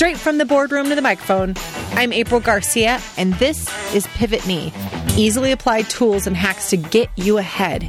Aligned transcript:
Straight 0.00 0.16
from 0.16 0.38
the 0.38 0.46
boardroom 0.46 0.88
to 0.88 0.94
the 0.94 1.02
microphone, 1.02 1.52
I'm 1.90 2.10
April 2.10 2.40
Garcia, 2.40 3.02
and 3.18 3.34
this 3.34 3.68
is 3.94 4.06
Pivot 4.06 4.46
Me 4.46 4.72
easily 5.14 5.52
applied 5.52 5.90
tools 5.90 6.26
and 6.26 6.34
hacks 6.34 6.70
to 6.70 6.78
get 6.78 7.10
you 7.16 7.36
ahead. 7.36 7.82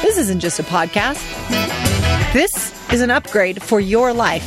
This 0.00 0.16
isn't 0.16 0.40
just 0.40 0.58
a 0.58 0.62
podcast, 0.62 1.20
this 2.32 2.72
is 2.90 3.02
an 3.02 3.10
upgrade 3.10 3.62
for 3.62 3.78
your 3.78 4.14
life. 4.14 4.42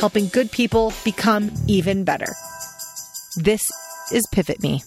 Helping 0.00 0.28
good 0.28 0.50
people 0.50 0.94
become 1.04 1.52
even 1.68 2.04
better. 2.04 2.32
This 3.36 3.62
is 4.12 4.26
Pivot 4.30 4.62
Me. 4.62 4.82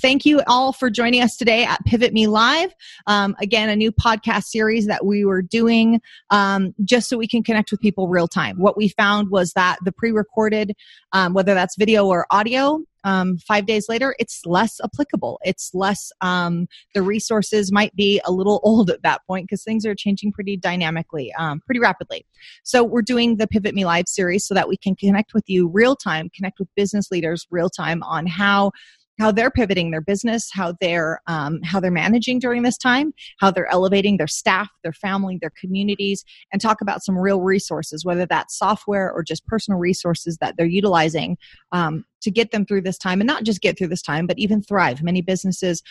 Thank 0.00 0.24
you 0.24 0.40
all 0.46 0.72
for 0.72 0.88
joining 0.88 1.20
us 1.20 1.36
today 1.36 1.64
at 1.64 1.84
Pivot 1.84 2.14
Me 2.14 2.26
Live. 2.26 2.74
Um, 3.06 3.36
again, 3.38 3.68
a 3.68 3.76
new 3.76 3.92
podcast 3.92 4.44
series 4.44 4.86
that 4.86 5.04
we 5.04 5.26
were 5.26 5.42
doing 5.42 6.00
um, 6.30 6.74
just 6.84 7.10
so 7.10 7.18
we 7.18 7.28
can 7.28 7.42
connect 7.42 7.70
with 7.70 7.80
people 7.80 8.08
real 8.08 8.26
time. 8.26 8.56
What 8.56 8.78
we 8.78 8.88
found 8.88 9.28
was 9.30 9.52
that 9.52 9.76
the 9.84 9.92
pre 9.92 10.10
recorded, 10.10 10.72
um, 11.12 11.34
whether 11.34 11.52
that's 11.52 11.76
video 11.76 12.06
or 12.06 12.26
audio, 12.30 12.80
um, 13.04 13.38
five 13.38 13.66
days 13.66 13.88
later, 13.88 14.14
it's 14.18 14.42
less 14.44 14.80
applicable. 14.82 15.40
It's 15.42 15.70
less, 15.74 16.10
um, 16.20 16.66
the 16.94 17.02
resources 17.02 17.72
might 17.72 17.94
be 17.94 18.20
a 18.24 18.32
little 18.32 18.60
old 18.64 18.90
at 18.90 19.02
that 19.02 19.20
point 19.26 19.48
because 19.48 19.64
things 19.64 19.86
are 19.86 19.94
changing 19.94 20.32
pretty 20.32 20.56
dynamically, 20.56 21.32
um, 21.38 21.60
pretty 21.66 21.80
rapidly. 21.80 22.26
So 22.62 22.84
we're 22.84 23.02
doing 23.02 23.36
the 23.36 23.46
Pivot 23.46 23.74
Me 23.74 23.84
Live 23.84 24.06
series 24.06 24.46
so 24.46 24.54
that 24.54 24.68
we 24.68 24.76
can 24.76 24.94
connect 24.94 25.34
with 25.34 25.44
you 25.46 25.68
real 25.68 25.96
time, 25.96 26.30
connect 26.34 26.58
with 26.58 26.68
business 26.76 27.10
leaders 27.10 27.46
real 27.50 27.70
time 27.70 28.02
on 28.02 28.26
how 28.26 28.72
how 29.20 29.30
they're 29.30 29.50
pivoting 29.50 29.90
their 29.90 30.00
business, 30.00 30.50
how 30.52 30.74
they're 30.80 31.20
um, 31.26 31.60
how 31.62 31.78
they're 31.78 31.90
managing 31.90 32.38
during 32.38 32.62
this 32.62 32.78
time, 32.78 33.12
how 33.38 33.50
they're 33.50 33.70
elevating 33.70 34.16
their 34.16 34.26
staff, 34.26 34.68
their 34.82 34.92
family, 34.92 35.38
their 35.40 35.52
communities, 35.60 36.24
and 36.52 36.60
talk 36.60 36.80
about 36.80 37.04
some 37.04 37.16
real 37.16 37.40
resources, 37.40 38.04
whether 38.04 38.26
that's 38.26 38.58
software 38.58 39.12
or 39.12 39.22
just 39.22 39.46
personal 39.46 39.78
resources 39.78 40.38
that 40.38 40.56
they're 40.56 40.66
utilizing 40.66 41.36
um, 41.72 42.04
to 42.22 42.30
get 42.30 42.50
them 42.50 42.64
through 42.64 42.80
this 42.80 42.98
time, 42.98 43.20
and 43.20 43.28
not 43.28 43.44
just 43.44 43.60
get 43.60 43.76
through 43.76 43.88
this 43.88 44.02
time, 44.02 44.26
but 44.26 44.38
even 44.38 44.62
thrive. 44.62 45.02
Many 45.02 45.20
businesses 45.20 45.82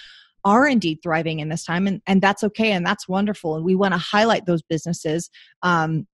are 0.45 0.67
indeed 0.67 0.99
thriving 1.03 1.39
in 1.39 1.49
this 1.49 1.65
time 1.65 1.85
and, 1.85 2.01
and 2.07 2.21
that's 2.21 2.45
okay 2.45 2.71
and 2.71 2.85
that's 2.85 3.09
wonderful 3.09 3.57
and 3.57 3.65
we 3.65 3.75
want 3.75 3.93
to 3.93 3.97
highlight 3.97 4.45
those 4.45 4.61
businesses 4.61 5.29
um, 5.63 6.07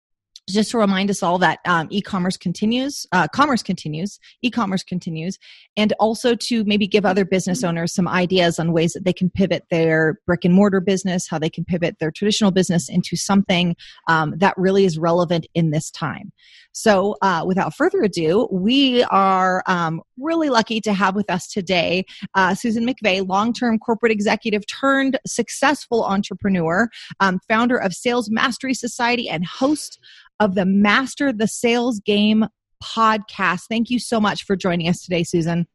just 0.48 0.70
to 0.72 0.78
remind 0.78 1.10
us 1.10 1.22
all 1.22 1.38
that 1.38 1.58
um, 1.64 1.88
e-commerce 1.90 2.36
continues 2.36 3.06
uh, 3.12 3.26
commerce 3.28 3.62
continues 3.62 4.18
e-commerce 4.42 4.82
continues 4.82 5.38
and 5.76 5.92
also 5.98 6.34
to 6.34 6.64
maybe 6.64 6.86
give 6.86 7.06
other 7.06 7.24
business 7.24 7.64
owners 7.64 7.94
some 7.94 8.06
ideas 8.06 8.58
on 8.58 8.72
ways 8.72 8.92
that 8.92 9.04
they 9.04 9.12
can 9.12 9.30
pivot 9.30 9.64
their 9.70 10.20
brick 10.26 10.44
and 10.44 10.54
mortar 10.54 10.80
business 10.80 11.28
how 11.28 11.38
they 11.38 11.48
can 11.48 11.64
pivot 11.64 11.96
their 11.98 12.10
traditional 12.10 12.50
business 12.50 12.88
into 12.88 13.16
something 13.16 13.74
um, 14.08 14.34
that 14.36 14.54
really 14.58 14.84
is 14.84 14.98
relevant 14.98 15.46
in 15.54 15.70
this 15.70 15.90
time. 15.90 16.32
So 16.72 17.16
uh, 17.22 17.44
without 17.46 17.74
further 17.74 18.02
ado 18.02 18.48
we 18.50 19.02
are 19.04 19.62
um, 19.66 20.02
really 20.18 20.50
lucky 20.50 20.80
to 20.82 20.92
have 20.92 21.14
with 21.14 21.30
us 21.30 21.48
today 21.48 22.04
uh, 22.34 22.54
susan 22.54 22.86
mcveigh 22.86 23.26
long-term 23.26 23.78
corporate 23.78 24.12
executive 24.12 24.66
turned 24.66 25.18
successful 25.26 26.04
entrepreneur 26.04 26.88
um, 27.20 27.40
founder 27.48 27.76
of 27.76 27.94
sales 27.94 28.30
mastery 28.30 28.74
society 28.74 29.28
and 29.28 29.46
host 29.46 29.98
of 30.40 30.54
the 30.54 30.64
Master 30.64 31.32
the 31.32 31.48
Sales 31.48 32.00
Game 32.00 32.46
podcast. 32.82 33.62
Thank 33.68 33.90
you 33.90 33.98
so 33.98 34.20
much 34.20 34.44
for 34.44 34.56
joining 34.56 34.88
us 34.88 35.02
today, 35.02 35.22
Susan. 35.22 35.66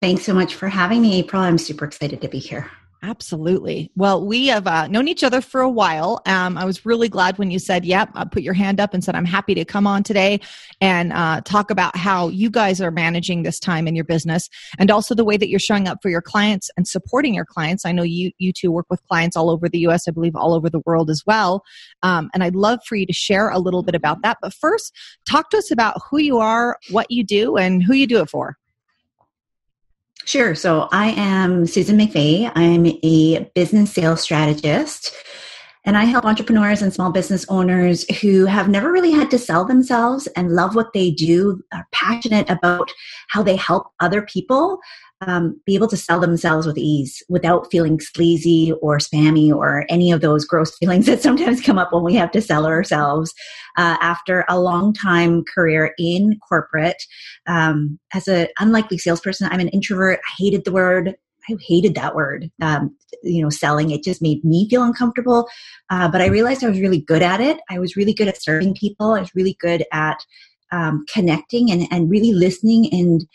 Thanks 0.00 0.24
so 0.24 0.34
much 0.34 0.54
for 0.54 0.68
having 0.68 1.00
me, 1.02 1.18
April. 1.18 1.42
I'm 1.42 1.58
super 1.58 1.84
excited 1.84 2.20
to 2.20 2.28
be 2.28 2.38
here. 2.38 2.70
Absolutely. 3.06 3.90
Well, 3.96 4.24
we 4.24 4.46
have 4.46 4.66
uh, 4.66 4.86
known 4.86 5.08
each 5.08 5.22
other 5.22 5.42
for 5.42 5.60
a 5.60 5.68
while. 5.68 6.22
Um, 6.24 6.56
I 6.56 6.64
was 6.64 6.86
really 6.86 7.10
glad 7.10 7.36
when 7.36 7.50
you 7.50 7.58
said, 7.58 7.84
"Yep," 7.84 8.12
I 8.14 8.24
put 8.24 8.42
your 8.42 8.54
hand 8.54 8.80
up 8.80 8.94
and 8.94 9.04
said, 9.04 9.14
"I'm 9.14 9.26
happy 9.26 9.54
to 9.56 9.64
come 9.64 9.86
on 9.86 10.02
today 10.02 10.40
and 10.80 11.12
uh, 11.12 11.42
talk 11.42 11.70
about 11.70 11.96
how 11.98 12.28
you 12.28 12.48
guys 12.48 12.80
are 12.80 12.90
managing 12.90 13.42
this 13.42 13.60
time 13.60 13.86
in 13.86 13.94
your 13.94 14.06
business, 14.06 14.48
and 14.78 14.90
also 14.90 15.14
the 15.14 15.24
way 15.24 15.36
that 15.36 15.50
you're 15.50 15.60
showing 15.60 15.86
up 15.86 15.98
for 16.00 16.08
your 16.08 16.22
clients 16.22 16.70
and 16.78 16.88
supporting 16.88 17.34
your 17.34 17.44
clients." 17.44 17.84
I 17.84 17.92
know 17.92 18.04
you 18.04 18.32
you 18.38 18.54
two 18.54 18.72
work 18.72 18.86
with 18.88 19.06
clients 19.06 19.36
all 19.36 19.50
over 19.50 19.68
the 19.68 19.80
U.S. 19.80 20.08
I 20.08 20.10
believe 20.10 20.34
all 20.34 20.54
over 20.54 20.70
the 20.70 20.80
world 20.86 21.10
as 21.10 21.22
well, 21.26 21.62
um, 22.02 22.30
and 22.32 22.42
I'd 22.42 22.56
love 22.56 22.78
for 22.86 22.96
you 22.96 23.04
to 23.04 23.12
share 23.12 23.50
a 23.50 23.58
little 23.58 23.82
bit 23.82 23.94
about 23.94 24.22
that. 24.22 24.38
But 24.40 24.54
first, 24.54 24.96
talk 25.28 25.50
to 25.50 25.58
us 25.58 25.70
about 25.70 26.00
who 26.10 26.16
you 26.16 26.38
are, 26.38 26.78
what 26.90 27.10
you 27.10 27.22
do, 27.22 27.58
and 27.58 27.82
who 27.82 27.92
you 27.92 28.06
do 28.06 28.22
it 28.22 28.30
for. 28.30 28.56
Sure. 30.26 30.54
So 30.54 30.88
I 30.90 31.10
am 31.10 31.66
Susan 31.66 31.98
McVeigh. 31.98 32.50
I'm 32.54 32.86
a 33.02 33.50
business 33.54 33.92
sales 33.92 34.22
strategist. 34.22 35.14
And 35.86 35.98
I 35.98 36.04
help 36.04 36.24
entrepreneurs 36.24 36.80
and 36.80 36.94
small 36.94 37.12
business 37.12 37.44
owners 37.50 38.08
who 38.20 38.46
have 38.46 38.70
never 38.70 38.90
really 38.90 39.10
had 39.10 39.30
to 39.32 39.38
sell 39.38 39.66
themselves 39.66 40.26
and 40.28 40.52
love 40.52 40.74
what 40.74 40.94
they 40.94 41.10
do, 41.10 41.62
are 41.74 41.86
passionate 41.92 42.48
about 42.48 42.90
how 43.28 43.42
they 43.42 43.56
help 43.56 43.88
other 44.00 44.22
people, 44.22 44.78
um, 45.26 45.60
be 45.66 45.74
able 45.74 45.88
to 45.88 45.96
sell 45.96 46.20
themselves 46.20 46.66
with 46.66 46.78
ease 46.78 47.22
without 47.28 47.70
feeling 47.70 48.00
sleazy 48.00 48.72
or 48.80 48.98
spammy 48.98 49.52
or 49.52 49.86
any 49.88 50.12
of 50.12 50.20
those 50.20 50.44
gross 50.44 50.76
feelings 50.78 51.06
that 51.06 51.22
sometimes 51.22 51.60
come 51.60 51.78
up 51.78 51.92
when 51.92 52.04
we 52.04 52.14
have 52.14 52.30
to 52.32 52.40
sell 52.40 52.66
ourselves. 52.66 53.32
Uh, 53.76 53.96
after 54.00 54.44
a 54.48 54.60
long 54.60 54.92
time 54.92 55.44
career 55.52 55.94
in 55.98 56.38
corporate, 56.48 57.02
um, 57.46 57.98
as 58.12 58.28
an 58.28 58.48
unlikely 58.58 58.98
salesperson, 58.98 59.48
I'm 59.50 59.60
an 59.60 59.68
introvert. 59.68 60.20
I 60.20 60.34
hated 60.38 60.64
the 60.64 60.72
word. 60.72 61.14
I 61.48 61.56
hated 61.60 61.94
that 61.96 62.14
word. 62.14 62.50
Um, 62.62 62.96
you 63.22 63.42
know, 63.42 63.50
selling 63.50 63.90
it 63.90 64.02
just 64.02 64.22
made 64.22 64.44
me 64.44 64.68
feel 64.68 64.82
uncomfortable. 64.82 65.48
Uh, 65.90 66.08
but 66.08 66.20
I 66.20 66.26
realized 66.26 66.64
I 66.64 66.68
was 66.68 66.80
really 66.80 67.00
good 67.00 67.22
at 67.22 67.40
it. 67.40 67.58
I 67.68 67.78
was 67.78 67.96
really 67.96 68.14
good 68.14 68.28
at 68.28 68.42
serving 68.42 68.74
people. 68.74 69.12
I 69.12 69.20
was 69.20 69.34
really 69.34 69.56
good 69.60 69.84
at 69.92 70.18
um, 70.72 71.04
connecting 71.12 71.70
and, 71.70 71.86
and 71.90 72.10
really 72.10 72.32
listening 72.32 72.88
and 72.92 73.26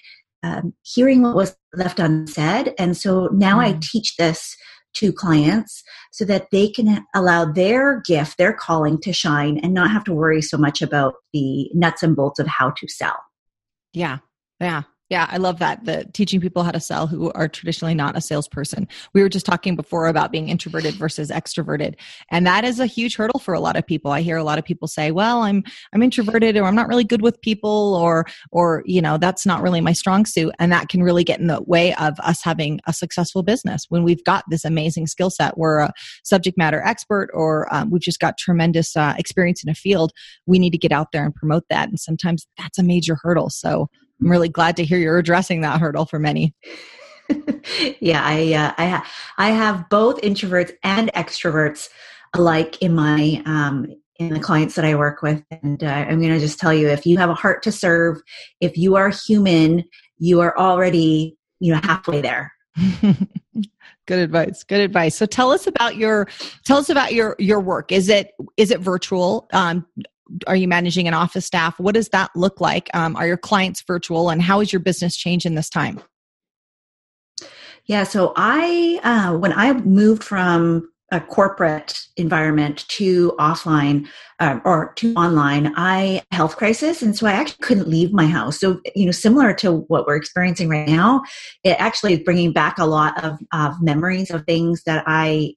um, 0.44 0.73
hearing 0.83 1.21
what 1.21 1.35
was 1.35 1.56
left 1.74 2.00
unsaid. 2.00 2.74
And 2.78 2.96
so 2.97 3.30
now 3.31 3.59
mm. 3.59 3.66
I 3.66 3.80
teach 3.81 4.16
this 4.18 4.56
to 4.96 5.13
clients 5.13 5.84
so 6.12 6.25
that 6.25 6.47
they 6.52 6.69
can 6.69 7.06
allow 7.13 7.46
their 7.46 8.02
gift, 8.02 8.38
their 8.38 8.53
calling 8.53 9.00
to 9.02 9.13
shine 9.13 9.59
and 9.59 9.74
not 9.74 9.91
have 9.91 10.03
to 10.06 10.13
worry 10.13 10.41
so 10.41 10.57
much 10.57 10.81
about 10.81 11.13
the 11.31 11.69
nuts 11.74 12.02
and 12.02 12.16
bolts 12.16 12.40
of 12.40 12.47
how 12.47 12.72
to 12.72 12.88
sell. 12.88 13.18
Yeah. 13.94 14.19
Yeah. 14.59 14.84
Yeah, 15.09 15.28
I 15.28 15.38
love 15.38 15.58
that. 15.58 15.86
The 15.86 16.06
teaching 16.14 16.40
people 16.40 16.62
how 16.62 16.70
to 16.70 16.80
sell 16.80 17.08
who 17.08 17.31
are 17.31 17.47
traditionally 17.47 17.96
not 17.96 18.16
a 18.16 18.22
salesperson. 18.22 18.88
We 19.14 19.24
were 19.24 19.30
just 19.30 19.46
talking 19.46 19.75
before 19.75 20.06
about 20.08 20.31
being 20.31 20.50
introverted 20.50 20.94
versus 20.94 21.31
extroverted. 21.31 21.96
And 22.30 22.46
that 22.46 22.64
is 22.64 22.80
a 22.80 22.86
huge 22.86 23.16
hurdle 23.16 23.40
for 23.40 23.56
a 23.56 23.59
lot 23.59 23.75
of 23.75 23.88
people. 23.88 24.12
I 24.12 24.22
hear 24.22 24.38
a 24.38 24.44
lot 24.44 24.59
of 24.59 24.66
people 24.66 24.88
say, 24.88 25.09
"Well, 25.09 25.42
I'm 25.42 25.64
I'm 25.94 26.03
introverted 26.03 26.58
or 26.58 26.66
I'm 26.66 26.75
not 26.75 26.88
really 26.88 27.03
good 27.03 27.24
with 27.24 27.42
people 27.42 27.96
or 27.96 28.25
or 28.52 28.84
you 28.86 29.02
know, 29.02 29.18
that's 29.18 29.48
not 29.48 29.64
really 29.64 29.81
my 29.81 29.94
strong 29.94 30.25
suit." 30.25 30.53
And 30.59 30.72
that 30.72 30.90
can 30.90 31.02
really 31.02 31.24
get 31.24 31.40
in 31.40 31.48
the 31.48 31.64
way 31.64 31.96
of 31.96 32.19
us 32.19 32.44
having 32.44 32.80
a 32.86 32.94
successful 32.94 33.42
business 33.42 33.86
when 33.90 34.03
we've 34.03 34.24
got 34.25 34.44
this 34.50 34.64
amazing 34.64 35.08
skill 35.08 35.31
set. 35.31 35.58
We're 35.58 35.80
a 35.80 35.94
subject 36.24 36.56
matter 36.56 36.84
expert 36.84 37.31
or 37.34 37.74
um, 37.74 37.90
we've 37.90 38.02
just 38.02 38.19
got 38.19 38.38
tremendous 38.38 38.96
uh, 38.96 39.16
experience 39.18 39.64
in 39.64 39.72
a 39.72 39.75
field. 39.75 40.12
We 40.46 40.59
need 40.59 40.72
to 40.72 40.78
get 40.78 40.92
out 40.92 41.08
there 41.14 41.25
and 41.25 41.34
promote 41.34 41.64
that. 41.72 41.90
And 41.90 42.00
sometimes 42.00 42.46
that's 42.59 42.78
a 42.78 42.84
major 42.84 43.18
hurdle. 43.24 43.50
So 43.50 43.90
I'm 44.22 44.30
really 44.30 44.50
glad 44.50 44.75
to 44.78 44.85
hear 44.85 44.97
you're 44.97 45.18
addressing 45.18 45.62
that 45.62 45.80
hurdle 45.80 46.06
for 46.06 46.19
many. 46.19 46.53
yeah, 48.00 48.22
I 48.24 48.53
uh, 48.53 48.74
I 48.78 48.88
ha- 48.88 49.12
I 49.38 49.50
have 49.52 49.88
both 49.90 50.22
introverts 50.22 50.72
and 50.84 51.12
extroverts 51.13 51.90
alike 52.34 52.81
in 52.81 52.96
my 52.96 53.41
um, 53.46 53.88
in 54.18 54.34
the 54.34 54.40
clients 54.40 54.75
that 54.75 54.85
I 54.85 54.96
work 54.96 55.22
with, 55.22 55.44
and 55.63 55.84
uh, 55.84 55.88
I'm 55.88 56.19
going 56.19 56.34
to 56.34 56.40
just 56.40 56.59
tell 56.59 56.74
you: 56.74 56.90
if 56.90 57.06
you 57.06 57.18
have 57.18 57.30
a 57.30 57.35
heart 57.35 57.63
to 57.63 57.72
serve, 57.72 58.22
if 58.62 58.78
you 58.78 58.96
are 58.96 59.09
human, 59.09 59.84
you 60.18 60.42
are 60.42 60.57
already 60.57 61.38
you 61.60 61.74
know 61.74 61.80
halfway 61.83 62.21
there. 62.21 62.51
good 64.07 64.19
advice 64.19 64.63
good 64.63 64.80
advice 64.80 65.16
so 65.16 65.25
tell 65.25 65.51
us 65.51 65.68
about 65.68 65.98
your 65.98 66.27
tell 66.66 66.77
us 66.77 66.89
about 66.89 67.13
your 67.13 67.36
your 67.38 67.60
work 67.60 67.92
is 67.92 68.10
it 68.10 68.31
is 68.57 68.71
it 68.71 68.80
virtual 68.80 69.48
um 69.54 69.86
are 70.48 70.56
you 70.56 70.68
managing 70.68 71.08
an 71.08 71.14
office 71.14 71.46
staff? 71.46 71.80
What 71.80 71.96
does 71.96 72.10
that 72.10 72.31
look 72.36 72.62
like? 72.62 72.90
Um, 72.94 73.16
are 73.16 73.28
your 73.28 73.38
clients 73.38 73.84
virtual, 73.86 74.30
and 74.30 74.42
how 74.42 74.60
has 74.60 74.72
your 74.72 74.80
business 74.80 75.16
changed 75.16 75.46
in 75.46 75.56
this 75.56 75.70
time? 75.70 76.00
Yeah, 77.86 78.04
so 78.04 78.34
I 78.36 79.00
uh, 79.04 79.38
when 79.38 79.54
I 79.54 79.74
moved 79.74 80.24
from 80.24 80.90
a 81.12 81.20
corporate 81.20 82.00
environment 82.18 82.88
to 82.88 83.34
offline 83.40 84.08
um, 84.40 84.62
or 84.64 84.94
to 84.96 85.14
online 85.16 85.74
i 85.76 86.22
health 86.31 86.56
crisis 86.56 87.02
and 87.02 87.18
so 87.18 87.26
i 87.26 87.31
actually 87.31 87.58
couldn't 87.62 87.88
leave 87.88 88.14
my 88.14 88.26
house 88.26 88.60
so 88.60 88.80
you 88.96 89.06
know 89.06 89.12
similar 89.12 89.54
to 89.54 89.72
what 89.88 90.06
we're 90.06 90.16
experiencing 90.16 90.70
right 90.70 90.88
now 90.88 91.22
it 91.64 91.76
actually 91.80 92.14
is 92.14 92.20
bringing 92.20 92.54
back 92.54 92.78
a 92.78 92.86
lot 92.86 93.24
of, 93.24 93.40
of 93.54 93.81
memories 93.81 94.30
of 94.30 94.46
things 94.46 94.84
that 94.86 95.04
i 95.08 95.52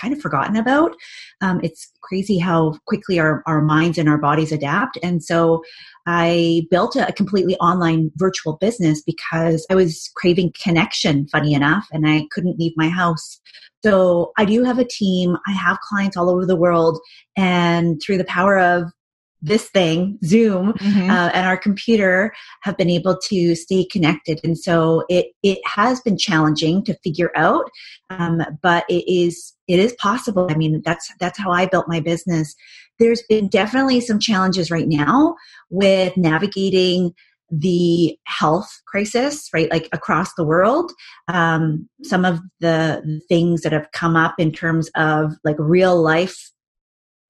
kind 0.00 0.14
of 0.14 0.20
forgotten 0.20 0.56
about. 0.56 0.94
Um, 1.40 1.60
it's 1.62 1.90
crazy 2.02 2.38
how 2.38 2.78
quickly 2.86 3.18
our, 3.18 3.42
our 3.46 3.60
minds 3.60 3.98
and 3.98 4.08
our 4.08 4.18
bodies 4.18 4.52
adapt. 4.52 4.98
And 5.02 5.22
so 5.22 5.62
I 6.06 6.66
built 6.70 6.96
a, 6.96 7.08
a, 7.08 7.12
completely 7.12 7.56
online 7.56 8.10
virtual 8.16 8.56
business 8.56 9.02
because 9.02 9.66
I 9.70 9.74
was 9.74 10.10
craving 10.16 10.52
connection, 10.60 11.28
funny 11.28 11.54
enough, 11.54 11.86
and 11.92 12.08
I 12.08 12.26
couldn't 12.30 12.58
leave 12.58 12.72
my 12.76 12.88
house. 12.88 13.40
So 13.84 14.32
I 14.36 14.44
do 14.44 14.64
have 14.64 14.78
a 14.78 14.84
team. 14.84 15.36
I 15.46 15.52
have 15.52 15.80
clients 15.80 16.16
all 16.16 16.30
over 16.30 16.46
the 16.46 16.56
world. 16.56 16.98
And 17.36 18.00
through 18.02 18.18
the 18.18 18.24
power 18.24 18.58
of 18.58 18.90
this 19.42 19.68
thing, 19.70 20.18
Zoom, 20.24 20.74
mm-hmm. 20.74 21.10
uh, 21.10 21.30
and 21.32 21.46
our 21.46 21.56
computer 21.56 22.32
have 22.62 22.76
been 22.76 22.90
able 22.90 23.16
to 23.28 23.54
stay 23.54 23.84
connected. 23.84 24.40
And 24.44 24.58
so 24.58 25.04
it, 25.08 25.28
it 25.42 25.58
has 25.64 26.00
been 26.00 26.18
challenging 26.18 26.84
to 26.84 26.98
figure 27.02 27.30
out, 27.34 27.70
um, 28.10 28.42
but 28.62 28.84
it 28.88 29.10
is, 29.10 29.54
it 29.70 29.78
is 29.78 29.92
possible. 29.94 30.46
I 30.50 30.54
mean, 30.54 30.82
that's, 30.84 31.10
that's 31.18 31.38
how 31.38 31.50
I 31.50 31.66
built 31.66 31.88
my 31.88 32.00
business. 32.00 32.54
There's 32.98 33.22
been 33.28 33.48
definitely 33.48 34.00
some 34.00 34.18
challenges 34.18 34.70
right 34.70 34.88
now 34.88 35.36
with 35.70 36.16
navigating 36.16 37.14
the 37.50 38.16
health 38.24 38.70
crisis, 38.86 39.48
right? 39.52 39.70
Like 39.70 39.88
across 39.92 40.34
the 40.34 40.44
world. 40.44 40.92
Um, 41.28 41.88
some 42.02 42.24
of 42.24 42.40
the 42.60 43.20
things 43.28 43.62
that 43.62 43.72
have 43.72 43.90
come 43.92 44.16
up 44.16 44.34
in 44.38 44.52
terms 44.52 44.90
of 44.94 45.32
like 45.44 45.56
real 45.58 46.00
life 46.00 46.50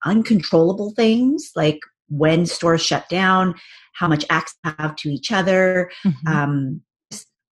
uncontrollable 0.05 0.93
things 0.97 1.53
like 1.55 1.79
when 2.09 2.47
stores 2.47 2.83
shut 2.83 3.09
down, 3.09 3.55
how 3.95 4.09
much 4.09 4.25
access 4.31 4.57
have 4.79 4.97
to 4.97 5.09
each 5.11 5.31
other, 5.31 5.91
mm-hmm. 6.05 6.29
um, 6.29 6.83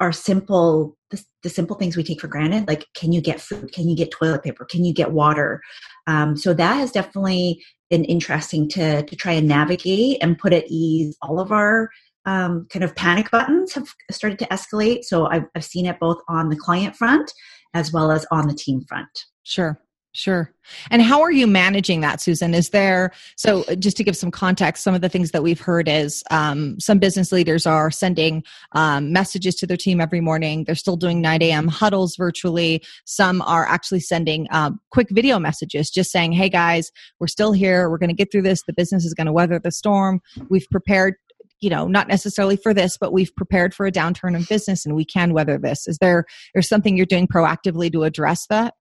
are 0.00 0.12
simple 0.12 0.96
the, 1.10 1.22
the, 1.42 1.48
simple 1.48 1.76
things 1.76 1.96
we 1.96 2.04
take 2.04 2.20
for 2.20 2.28
granted 2.28 2.68
like 2.68 2.86
can 2.94 3.12
you 3.12 3.20
get 3.20 3.40
food? 3.40 3.72
Can 3.72 3.88
you 3.88 3.96
get 3.96 4.10
toilet 4.10 4.42
paper? 4.42 4.64
Can 4.64 4.84
you 4.84 4.92
get 4.92 5.12
water? 5.12 5.60
Um, 6.06 6.36
so 6.36 6.54
that 6.54 6.74
has 6.74 6.92
definitely 6.92 7.62
been 7.90 8.04
interesting 8.04 8.68
to 8.70 9.02
to 9.02 9.16
try 9.16 9.32
and 9.32 9.48
navigate 9.48 10.18
and 10.20 10.38
put 10.38 10.52
at 10.52 10.64
ease. 10.68 11.16
All 11.22 11.40
of 11.40 11.50
our 11.52 11.90
um, 12.26 12.66
kind 12.70 12.84
of 12.84 12.94
panic 12.94 13.30
buttons 13.30 13.72
have 13.72 13.88
started 14.10 14.38
to 14.40 14.46
escalate. 14.46 15.04
So 15.04 15.26
I've, 15.26 15.46
I've 15.54 15.64
seen 15.64 15.86
it 15.86 15.98
both 15.98 16.18
on 16.28 16.50
the 16.50 16.56
client 16.56 16.94
front 16.94 17.32
as 17.74 17.92
well 17.92 18.10
as 18.10 18.26
on 18.30 18.48
the 18.48 18.54
team 18.54 18.82
front. 18.86 19.08
Sure 19.44 19.80
Sure. 20.18 20.52
And 20.90 21.00
how 21.00 21.20
are 21.20 21.30
you 21.30 21.46
managing 21.46 22.00
that, 22.00 22.20
Susan? 22.20 22.52
Is 22.52 22.70
there, 22.70 23.12
so 23.36 23.62
uh, 23.68 23.76
just 23.76 23.96
to 23.98 24.02
give 24.02 24.16
some 24.16 24.32
context, 24.32 24.82
some 24.82 24.92
of 24.92 25.00
the 25.00 25.08
things 25.08 25.30
that 25.30 25.44
we've 25.44 25.60
heard 25.60 25.88
is 25.88 26.24
um, 26.32 26.80
some 26.80 26.98
business 26.98 27.30
leaders 27.30 27.66
are 27.66 27.88
sending 27.92 28.42
um, 28.72 29.12
messages 29.12 29.54
to 29.54 29.66
their 29.66 29.76
team 29.76 30.00
every 30.00 30.20
morning. 30.20 30.64
They're 30.64 30.74
still 30.74 30.96
doing 30.96 31.20
9 31.20 31.40
a.m. 31.42 31.68
huddles 31.68 32.16
virtually. 32.16 32.82
Some 33.04 33.40
are 33.42 33.64
actually 33.64 34.00
sending 34.00 34.48
um, 34.50 34.80
quick 34.90 35.06
video 35.08 35.38
messages, 35.38 35.88
just 35.88 36.10
saying, 36.10 36.32
hey 36.32 36.48
guys, 36.48 36.90
we're 37.20 37.28
still 37.28 37.52
here. 37.52 37.88
We're 37.88 37.98
going 37.98 38.08
to 38.08 38.14
get 38.14 38.32
through 38.32 38.42
this. 38.42 38.64
The 38.64 38.72
business 38.72 39.04
is 39.04 39.14
going 39.14 39.28
to 39.28 39.32
weather 39.32 39.60
the 39.60 39.70
storm. 39.70 40.20
We've 40.50 40.66
prepared 40.68 41.14
you 41.60 41.70
know 41.70 41.86
not 41.86 42.06
necessarily 42.06 42.56
for 42.56 42.72
this 42.72 42.96
but 42.96 43.12
we've 43.12 43.34
prepared 43.34 43.74
for 43.74 43.84
a 43.84 43.90
downturn 43.90 44.36
in 44.36 44.44
business 44.44 44.86
and 44.86 44.94
we 44.94 45.04
can 45.04 45.32
weather 45.32 45.58
this 45.58 45.88
is 45.88 45.98
there 45.98 46.24
there's 46.54 46.68
something 46.68 46.96
you're 46.96 47.04
doing 47.04 47.26
proactively 47.26 47.90
to 47.90 48.04
address 48.04 48.46
that 48.46 48.74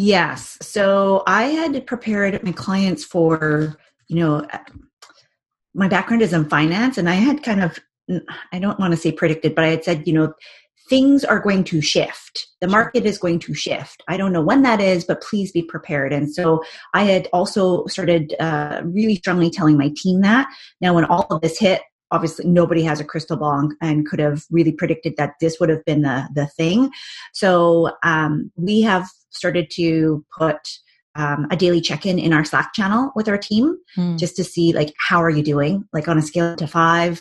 Yes. 0.00 0.56
So 0.62 1.24
I 1.26 1.46
had 1.46 1.84
prepared 1.88 2.40
my 2.44 2.52
clients 2.52 3.04
for, 3.04 3.76
you 4.06 4.20
know, 4.20 4.46
my 5.74 5.88
background 5.88 6.22
is 6.22 6.32
in 6.32 6.48
finance 6.48 6.98
and 6.98 7.10
I 7.10 7.14
had 7.14 7.42
kind 7.42 7.60
of, 7.60 7.80
I 8.52 8.60
don't 8.60 8.78
want 8.78 8.92
to 8.92 8.96
say 8.96 9.10
predicted, 9.10 9.56
but 9.56 9.64
I 9.64 9.68
had 9.70 9.82
said, 9.82 10.06
you 10.06 10.12
know, 10.12 10.32
things 10.88 11.24
are 11.24 11.40
going 11.40 11.64
to 11.64 11.80
shift. 11.80 12.46
The 12.60 12.68
market 12.68 13.06
is 13.06 13.18
going 13.18 13.40
to 13.40 13.54
shift. 13.54 14.04
I 14.06 14.16
don't 14.16 14.32
know 14.32 14.40
when 14.40 14.62
that 14.62 14.80
is, 14.80 15.04
but 15.04 15.20
please 15.20 15.50
be 15.50 15.62
prepared. 15.62 16.12
And 16.12 16.32
so 16.32 16.62
I 16.94 17.02
had 17.02 17.28
also 17.32 17.84
started 17.86 18.36
uh, 18.38 18.82
really 18.84 19.16
strongly 19.16 19.50
telling 19.50 19.76
my 19.76 19.92
team 19.96 20.20
that. 20.20 20.46
Now, 20.80 20.94
when 20.94 21.06
all 21.06 21.26
of 21.28 21.40
this 21.40 21.58
hit, 21.58 21.82
obviously 22.12 22.46
nobody 22.46 22.84
has 22.84 23.00
a 23.00 23.04
crystal 23.04 23.36
ball 23.36 23.68
and 23.82 24.06
could 24.06 24.20
have 24.20 24.44
really 24.50 24.72
predicted 24.72 25.14
that 25.16 25.34
this 25.40 25.58
would 25.58 25.68
have 25.68 25.84
been 25.84 26.02
the 26.02 26.28
the 26.34 26.46
thing. 26.46 26.90
So 27.34 27.90
um, 28.04 28.50
we 28.56 28.80
have 28.82 29.08
started 29.30 29.70
to 29.72 30.24
put 30.36 30.56
um, 31.14 31.46
a 31.50 31.56
daily 31.56 31.80
check-in 31.80 32.18
in 32.18 32.32
our 32.32 32.44
slack 32.44 32.72
channel 32.74 33.10
with 33.16 33.28
our 33.28 33.38
team 33.38 33.76
mm. 33.96 34.18
just 34.18 34.36
to 34.36 34.44
see 34.44 34.72
like 34.72 34.92
how 35.08 35.22
are 35.22 35.30
you 35.30 35.42
doing? 35.42 35.84
Like 35.92 36.08
on 36.08 36.18
a 36.18 36.22
scale 36.22 36.54
to 36.56 36.66
five 36.66 37.20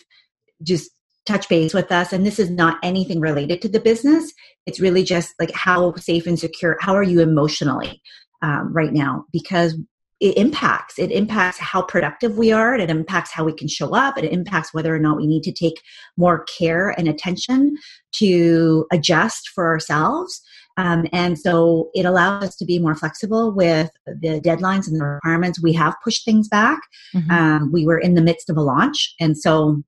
just 0.64 0.92
touch 1.26 1.50
base 1.50 1.74
with 1.74 1.92
us. 1.92 2.14
And 2.14 2.26
this 2.26 2.40
is 2.40 2.50
not 2.50 2.78
anything 2.82 3.20
related 3.20 3.62
to 3.62 3.70
the 3.70 3.80
business. 3.80 4.32
It's 4.66 4.80
really 4.80 5.04
just 5.04 5.34
like 5.40 5.52
how 5.52 5.94
safe 5.96 6.26
and 6.26 6.40
secure 6.40 6.78
how 6.80 6.96
are 6.96 7.04
you 7.04 7.20
emotionally 7.20 8.02
um, 8.42 8.72
right 8.74 8.94
now? 8.94 9.26
Because 9.32 9.78
it 10.20 10.36
impacts. 10.36 10.98
It 10.98 11.12
impacts 11.12 11.60
how 11.60 11.84
productive 11.84 12.38
we 12.38 12.52
are. 12.52 12.76
It 12.76 12.90
impacts 12.90 13.32
how 13.32 13.44
we 13.44 13.54
can 13.54 13.68
show 13.68 13.94
up. 13.94 14.18
It 14.18 14.32
impacts 14.32 14.74
whether 14.74 14.96
or 14.96 15.00
not 15.00 15.18
we 15.18 15.28
need 15.28 15.44
to 15.44 15.52
take 15.52 15.80
more 16.18 16.44
care 16.46 16.90
and 16.90 17.08
attention 17.08 17.78
to 18.14 18.88
adjust 18.92 19.50
for 19.50 19.68
ourselves 19.68 20.42
um, 20.78 21.08
and 21.12 21.38
so 21.38 21.90
it 21.94 22.06
allows 22.06 22.44
us 22.44 22.56
to 22.58 22.66
be 22.66 22.80
more 22.80 22.96
flexible 22.96 23.52
with 23.52 23.90
the 24.06 24.40
deadlines 24.40 24.88
and 24.88 25.00
the 25.00 25.04
requirements. 25.04 25.62
We 25.62 25.74
have 25.74 25.96
pushed 26.04 26.24
things 26.24 26.48
back. 26.48 26.80
Mm-hmm. 27.16 27.32
Um, 27.32 27.72
we 27.72 27.86
were 27.86 27.98
in 27.98 28.14
the 28.14 28.22
midst 28.22 28.50
of 28.50 28.58
a 28.58 28.62
launch. 28.62 29.16
And 29.20 29.38
so 29.38 29.84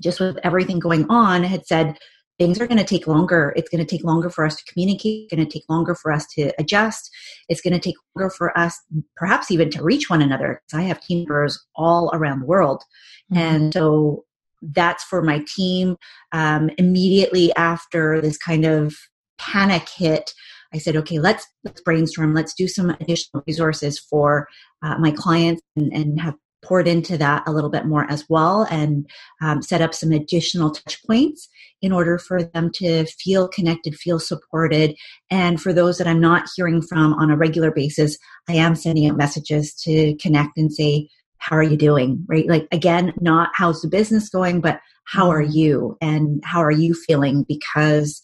just 0.00 0.20
with 0.20 0.38
everything 0.42 0.78
going 0.78 1.06
on, 1.10 1.44
I 1.44 1.48
had 1.48 1.66
said, 1.66 1.98
things 2.38 2.58
are 2.58 2.66
going 2.66 2.78
to 2.78 2.84
take 2.84 3.06
longer. 3.06 3.52
It's 3.56 3.68
going 3.68 3.84
to 3.84 3.88
take 3.88 4.04
longer 4.04 4.30
for 4.30 4.46
us 4.46 4.56
to 4.56 4.64
communicate. 4.72 5.24
It's 5.24 5.34
going 5.34 5.46
to 5.46 5.52
take 5.52 5.68
longer 5.68 5.94
for 5.94 6.10
us 6.10 6.26
to 6.34 6.50
adjust. 6.58 7.10
It's 7.50 7.60
going 7.60 7.74
to 7.74 7.78
take 7.78 7.96
longer 8.16 8.30
for 8.30 8.56
us, 8.58 8.80
perhaps 9.16 9.50
even 9.50 9.70
to 9.70 9.84
reach 9.84 10.08
one 10.08 10.22
another. 10.22 10.62
Because 10.66 10.80
I 10.80 10.88
have 10.88 11.00
team 11.00 11.20
members 11.20 11.62
all 11.76 12.10
around 12.14 12.40
the 12.40 12.46
world. 12.46 12.82
Mm-hmm. 13.30 13.38
And 13.38 13.74
so 13.74 14.24
that's 14.62 15.04
for 15.04 15.20
my 15.22 15.44
team. 15.54 15.96
Um, 16.32 16.70
immediately 16.78 17.54
after 17.54 18.20
this 18.20 18.38
kind 18.38 18.64
of 18.64 18.96
panic 19.42 19.88
hit, 19.88 20.32
I 20.74 20.78
said, 20.78 20.96
okay, 20.96 21.18
let's 21.18 21.46
let's 21.64 21.80
brainstorm. 21.80 22.34
Let's 22.34 22.54
do 22.54 22.68
some 22.68 22.90
additional 22.90 23.42
resources 23.46 23.98
for 23.98 24.48
uh, 24.82 24.96
my 24.98 25.10
clients 25.10 25.62
and, 25.76 25.92
and, 25.92 26.20
have 26.20 26.34
poured 26.64 26.86
into 26.86 27.18
that 27.18 27.42
a 27.48 27.52
little 27.52 27.70
bit 27.70 27.86
more 27.86 28.08
as 28.08 28.24
well, 28.28 28.62
and 28.70 29.10
um, 29.40 29.60
set 29.60 29.80
up 29.80 29.92
some 29.92 30.12
additional 30.12 30.70
touch 30.70 31.02
points 31.04 31.48
in 31.82 31.90
order 31.90 32.18
for 32.18 32.44
them 32.44 32.70
to 32.72 33.04
feel 33.06 33.48
connected, 33.48 33.96
feel 33.96 34.20
supported, 34.20 34.94
and 35.28 35.60
for 35.60 35.72
those 35.72 35.98
that 35.98 36.06
I'm 36.06 36.20
not 36.20 36.48
hearing 36.54 36.80
from 36.80 37.14
on 37.14 37.30
a 37.30 37.36
regular 37.36 37.72
basis, 37.72 38.16
I 38.48 38.54
am 38.54 38.76
sending 38.76 39.10
out 39.10 39.16
messages 39.16 39.74
to 39.82 40.14
connect 40.16 40.56
and 40.56 40.72
say, 40.72 41.08
how 41.38 41.56
are 41.56 41.64
you 41.64 41.76
doing? 41.76 42.24
Right? 42.28 42.46
Like 42.46 42.68
again, 42.70 43.12
not 43.20 43.50
how's 43.54 43.82
the 43.82 43.88
business 43.88 44.28
going, 44.28 44.60
but 44.60 44.80
how 45.04 45.30
are 45.30 45.42
mm-hmm. 45.42 45.58
you 45.58 45.98
and 46.00 46.40
how 46.44 46.62
are 46.62 46.70
you 46.70 46.94
feeling? 46.94 47.44
Because 47.48 48.22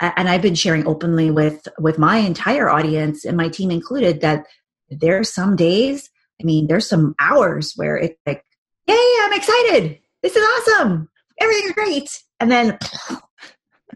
and 0.00 0.28
I've 0.28 0.42
been 0.42 0.54
sharing 0.54 0.86
openly 0.86 1.30
with 1.30 1.68
with 1.78 1.98
my 1.98 2.18
entire 2.18 2.70
audience 2.70 3.24
and 3.24 3.36
my 3.36 3.48
team 3.48 3.70
included 3.70 4.22
that 4.22 4.46
there 4.88 5.18
are 5.18 5.24
some 5.24 5.56
days, 5.56 6.10
I 6.40 6.44
mean, 6.44 6.66
there's 6.66 6.88
some 6.88 7.14
hours 7.20 7.74
where 7.76 7.96
it's 7.96 8.18
like, 8.26 8.44
"Yay, 8.86 8.96
I'm 9.22 9.32
excited! 9.32 9.98
This 10.22 10.36
is 10.36 10.44
awesome! 10.44 11.08
Everything's 11.40 11.72
great!" 11.72 12.22
And 12.40 12.50
then, 12.50 12.78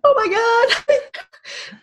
oh 0.05 0.15
my 0.15 0.75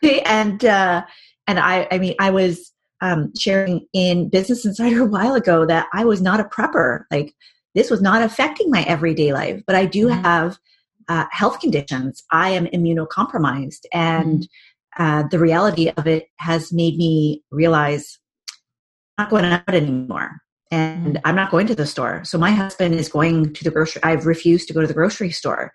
god! 0.04 0.22
and 0.25 0.63
uh, 0.63 1.04
and 1.48 1.60
I, 1.60 1.88
I 1.92 1.98
mean, 1.98 2.16
I 2.20 2.30
was 2.30 2.72
um, 3.01 3.34
sharing 3.36 3.88
in 3.94 4.30
Business 4.30 4.66
Insider 4.66 5.01
a 5.01 5.06
while 5.06 5.34
ago 5.34 5.66
that 5.66 5.88
I 5.94 6.06
was 6.06 6.22
not 6.22 6.40
a 6.40 6.46
prepper. 6.46 7.04
Like 7.10 7.34
this 7.74 7.90
was 7.90 8.01
not 8.01 8.22
affecting 8.22 8.70
my 8.70 8.84
everyday 8.84 9.34
life, 9.34 9.63
but 9.66 9.75
I 9.75 9.86
do 9.86 10.08
mm-hmm. 10.08 10.22
have 10.22 10.58
uh, 11.08 11.25
health 11.31 11.60
conditions. 11.60 12.24
I 12.31 12.50
am 12.51 12.67
immunocompromised, 12.67 13.86
and 13.93 14.41
mm-hmm. 14.41 15.03
uh, 15.03 15.24
the 15.29 15.39
reality 15.39 15.89
of 15.89 16.08
it 16.08 16.27
has 16.38 16.72
made 16.72 16.98
me 16.98 17.43
realize 17.51 18.20
I'm 19.17 19.25
not 19.25 19.29
going 19.29 19.46
out 19.46 19.74
anymore. 19.74 20.38
And 20.74 21.15
mm-hmm. 21.15 21.27
I'm 21.27 21.36
not 21.36 21.51
going 21.51 21.67
to 21.67 21.75
the 21.75 21.86
store. 21.86 22.24
So 22.24 22.38
my 22.38 22.51
husband 22.51 22.96
is 22.96 23.10
going 23.10 23.53
to 23.53 23.63
the 23.63 23.72
grocery. 23.72 24.01
I've 24.03 24.25
refused 24.25 24.70
to 24.70 24.74
go 24.74 24.79
to 24.79 24.88
the 24.88 24.93
grocery 24.93 25.29
store. 25.31 25.74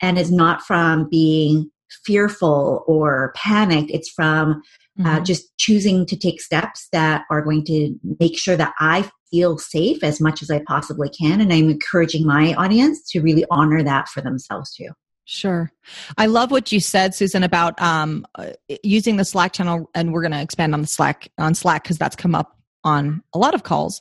And 0.00 0.18
it's 0.18 0.30
not 0.30 0.62
from 0.62 1.06
being 1.10 1.70
fearful 2.04 2.84
or 2.86 3.32
panicked. 3.36 3.90
It's 3.90 4.08
from 4.08 4.62
uh, 5.00 5.02
mm-hmm. 5.02 5.24
just 5.24 5.56
choosing 5.58 6.06
to 6.06 6.16
take 6.16 6.40
steps 6.40 6.88
that 6.92 7.24
are 7.30 7.42
going 7.42 7.64
to 7.66 7.94
make 8.18 8.38
sure 8.38 8.56
that 8.56 8.72
I 8.80 9.10
feel 9.30 9.58
safe 9.58 10.02
as 10.02 10.20
much 10.20 10.42
as 10.42 10.50
I 10.50 10.62
possibly 10.66 11.08
can. 11.08 11.40
And 11.40 11.52
I'm 11.52 11.70
encouraging 11.70 12.26
my 12.26 12.54
audience 12.54 13.08
to 13.10 13.20
really 13.20 13.44
honor 13.50 13.82
that 13.82 14.08
for 14.08 14.20
themselves 14.20 14.74
too. 14.74 14.88
Sure. 15.24 15.70
I 16.16 16.24
love 16.24 16.50
what 16.50 16.72
you 16.72 16.80
said, 16.80 17.14
Susan, 17.14 17.42
about 17.42 17.80
um, 17.82 18.26
uh, 18.36 18.52
using 18.82 19.18
the 19.18 19.26
Slack 19.26 19.52
channel, 19.52 19.90
and 19.94 20.12
we're 20.12 20.22
going 20.22 20.32
to 20.32 20.40
expand 20.40 20.72
on 20.72 20.80
the 20.80 20.86
Slack 20.86 21.28
on 21.36 21.54
Slack 21.54 21.82
because 21.82 21.98
that's 21.98 22.16
come 22.16 22.34
up 22.34 22.56
on 22.82 23.22
a 23.34 23.38
lot 23.38 23.54
of 23.54 23.62
calls. 23.62 24.00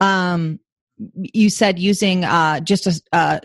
Um, 0.00 0.60
you 1.14 1.50
said 1.50 1.80
using 1.80 2.24
uh, 2.24 2.60
just 2.60 2.86
a, 2.86 3.00
a 3.12 3.40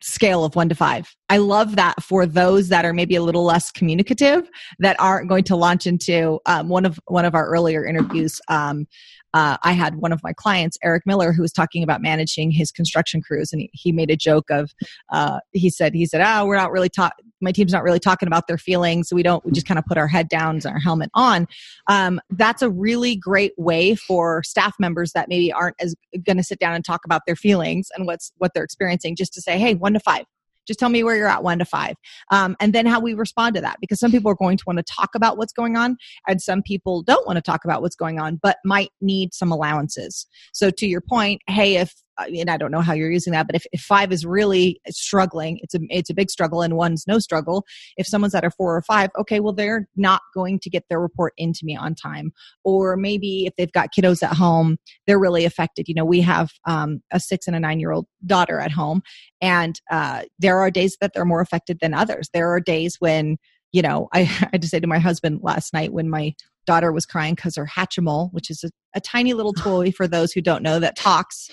scale 0.00 0.44
of 0.44 0.56
one 0.56 0.68
to 0.68 0.74
five. 0.74 1.14
I 1.28 1.38
love 1.38 1.76
that 1.76 2.02
for 2.02 2.24
those 2.24 2.68
that 2.68 2.84
are 2.84 2.92
maybe 2.92 3.16
a 3.16 3.22
little 3.22 3.44
less 3.44 3.70
communicative 3.70 4.48
that 4.78 4.96
aren't 5.00 5.28
going 5.28 5.44
to 5.44 5.56
launch 5.56 5.86
into 5.86 6.40
um, 6.46 6.68
one 6.68 6.86
of 6.86 6.98
one 7.06 7.24
of 7.24 7.34
our 7.34 7.46
earlier 7.48 7.84
interviews. 7.84 8.40
Um, 8.48 8.86
uh, 9.34 9.56
I 9.62 9.72
had 9.72 9.96
one 9.96 10.12
of 10.12 10.22
my 10.22 10.32
clients, 10.32 10.78
Eric 10.82 11.04
Miller, 11.06 11.32
who 11.32 11.42
was 11.42 11.52
talking 11.52 11.82
about 11.82 12.00
managing 12.00 12.50
his 12.50 12.70
construction 12.70 13.20
crews, 13.20 13.52
and 13.52 13.62
he, 13.62 13.70
he 13.72 13.92
made 13.92 14.10
a 14.10 14.16
joke 14.16 14.50
of, 14.50 14.72
uh, 15.12 15.40
he 15.52 15.70
said, 15.70 15.94
he 15.94 16.06
said, 16.06 16.20
"Ah, 16.20 16.40
oh, 16.40 16.46
we're 16.46 16.56
not 16.56 16.72
really 16.72 16.88
talking. 16.88 17.24
My 17.40 17.52
team's 17.52 17.72
not 17.72 17.84
really 17.84 18.00
talking 18.00 18.26
about 18.26 18.48
their 18.48 18.58
feelings. 18.58 19.08
So 19.08 19.16
we 19.16 19.22
don't. 19.22 19.44
We 19.44 19.52
just 19.52 19.66
kind 19.66 19.78
of 19.78 19.84
put 19.84 19.96
our 19.96 20.08
head 20.08 20.28
down 20.28 20.56
and 20.56 20.66
our 20.66 20.78
helmet 20.78 21.10
on." 21.14 21.46
Um, 21.88 22.20
that's 22.30 22.62
a 22.62 22.70
really 22.70 23.16
great 23.16 23.52
way 23.56 23.94
for 23.94 24.42
staff 24.42 24.74
members 24.78 25.12
that 25.12 25.28
maybe 25.28 25.52
aren't 25.52 25.76
as 25.80 25.94
going 26.24 26.38
to 26.38 26.42
sit 26.42 26.58
down 26.58 26.74
and 26.74 26.84
talk 26.84 27.04
about 27.04 27.22
their 27.26 27.36
feelings 27.36 27.88
and 27.96 28.06
what's 28.06 28.32
what 28.38 28.52
they're 28.54 28.64
experiencing, 28.64 29.14
just 29.16 29.32
to 29.34 29.40
say, 29.40 29.58
"Hey, 29.58 29.74
one 29.74 29.92
to 29.92 30.00
five 30.00 30.24
just 30.68 30.78
tell 30.78 30.88
me 30.88 31.02
where 31.02 31.16
you're 31.16 31.26
at 31.26 31.42
one 31.42 31.58
to 31.58 31.64
five. 31.64 31.96
Um, 32.30 32.56
and 32.60 32.72
then 32.72 32.86
how 32.86 33.00
we 33.00 33.14
respond 33.14 33.56
to 33.56 33.60
that. 33.62 33.78
Because 33.80 33.98
some 33.98 34.12
people 34.12 34.30
are 34.30 34.36
going 34.36 34.56
to 34.56 34.64
want 34.66 34.76
to 34.76 34.84
talk 34.84 35.16
about 35.16 35.36
what's 35.36 35.52
going 35.52 35.76
on, 35.76 35.96
and 36.28 36.40
some 36.40 36.62
people 36.62 37.02
don't 37.02 37.26
want 37.26 37.36
to 37.36 37.42
talk 37.42 37.64
about 37.64 37.82
what's 37.82 37.96
going 37.96 38.20
on, 38.20 38.38
but 38.40 38.58
might 38.64 38.90
need 39.00 39.34
some 39.34 39.50
allowances. 39.50 40.26
So, 40.52 40.70
to 40.70 40.86
your 40.86 41.00
point, 41.00 41.42
hey, 41.48 41.76
if 41.76 41.94
and 42.18 42.50
I 42.50 42.56
don't 42.56 42.70
know 42.70 42.80
how 42.80 42.92
you're 42.92 43.10
using 43.10 43.32
that, 43.32 43.46
but 43.46 43.56
if, 43.56 43.66
if 43.72 43.80
five 43.80 44.12
is 44.12 44.26
really 44.26 44.80
struggling, 44.88 45.58
it's 45.62 45.74
a 45.74 45.78
it's 45.88 46.10
a 46.10 46.14
big 46.14 46.30
struggle, 46.30 46.62
and 46.62 46.76
one's 46.76 47.06
no 47.06 47.18
struggle. 47.18 47.64
If 47.96 48.06
someone's 48.06 48.34
at 48.34 48.44
a 48.44 48.50
four 48.50 48.76
or 48.76 48.82
five, 48.82 49.10
okay, 49.18 49.40
well 49.40 49.52
they're 49.52 49.88
not 49.96 50.22
going 50.34 50.58
to 50.60 50.70
get 50.70 50.84
their 50.88 51.00
report 51.00 51.32
into 51.36 51.60
me 51.64 51.76
on 51.76 51.94
time, 51.94 52.32
or 52.64 52.96
maybe 52.96 53.46
if 53.46 53.54
they've 53.56 53.72
got 53.72 53.90
kiddos 53.96 54.22
at 54.22 54.36
home, 54.36 54.78
they're 55.06 55.18
really 55.18 55.44
affected. 55.44 55.88
You 55.88 55.94
know, 55.94 56.04
we 56.04 56.20
have 56.22 56.50
um, 56.66 57.00
a 57.12 57.20
six 57.20 57.46
and 57.46 57.56
a 57.56 57.60
nine 57.60 57.80
year 57.80 57.92
old 57.92 58.06
daughter 58.26 58.60
at 58.60 58.72
home, 58.72 59.02
and 59.40 59.80
uh, 59.90 60.22
there 60.38 60.58
are 60.58 60.70
days 60.70 60.96
that 61.00 61.12
they're 61.14 61.24
more 61.24 61.40
affected 61.40 61.78
than 61.80 61.94
others. 61.94 62.28
There 62.32 62.50
are 62.50 62.60
days 62.60 62.96
when 62.98 63.36
you 63.72 63.82
know 63.82 64.08
I, 64.12 64.20
I 64.20 64.48
had 64.52 64.62
to 64.62 64.68
say 64.68 64.80
to 64.80 64.86
my 64.86 64.98
husband 64.98 65.40
last 65.42 65.72
night 65.72 65.92
when 65.92 66.08
my 66.08 66.34
daughter 66.68 66.92
was 66.92 67.06
crying 67.06 67.34
because 67.34 67.56
her 67.56 67.66
Hatchimal, 67.66 68.30
which 68.32 68.50
is 68.50 68.62
a, 68.62 68.70
a 68.94 69.00
tiny 69.00 69.32
little 69.32 69.52
toy 69.54 69.90
for 69.90 70.06
those 70.06 70.32
who 70.32 70.42
don't 70.42 70.62
know 70.62 70.78
that 70.78 70.96
talks 70.96 71.50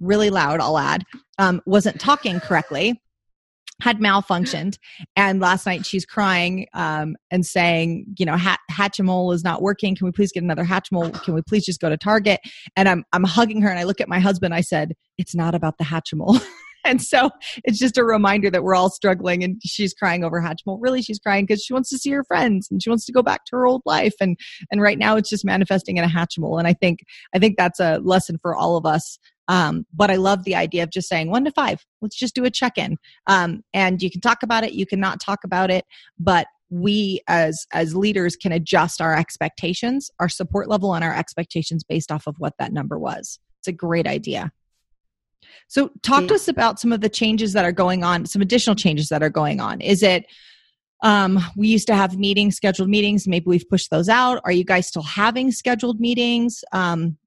really 0.00 0.30
loud, 0.30 0.60
I'll 0.60 0.78
add, 0.78 1.04
um, 1.38 1.60
wasn't 1.66 2.00
talking 2.00 2.40
correctly, 2.40 3.00
had 3.80 3.98
malfunctioned. 3.98 4.78
And 5.16 5.40
last 5.40 5.66
night 5.66 5.84
she's 5.84 6.06
crying 6.06 6.66
um, 6.74 7.16
and 7.30 7.44
saying, 7.44 8.06
you 8.18 8.26
know, 8.26 8.36
Hat- 8.36 8.60
Hatchimal 8.70 9.34
is 9.34 9.42
not 9.42 9.62
working. 9.62 9.96
Can 9.96 10.06
we 10.06 10.12
please 10.12 10.32
get 10.32 10.42
another 10.42 10.64
Hatchimal? 10.64 11.22
Can 11.24 11.34
we 11.34 11.42
please 11.42 11.64
just 11.64 11.80
go 11.80 11.88
to 11.88 11.96
Target? 11.96 12.40
And 12.76 12.88
I'm, 12.88 13.04
I'm 13.12 13.24
hugging 13.24 13.62
her 13.62 13.68
and 13.68 13.78
I 13.78 13.84
look 13.84 14.00
at 14.00 14.08
my 14.08 14.20
husband. 14.20 14.54
I 14.54 14.60
said, 14.60 14.94
it's 15.18 15.34
not 15.34 15.54
about 15.54 15.78
the 15.78 15.84
Hatchimal. 15.84 16.40
and 16.84 17.02
so 17.02 17.30
it's 17.64 17.78
just 17.78 17.98
a 17.98 18.04
reminder 18.04 18.50
that 18.50 18.62
we're 18.62 18.76
all 18.76 18.90
struggling 18.90 19.42
and 19.42 19.60
she's 19.64 19.92
crying 19.92 20.22
over 20.22 20.40
Hatchimal. 20.40 20.78
Really, 20.80 21.02
she's 21.02 21.18
crying 21.18 21.44
because 21.44 21.62
she 21.62 21.72
wants 21.72 21.90
to 21.90 21.98
see 21.98 22.10
her 22.10 22.24
friends 22.24 22.68
and 22.70 22.82
she 22.82 22.90
wants 22.90 23.04
to 23.06 23.12
go 23.12 23.22
back 23.22 23.44
to 23.46 23.56
her 23.56 23.66
old 23.66 23.82
life. 23.84 24.14
And, 24.20 24.38
and 24.70 24.80
right 24.80 24.98
now 24.98 25.16
it's 25.16 25.30
just 25.30 25.44
manifesting 25.44 25.96
in 25.96 26.04
a 26.04 26.08
Hatchimal. 26.08 26.58
And 26.58 26.68
I 26.68 26.74
think, 26.74 27.00
I 27.34 27.38
think 27.38 27.56
that's 27.56 27.80
a 27.80 27.98
lesson 27.98 28.38
for 28.40 28.54
all 28.54 28.76
of 28.76 28.86
us 28.86 29.18
um, 29.48 29.86
but 29.92 30.10
I 30.10 30.16
love 30.16 30.44
the 30.44 30.54
idea 30.54 30.82
of 30.82 30.90
just 30.90 31.08
saying 31.08 31.30
one 31.30 31.44
to 31.44 31.50
five. 31.50 31.84
Let's 32.00 32.16
just 32.16 32.34
do 32.34 32.44
a 32.44 32.50
check 32.50 32.78
in. 32.78 32.96
Um, 33.26 33.62
and 33.72 34.02
you 34.02 34.10
can 34.10 34.20
talk 34.20 34.42
about 34.42 34.64
it, 34.64 34.72
you 34.72 34.86
can 34.86 35.00
not 35.00 35.20
talk 35.20 35.44
about 35.44 35.70
it, 35.70 35.84
but 36.18 36.46
we 36.70 37.20
as 37.28 37.66
as 37.72 37.94
leaders 37.94 38.36
can 38.36 38.50
adjust 38.50 39.00
our 39.00 39.16
expectations, 39.16 40.10
our 40.18 40.28
support 40.28 40.68
level, 40.68 40.94
and 40.94 41.04
our 41.04 41.14
expectations 41.14 41.84
based 41.84 42.10
off 42.10 42.26
of 42.26 42.36
what 42.38 42.54
that 42.58 42.72
number 42.72 42.98
was. 42.98 43.38
It's 43.60 43.68
a 43.68 43.72
great 43.72 44.06
idea. 44.06 44.50
So, 45.68 45.90
talk 46.02 46.22
yeah. 46.22 46.28
to 46.28 46.34
us 46.34 46.48
about 46.48 46.80
some 46.80 46.92
of 46.92 47.00
the 47.00 47.08
changes 47.08 47.52
that 47.52 47.64
are 47.64 47.72
going 47.72 48.02
on, 48.02 48.26
some 48.26 48.42
additional 48.42 48.76
changes 48.76 49.08
that 49.10 49.22
are 49.22 49.30
going 49.30 49.60
on. 49.60 49.80
Is 49.80 50.02
it 50.02 50.26
um, 51.02 51.38
we 51.54 51.68
used 51.68 51.86
to 51.88 51.94
have 51.94 52.18
meetings, 52.18 52.56
scheduled 52.56 52.88
meetings. 52.88 53.28
Maybe 53.28 53.44
we've 53.46 53.68
pushed 53.68 53.90
those 53.90 54.08
out. 54.08 54.40
Are 54.44 54.52
you 54.52 54.64
guys 54.64 54.86
still 54.86 55.02
having 55.02 55.52
scheduled 55.52 56.00
meetings? 56.00 56.64
Um, 56.72 57.18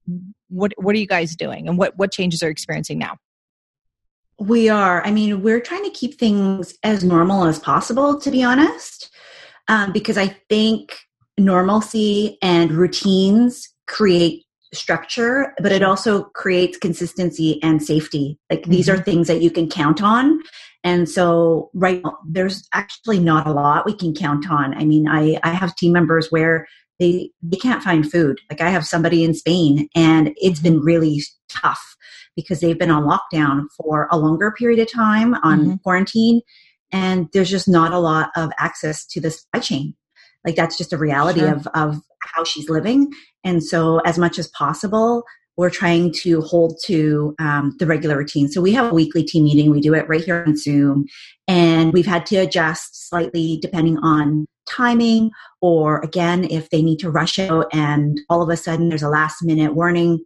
what 0.48 0.72
What 0.76 0.94
are 0.94 0.98
you 0.98 1.06
guys 1.06 1.36
doing, 1.36 1.68
and 1.68 1.78
what 1.78 1.96
what 1.96 2.12
changes 2.12 2.42
are 2.42 2.48
experiencing 2.48 2.98
now? 2.98 3.16
We 4.38 4.68
are. 4.68 5.04
I 5.04 5.10
mean, 5.10 5.42
we're 5.42 5.60
trying 5.60 5.84
to 5.84 5.90
keep 5.90 6.18
things 6.18 6.76
as 6.82 7.02
normal 7.02 7.44
as 7.44 7.58
possible, 7.58 8.20
to 8.20 8.30
be 8.30 8.42
honest, 8.42 9.10
um, 9.66 9.92
because 9.92 10.16
I 10.16 10.28
think 10.48 10.96
normalcy 11.36 12.38
and 12.42 12.72
routines 12.72 13.68
create 13.86 14.44
structure, 14.72 15.54
but 15.60 15.72
it 15.72 15.82
also 15.82 16.24
creates 16.24 16.76
consistency 16.76 17.60
and 17.62 17.82
safety. 17.82 18.38
Like 18.50 18.62
mm-hmm. 18.62 18.70
these 18.70 18.88
are 18.88 18.94
mm-hmm. 18.94 19.02
things 19.02 19.26
that 19.28 19.42
you 19.42 19.50
can 19.50 19.68
count 19.68 20.02
on 20.02 20.40
and 20.84 21.08
so 21.08 21.70
right 21.74 22.02
now, 22.02 22.18
there's 22.26 22.68
actually 22.72 23.18
not 23.18 23.46
a 23.46 23.52
lot 23.52 23.86
we 23.86 23.94
can 23.94 24.14
count 24.14 24.50
on. 24.50 24.74
I 24.74 24.84
mean, 24.84 25.08
I, 25.08 25.38
I 25.42 25.50
have 25.50 25.74
team 25.76 25.92
members 25.92 26.30
where 26.30 26.66
they 26.98 27.30
they 27.42 27.56
can't 27.56 27.82
find 27.82 28.10
food. 28.10 28.40
Like 28.50 28.60
I 28.60 28.70
have 28.70 28.86
somebody 28.86 29.24
in 29.24 29.34
Spain 29.34 29.88
and 29.94 30.32
it's 30.36 30.60
been 30.60 30.80
really 30.80 31.22
tough 31.48 31.96
because 32.36 32.60
they've 32.60 32.78
been 32.78 32.90
on 32.90 33.04
lockdown 33.04 33.66
for 33.76 34.08
a 34.10 34.18
longer 34.18 34.52
period 34.52 34.80
of 34.80 34.92
time 34.92 35.34
on 35.42 35.60
mm-hmm. 35.60 35.74
quarantine 35.82 36.40
and 36.92 37.28
there's 37.32 37.50
just 37.50 37.68
not 37.68 37.92
a 37.92 37.98
lot 37.98 38.30
of 38.36 38.50
access 38.58 39.04
to 39.06 39.20
the 39.20 39.30
supply 39.30 39.60
chain. 39.60 39.94
Like 40.44 40.56
that's 40.56 40.78
just 40.78 40.92
a 40.92 40.98
reality 40.98 41.40
sure. 41.40 41.54
of 41.54 41.66
of 41.74 42.00
how 42.22 42.44
she's 42.44 42.68
living. 42.68 43.12
And 43.44 43.62
so 43.62 43.98
as 44.00 44.18
much 44.18 44.38
as 44.38 44.48
possible, 44.48 45.24
we're 45.56 45.70
trying 45.70 46.12
to 46.12 46.40
hold 46.42 46.78
to 46.84 47.34
um, 47.40 47.74
the 47.78 47.86
regular 47.86 48.16
routine. 48.16 48.48
So 48.48 48.60
we 48.60 48.72
have 48.72 48.90
a 48.90 48.94
weekly 48.94 49.24
team 49.24 49.44
meeting. 49.44 49.70
We 49.70 49.80
do 49.80 49.94
it 49.94 50.08
right 50.08 50.22
here 50.22 50.44
on 50.46 50.56
Zoom, 50.56 51.06
and 51.48 51.92
we've 51.92 52.06
had 52.06 52.26
to 52.26 52.36
adjust 52.36 53.08
slightly 53.08 53.58
depending 53.60 53.98
on 53.98 54.46
timing, 54.68 55.30
or 55.60 56.00
again, 56.00 56.44
if 56.44 56.70
they 56.70 56.82
need 56.82 56.98
to 56.98 57.10
rush 57.10 57.38
out 57.38 57.66
and 57.72 58.20
all 58.28 58.42
of 58.42 58.48
a 58.48 58.56
sudden 58.56 58.88
there's 58.88 59.02
a 59.02 59.08
last 59.08 59.42
minute 59.42 59.74
warning. 59.74 60.24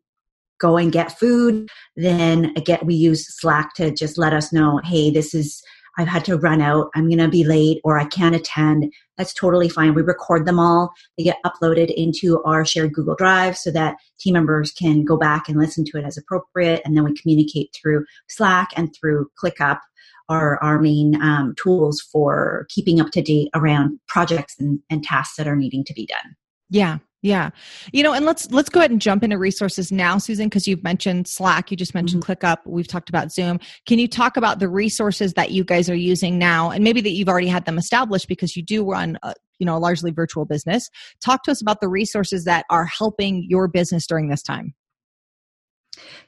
Go 0.61 0.77
and 0.77 0.93
get 0.93 1.19
food. 1.19 1.69
Then 1.97 2.53
again, 2.57 2.79
we 2.85 2.95
use 2.95 3.27
Slack 3.41 3.75
to 3.75 3.93
just 3.93 4.17
let 4.17 4.33
us 4.33 4.53
know, 4.53 4.81
hey, 4.85 5.11
this 5.11 5.35
is 5.35 5.61
I've 5.99 6.09
had 6.09 6.25
to 6.25 6.39
run 6.39 6.63
out, 6.63 6.91
I'm 6.95 7.09
going 7.09 7.19
to 7.19 7.29
be 7.29 7.45
late, 7.45 7.81
or 7.85 7.99
I 7.99 8.07
can't 8.07 8.35
attend. 8.35 8.91
That's 9.19 9.35
totally 9.35 9.69
fine. 9.69 9.95
We 9.95 10.03
record 10.03 10.47
them 10.47 10.59
all. 10.59 10.93
They 11.19 11.25
get 11.25 11.39
uploaded 11.45 11.93
into 11.95 12.43
our 12.45 12.65
shared 12.65 12.95
Google 12.95 13.15
Drive 13.15 13.59
so 13.59 13.71
that 13.73 13.97
team 14.19 14.33
members 14.33 14.73
can 14.73 15.05
go 15.05 15.19
back 15.19 15.49
and 15.49 15.59
listen 15.59 15.85
to 15.87 15.99
it 15.99 16.05
as 16.05 16.17
appropriate. 16.17 16.81
And 16.85 16.97
then 16.97 17.05
we 17.05 17.15
communicate 17.15 17.75
through 17.75 18.07
Slack 18.29 18.71
and 18.75 18.95
through 18.99 19.29
ClickUp, 19.43 19.81
our, 20.33 20.63
our 20.63 20.81
main 20.81 21.21
um, 21.23 21.55
tools 21.63 22.01
for 22.01 22.67
keeping 22.69 23.01
up 23.01 23.11
to 23.13 23.23
date 23.23 23.49
around 23.55 24.01
projects 24.09 24.55
and, 24.59 24.81
and 24.91 25.05
tasks 25.05 25.37
that 25.37 25.47
are 25.47 25.57
needing 25.57 25.85
to 25.85 25.95
be 25.95 26.07
done. 26.07 26.37
Yeah, 26.71 26.99
yeah. 27.23 27.51
You 27.93 28.03
know, 28.03 28.13
and 28.13 28.27
let's 28.27 28.51
let's 28.51 28.69
go 28.69 28.81
ahead 28.81 28.91
and 28.91 29.01
jump 29.01 29.23
into 29.23 29.39
resources 29.39 29.93
now, 29.93 30.19
Susan, 30.19 30.47
because 30.47 30.67
you've 30.67 30.83
mentioned 30.83 31.29
Slack, 31.29 31.71
you 31.71 31.77
just 31.77 31.95
mentioned 31.95 32.25
mm-hmm. 32.25 32.33
ClickUp, 32.33 32.59
we've 32.67 32.89
talked 32.89 33.09
about 33.09 33.31
Zoom. 33.31 33.61
Can 33.87 34.01
you 34.01 34.09
talk 34.09 34.37
about 34.37 34.59
the 34.59 34.69
resources 34.69 35.35
that 35.35 35.53
you 35.53 35.63
guys 35.63 35.89
are 35.89 35.95
using 35.95 36.39
now 36.39 36.71
and 36.71 36.83
maybe 36.83 37.01
that 37.03 37.11
you've 37.11 37.29
already 37.29 37.47
had 37.47 37.65
them 37.65 37.79
established 37.79 38.27
because 38.27 38.57
you 38.57 38.63
do 38.63 38.85
run 38.85 39.19
a, 39.23 39.35
you 39.59 39.67
know, 39.67 39.77
a 39.77 39.79
largely 39.79 40.11
virtual 40.11 40.45
business. 40.45 40.89
Talk 41.25 41.45
to 41.45 41.53
us 41.53 41.63
about 41.63 41.81
the 41.81 41.89
resources 41.89 42.45
that 42.45 42.65
are 42.71 42.87
helping 42.87 43.47
your 43.49 43.69
business 43.69 44.07
during 44.07 44.29
this 44.29 44.43
time. 44.43 44.75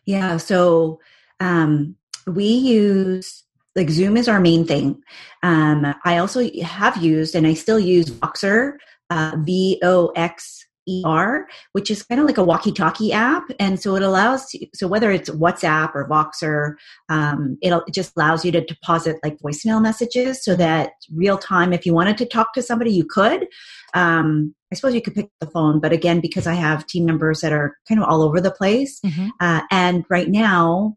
Yeah, 0.04 0.36
so 0.36 1.00
um 1.40 1.96
we 2.26 2.46
use 2.46 3.44
like 3.76 3.90
Zoom 3.90 4.16
is 4.16 4.28
our 4.28 4.40
main 4.40 4.66
thing. 4.66 5.02
Um, 5.42 5.94
I 6.04 6.18
also 6.18 6.48
have 6.62 6.96
used 6.96 7.34
and 7.34 7.46
I 7.46 7.54
still 7.54 7.78
use 7.78 8.10
Voxer, 8.10 8.74
uh, 9.10 9.36
V 9.38 9.80
O 9.82 10.12
X 10.16 10.64
ER, 11.06 11.46
which 11.72 11.90
is 11.90 12.02
kind 12.02 12.20
of 12.20 12.26
like 12.26 12.38
a 12.38 12.44
walkie-talkie 12.44 13.12
app, 13.12 13.44
and 13.58 13.80
so 13.80 13.96
it 13.96 14.02
allows. 14.02 14.54
So 14.74 14.86
whether 14.86 15.10
it's 15.10 15.30
WhatsApp 15.30 15.94
or 15.94 16.08
Voxer, 16.08 16.74
um, 17.08 17.56
it 17.62 17.72
just 17.92 18.12
allows 18.16 18.44
you 18.44 18.52
to 18.52 18.60
deposit 18.60 19.16
like 19.22 19.38
voicemail 19.38 19.80
messages, 19.80 20.44
so 20.44 20.54
that 20.56 20.92
real 21.14 21.38
time, 21.38 21.72
if 21.72 21.86
you 21.86 21.94
wanted 21.94 22.18
to 22.18 22.26
talk 22.26 22.52
to 22.54 22.62
somebody, 22.62 22.92
you 22.92 23.04
could. 23.04 23.46
Um, 23.94 24.54
I 24.72 24.76
suppose 24.76 24.94
you 24.94 25.02
could 25.02 25.14
pick 25.14 25.30
the 25.40 25.46
phone, 25.46 25.80
but 25.80 25.92
again, 25.92 26.20
because 26.20 26.46
I 26.46 26.54
have 26.54 26.86
team 26.86 27.06
members 27.06 27.40
that 27.40 27.52
are 27.52 27.76
kind 27.88 28.02
of 28.02 28.08
all 28.08 28.22
over 28.22 28.40
the 28.40 28.50
place, 28.50 29.00
mm-hmm. 29.00 29.28
uh, 29.40 29.62
and 29.70 30.04
right 30.10 30.28
now 30.28 30.96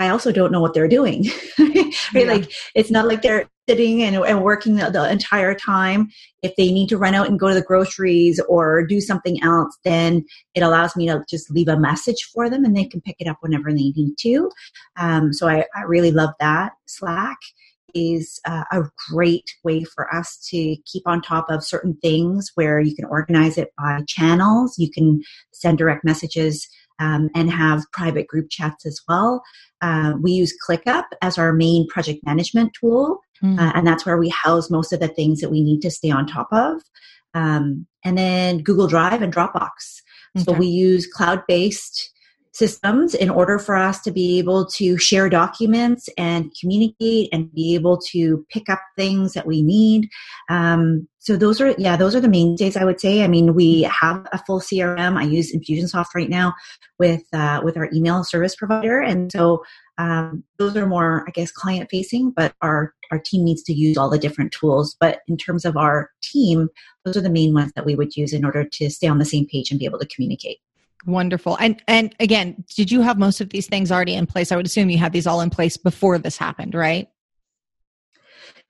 I 0.00 0.08
also 0.08 0.32
don't 0.32 0.50
know 0.50 0.60
what 0.60 0.72
they're 0.74 0.88
doing. 0.88 1.26
right? 1.58 1.94
Yeah. 2.14 2.22
Like 2.24 2.52
it's 2.74 2.90
not 2.90 3.06
like 3.06 3.20
they're 3.22 3.48
sitting 3.68 4.02
and, 4.02 4.16
and 4.16 4.42
working 4.42 4.76
the, 4.76 4.90
the, 4.90 5.08
entire 5.08 5.54
time. 5.54 6.08
If 6.42 6.56
they 6.56 6.72
need 6.72 6.88
to 6.88 6.98
run 6.98 7.14
out 7.14 7.28
and 7.28 7.38
go 7.38 7.48
to 7.48 7.54
the 7.54 7.62
groceries 7.62 8.40
or 8.48 8.84
do 8.84 9.00
something 9.00 9.40
else, 9.44 9.78
then 9.84 10.24
it 10.54 10.62
allows 10.62 10.96
me 10.96 11.06
to 11.06 11.22
just 11.28 11.50
leave 11.50 11.68
a 11.68 11.78
message 11.78 12.30
for 12.34 12.50
them 12.50 12.64
and 12.64 12.76
they 12.76 12.86
can 12.86 13.00
pick 13.02 13.16
it 13.20 13.28
up 13.28 13.36
whenever 13.40 13.70
they 13.70 13.92
need 13.94 14.14
to. 14.20 14.50
Um, 14.98 15.32
so 15.32 15.46
I, 15.46 15.66
I, 15.76 15.82
really 15.82 16.10
love 16.10 16.30
that. 16.40 16.72
Slack 16.86 17.36
is 17.94 18.40
uh, 18.46 18.64
a 18.72 18.82
great 19.10 19.54
way 19.62 19.84
for 19.84 20.12
us 20.14 20.38
to 20.50 20.76
keep 20.86 21.02
on 21.06 21.20
top 21.20 21.46
of 21.50 21.62
certain 21.64 21.96
things 22.02 22.50
where 22.54 22.80
you 22.80 22.94
can 22.96 23.04
organize 23.04 23.58
it 23.58 23.72
by 23.78 24.00
channels. 24.08 24.78
You 24.78 24.90
can 24.90 25.22
send 25.52 25.78
direct 25.78 26.04
messages 26.04 26.66
um, 27.00 27.30
and 27.34 27.50
have 27.50 27.82
private 27.92 28.28
group 28.28 28.48
chats 28.50 28.86
as 28.86 29.00
well. 29.08 29.42
Uh, 29.80 30.12
we 30.20 30.32
use 30.32 30.54
ClickUp 30.68 31.04
as 31.22 31.38
our 31.38 31.52
main 31.52 31.88
project 31.88 32.20
management 32.24 32.72
tool, 32.78 33.18
mm. 33.42 33.58
uh, 33.58 33.72
and 33.74 33.86
that's 33.86 34.06
where 34.06 34.18
we 34.18 34.28
house 34.28 34.70
most 34.70 34.92
of 34.92 35.00
the 35.00 35.08
things 35.08 35.40
that 35.40 35.50
we 35.50 35.62
need 35.62 35.80
to 35.80 35.90
stay 35.90 36.10
on 36.10 36.26
top 36.26 36.48
of. 36.52 36.80
Um, 37.34 37.86
and 38.04 38.16
then 38.18 38.58
Google 38.62 38.86
Drive 38.86 39.22
and 39.22 39.34
Dropbox. 39.34 40.02
Okay. 40.36 40.44
So 40.44 40.52
we 40.52 40.66
use 40.66 41.06
cloud 41.06 41.42
based 41.48 42.10
systems 42.60 43.14
in 43.14 43.30
order 43.30 43.58
for 43.58 43.74
us 43.74 44.02
to 44.02 44.10
be 44.10 44.38
able 44.38 44.66
to 44.66 44.98
share 44.98 45.30
documents 45.30 46.10
and 46.18 46.52
communicate 46.60 47.30
and 47.32 47.50
be 47.54 47.74
able 47.74 47.96
to 47.96 48.44
pick 48.50 48.68
up 48.68 48.80
things 48.98 49.32
that 49.32 49.46
we 49.46 49.62
need. 49.62 50.10
Um, 50.50 51.08
so 51.20 51.36
those 51.36 51.58
are 51.62 51.74
yeah, 51.78 51.96
those 51.96 52.14
are 52.14 52.20
the 52.20 52.28
mainstays 52.28 52.76
I 52.76 52.84
would 52.84 53.00
say. 53.00 53.24
I 53.24 53.28
mean, 53.28 53.54
we 53.54 53.82
have 53.84 54.26
a 54.32 54.38
full 54.46 54.60
CRM. 54.60 55.16
I 55.16 55.22
use 55.22 55.54
Infusionsoft 55.54 56.14
right 56.14 56.28
now 56.28 56.52
with 56.98 57.22
uh, 57.32 57.62
with 57.64 57.78
our 57.78 57.88
email 57.94 58.24
service 58.24 58.54
provider, 58.54 59.00
and 59.00 59.32
so 59.32 59.64
um, 59.96 60.44
those 60.58 60.76
are 60.76 60.86
more 60.86 61.24
I 61.26 61.30
guess 61.30 61.50
client 61.50 61.88
facing. 61.90 62.30
But 62.30 62.54
our 62.60 62.92
our 63.10 63.18
team 63.18 63.42
needs 63.42 63.62
to 63.64 63.72
use 63.72 63.96
all 63.96 64.10
the 64.10 64.18
different 64.18 64.52
tools. 64.52 64.96
But 65.00 65.20
in 65.28 65.38
terms 65.38 65.64
of 65.64 65.78
our 65.78 66.10
team, 66.22 66.68
those 67.06 67.16
are 67.16 67.22
the 67.22 67.30
main 67.30 67.54
ones 67.54 67.72
that 67.74 67.86
we 67.86 67.94
would 67.94 68.16
use 68.16 68.34
in 68.34 68.44
order 68.44 68.64
to 68.64 68.90
stay 68.90 69.08
on 69.08 69.18
the 69.18 69.24
same 69.24 69.46
page 69.46 69.70
and 69.70 69.80
be 69.80 69.86
able 69.86 69.98
to 69.98 70.14
communicate. 70.14 70.58
Wonderful. 71.06 71.56
And 71.58 71.82
and 71.88 72.14
again, 72.20 72.64
did 72.76 72.90
you 72.90 73.00
have 73.00 73.18
most 73.18 73.40
of 73.40 73.50
these 73.50 73.66
things 73.66 73.90
already 73.90 74.14
in 74.14 74.26
place? 74.26 74.52
I 74.52 74.56
would 74.56 74.66
assume 74.66 74.90
you 74.90 74.98
had 74.98 75.12
these 75.12 75.26
all 75.26 75.40
in 75.40 75.50
place 75.50 75.76
before 75.76 76.18
this 76.18 76.36
happened, 76.36 76.74
right? 76.74 77.08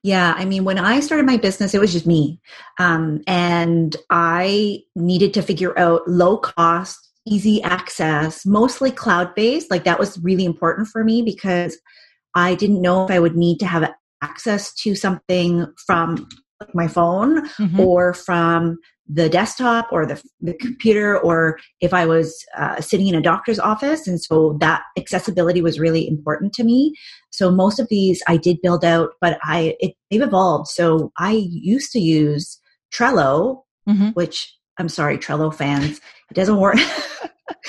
Yeah, 0.03 0.35
I 0.37 0.47
mean, 0.47 0.65
when 0.65 0.79
I 0.79 1.01
started 1.01 1.27
my 1.27 1.37
business, 1.37 1.75
it 1.75 1.81
was 1.81 1.93
just 1.93 2.07
me. 2.07 2.41
Um, 2.79 3.23
and 3.27 3.95
I 4.09 4.83
needed 4.97 5.35
to 5.35 5.43
figure 5.43 5.79
out 5.79 6.09
low 6.09 6.39
cost, 6.39 7.11
easy 7.27 7.63
access, 7.63 8.47
mostly 8.47 8.91
cloud 8.91 9.35
based. 9.35 9.71
Like 9.71 9.85
that 9.85 9.99
was 9.99 10.19
really 10.19 10.47
important 10.47 10.89
for 10.89 11.05
me 11.05 11.21
because 11.21 11.79
I 12.35 12.55
didn't 12.55 12.81
know 12.81 13.05
if 13.05 13.11
I 13.11 13.19
would 13.19 13.37
need 13.37 13.59
to 13.61 13.67
have 13.67 13.93
access 14.23 14.73
to 14.75 14.95
something 14.95 15.67
from 15.87 16.29
my 16.75 16.89
phone 16.89 17.47
mm-hmm. 17.49 17.81
or 17.81 18.15
from 18.15 18.79
the 19.13 19.29
desktop 19.29 19.89
or 19.91 20.07
the, 20.07 20.23
the 20.41 20.55
computer 20.55 21.19
or 21.19 21.59
if 21.81 21.93
i 21.93 22.07
was 22.07 22.45
uh, 22.57 22.81
sitting 22.81 23.09
in 23.09 23.15
a 23.15 23.21
doctor's 23.21 23.59
office 23.59 24.07
and 24.07 24.23
so 24.23 24.57
that 24.61 24.83
accessibility 24.97 25.63
was 25.63 25.81
really 25.81 26.07
important 26.07 26.53
to 26.53 26.63
me 26.63 26.95
so 27.31 27.51
most 27.51 27.81
of 27.81 27.89
these 27.89 28.23
i 28.29 28.37
did 28.37 28.61
build 28.63 28.85
out 28.85 29.11
but 29.21 29.39
i 29.43 29.75
it, 29.81 29.95
they've 30.11 30.23
evolved 30.23 30.69
so 30.69 31.11
i 31.19 31.33
used 31.51 31.91
to 31.91 31.99
use 31.99 32.61
trello 32.95 33.63
mm-hmm. 33.89 34.09
which 34.11 34.55
i'm 34.79 34.89
sorry 34.89 35.19
trello 35.19 35.53
fans 35.53 36.01
it 36.31 36.35
doesn't 36.35 36.59
work 36.59 36.77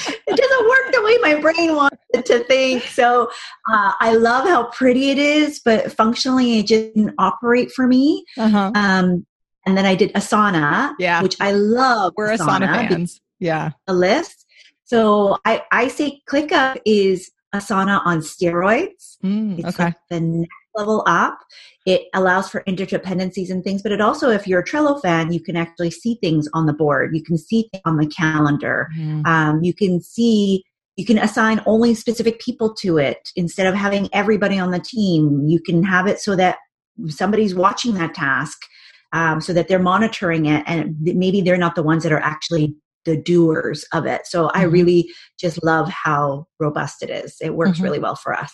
it 0.07 0.37
doesn't 0.37 0.69
work 0.69 0.91
the 0.93 1.01
way 1.03 1.17
my 1.21 1.41
brain 1.41 1.75
wants 1.75 1.97
it 2.13 2.25
to 2.25 2.39
think 2.45 2.83
so 2.83 3.29
uh, 3.71 3.91
i 3.99 4.13
love 4.13 4.47
how 4.47 4.63
pretty 4.71 5.09
it 5.09 5.17
is 5.17 5.61
but 5.63 5.91
functionally 5.91 6.59
it 6.59 6.67
didn't 6.67 7.13
operate 7.17 7.71
for 7.71 7.87
me 7.87 8.23
uh-huh. 8.37 8.71
um, 8.75 9.25
and 9.65 9.77
then 9.77 9.85
I 9.85 9.95
did 9.95 10.13
Asana, 10.13 10.93
yeah. 10.97 11.21
which 11.21 11.37
I 11.39 11.51
love. 11.51 12.13
We're 12.17 12.29
Asana, 12.29 12.67
Asana 12.67 12.89
fans. 12.89 13.21
Yeah. 13.39 13.71
A 13.87 13.93
list. 13.93 14.45
So 14.85 15.37
I, 15.45 15.63
I 15.71 15.87
say 15.87 16.21
ClickUp 16.27 16.81
is 16.85 17.31
Asana 17.53 18.01
on 18.05 18.19
steroids. 18.19 19.17
Mm, 19.23 19.59
it's 19.59 19.67
okay. 19.67 19.85
Like 19.85 19.95
the 20.09 20.19
next 20.19 20.51
level 20.75 21.03
up. 21.07 21.39
It 21.85 22.03
allows 22.13 22.49
for 22.49 22.63
interdependencies 22.67 23.49
and 23.49 23.63
things, 23.63 23.81
but 23.81 23.91
it 23.91 24.01
also, 24.01 24.29
if 24.29 24.47
you're 24.47 24.61
a 24.61 24.65
Trello 24.65 25.01
fan, 25.01 25.31
you 25.31 25.39
can 25.39 25.55
actually 25.55 25.91
see 25.91 26.17
things 26.21 26.47
on 26.53 26.65
the 26.65 26.73
board. 26.73 27.15
You 27.15 27.23
can 27.23 27.37
see 27.37 27.69
on 27.85 27.97
the 27.97 28.07
calendar. 28.07 28.89
Mm. 28.97 29.25
Um, 29.25 29.63
you 29.63 29.73
can 29.73 30.01
see 30.01 30.63
you 30.97 31.05
can 31.05 31.17
assign 31.17 31.61
only 31.65 31.95
specific 31.95 32.39
people 32.39 32.73
to 32.75 32.97
it 32.97 33.29
instead 33.35 33.65
of 33.65 33.73
having 33.73 34.09
everybody 34.13 34.59
on 34.59 34.71
the 34.71 34.79
team. 34.79 35.45
You 35.47 35.59
can 35.59 35.83
have 35.83 36.05
it 36.05 36.19
so 36.19 36.35
that 36.35 36.57
somebody's 37.07 37.55
watching 37.55 37.93
that 37.95 38.13
task 38.13 38.59
um, 39.13 39.41
so 39.41 39.53
that 39.53 39.67
they're 39.67 39.79
monitoring 39.79 40.45
it 40.45 40.63
and 40.67 40.95
maybe 40.99 41.41
they're 41.41 41.57
not 41.57 41.75
the 41.75 41.83
ones 41.83 42.03
that 42.03 42.11
are 42.11 42.19
actually 42.19 42.75
the 43.05 43.17
doers 43.17 43.85
of 43.93 44.05
it. 44.05 44.27
So 44.27 44.47
mm-hmm. 44.47 44.59
I 44.59 44.63
really 44.63 45.09
just 45.39 45.63
love 45.63 45.89
how 45.89 46.45
robust 46.59 47.01
it 47.03 47.09
is. 47.09 47.37
It 47.41 47.55
works 47.55 47.73
mm-hmm. 47.73 47.83
really 47.83 47.99
well 47.99 48.15
for 48.15 48.33
us. 48.33 48.53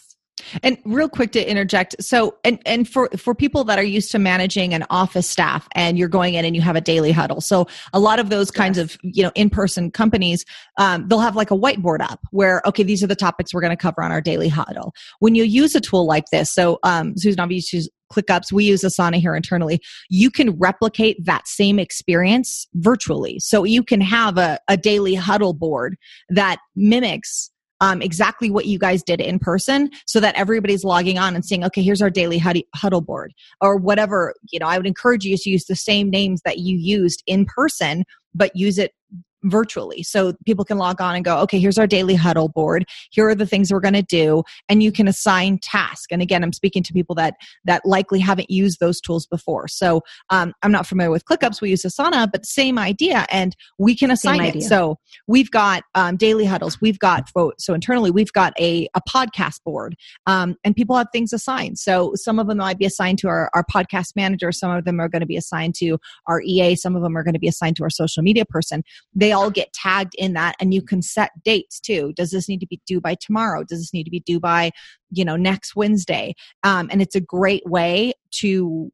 And 0.63 0.77
real 0.86 1.10
quick 1.10 1.32
to 1.34 1.50
interject, 1.50 1.96
so 2.00 2.38
and 2.44 2.60
and 2.66 2.88
for 2.88 3.10
for 3.18 3.36
people 3.36 3.63
that 3.66 3.80
are 3.80 3.84
used 3.84 4.12
to 4.12 4.20
managing 4.20 4.74
an 4.74 4.86
office 4.89 5.30
staff, 5.30 5.68
and 5.74 5.98
you're 5.98 6.08
going 6.08 6.34
in 6.34 6.46
and 6.46 6.56
you 6.56 6.62
have 6.62 6.75
a 6.75 6.81
daily 6.81 7.12
huddle. 7.12 7.42
So 7.42 7.68
a 7.94 8.00
lot 8.00 8.20
of 8.20 8.29
those 8.29 8.51
kinds 8.51 8.77
yes. 8.77 8.96
of 8.96 8.98
you 9.03 9.24
know 9.24 9.31
in 9.36 9.50
person 9.50 9.92
companies, 9.92 10.46
um, 10.77 11.07
they'll 11.07 11.20
have 11.20 11.36
like 11.36 11.51
a 11.51 11.57
whiteboard 11.57 12.01
up 12.01 12.20
where 12.31 12.62
okay, 12.66 12.83
these 12.83 13.03
are 13.03 13.07
the 13.07 13.16
topics 13.16 13.53
we're 13.53 13.62
going 13.62 13.75
to 13.75 13.81
cover 13.81 14.01
on 14.01 14.12
our 14.12 14.22
daily 14.22 14.50
huddle. 14.50 14.94
When 15.20 15.36
you 15.36 15.44
use 15.44 15.75
a 15.75 15.81
tool 15.81 16.05
like 16.05 16.25
this, 16.31 16.51
so 16.51 16.79
um, 16.83 17.14
Susan 17.18 17.40
obviously 17.40 17.81
ClickUps, 18.12 18.51
we 18.51 18.66
use 18.66 18.81
Asana 18.81 19.16
here 19.16 19.36
internally, 19.36 19.81
you 20.10 20.31
can 20.31 20.51
replicate 20.57 21.24
that 21.25 21.48
same 21.48 21.79
experience 21.79 22.68
virtually. 22.75 23.40
So 23.40 23.64
you 23.64 23.83
can 23.83 24.01
have 24.01 24.38
a, 24.38 24.60
a 24.68 24.77
daily 24.77 25.16
huddle 25.16 25.53
board 25.53 25.98
that 26.29 26.60
mimics 26.75 27.51
um, 27.81 28.01
exactly 28.01 28.50
what 28.50 28.66
you 28.66 28.79
guys 28.79 29.03
did 29.03 29.22
in 29.22 29.40
person 29.40 29.90
so 30.05 30.20
that 30.20 30.35
everybody's 30.35 30.83
logging 30.83 31.18
on 31.18 31.35
and 31.35 31.46
saying, 31.46 31.63
okay, 31.66 31.83
here's 31.83 32.01
our 32.01 32.09
daily 32.09 32.42
huddle 32.75 33.01
board 33.01 33.33
or 33.61 33.77
whatever. 33.77 34.33
You 34.51 34.59
know, 34.59 34.68
I 34.68 34.77
would 34.77 34.87
encourage 34.87 35.24
you 35.24 35.37
to 35.37 35.50
use 35.50 35.66
the 35.66 35.75
same 35.75 36.09
names 36.09 36.42
that 36.46 36.59
you 36.59 36.77
used 36.77 37.24
in 37.27 37.46
person, 37.46 38.03
but 38.33 38.55
use 38.55 38.77
it 38.77 38.94
virtually. 39.43 40.03
So 40.03 40.33
people 40.45 40.65
can 40.65 40.77
log 40.77 41.01
on 41.01 41.15
and 41.15 41.23
go, 41.23 41.39
okay, 41.39 41.59
here's 41.59 41.77
our 41.77 41.87
daily 41.87 42.15
huddle 42.15 42.50
board. 42.50 42.85
Here 43.11 43.27
are 43.27 43.35
the 43.35 43.45
things 43.45 43.71
we're 43.71 43.79
going 43.79 43.93
to 43.93 44.01
do. 44.01 44.43
And 44.69 44.81
you 44.81 44.91
can 44.91 45.07
assign 45.07 45.59
tasks. 45.59 46.07
And 46.11 46.21
again, 46.21 46.43
I'm 46.43 46.53
speaking 46.53 46.83
to 46.83 46.93
people 46.93 47.15
that, 47.15 47.35
that 47.65 47.85
likely 47.85 48.19
haven't 48.19 48.50
used 48.50 48.79
those 48.79 49.00
tools 49.00 49.25
before. 49.27 49.67
So 49.67 50.01
um, 50.29 50.53
I'm 50.63 50.71
not 50.71 50.87
familiar 50.87 51.11
with 51.11 51.25
ClickUps. 51.25 51.61
We 51.61 51.69
use 51.69 51.83
Asana, 51.83 52.29
but 52.31 52.45
same 52.45 52.77
idea. 52.79 53.25
And 53.29 53.55
we 53.77 53.95
can 53.95 54.11
assign 54.11 54.41
it. 54.41 54.63
So 54.63 54.97
we've 55.27 55.51
got 55.51 55.83
um, 55.95 56.17
daily 56.17 56.45
huddles. 56.45 56.79
We've 56.81 57.00
got, 57.00 57.29
so 57.57 57.73
internally, 57.73 58.11
we've 58.11 58.33
got 58.33 58.53
a, 58.59 58.87
a 58.93 59.01
podcast 59.07 59.63
board 59.63 59.95
um, 60.25 60.55
and 60.63 60.75
people 60.75 60.95
have 60.95 61.07
things 61.11 61.33
assigned. 61.33 61.79
So 61.79 62.13
some 62.15 62.39
of 62.39 62.47
them 62.47 62.57
might 62.57 62.77
be 62.77 62.85
assigned 62.85 63.19
to 63.19 63.27
our, 63.27 63.50
our 63.53 63.63
podcast 63.63 64.15
manager. 64.15 64.51
Some 64.51 64.71
of 64.71 64.85
them 64.85 65.00
are 65.00 65.09
going 65.09 65.21
to 65.21 65.27
be 65.27 65.37
assigned 65.37 65.75
to 65.75 65.97
our 66.27 66.41
EA. 66.41 66.75
Some 66.75 66.95
of 66.95 67.01
them 67.01 67.17
are 67.17 67.23
going 67.23 67.33
to 67.33 67.39
be 67.39 67.47
assigned 67.47 67.75
to 67.77 67.83
our 67.83 67.89
social 67.89 68.23
media 68.23 68.45
person. 68.45 68.83
They 69.13 69.26
all 69.31 69.50
get 69.50 69.74
tagged 69.74 70.13
in 70.18 70.33
that 70.33 70.55
and 70.59 70.74
you 70.74 70.81
can 70.81 71.01
set 71.01 71.31
dates 71.44 71.79
too. 71.79 72.13
Does 72.16 72.31
this 72.31 72.48
need 72.48 72.59
to 72.59 72.68
be 72.68 72.81
due 72.85 73.01
by 73.01 73.16
tomorrow? 73.16 73.63
Does 73.63 73.79
this 73.79 73.94
need 73.94 74.05
to 74.05 74.11
be 74.11 74.22
due 74.22 74.40
by 74.40 74.72
you 75.11 75.25
know 75.25 75.35
next 75.35 75.75
wednesday? 75.75 76.33
Um, 76.63 76.90
and 76.92 77.01
it's 77.01 77.16
a 77.16 77.22
great 77.22 77.66
way 77.66 78.13
to 78.31 78.92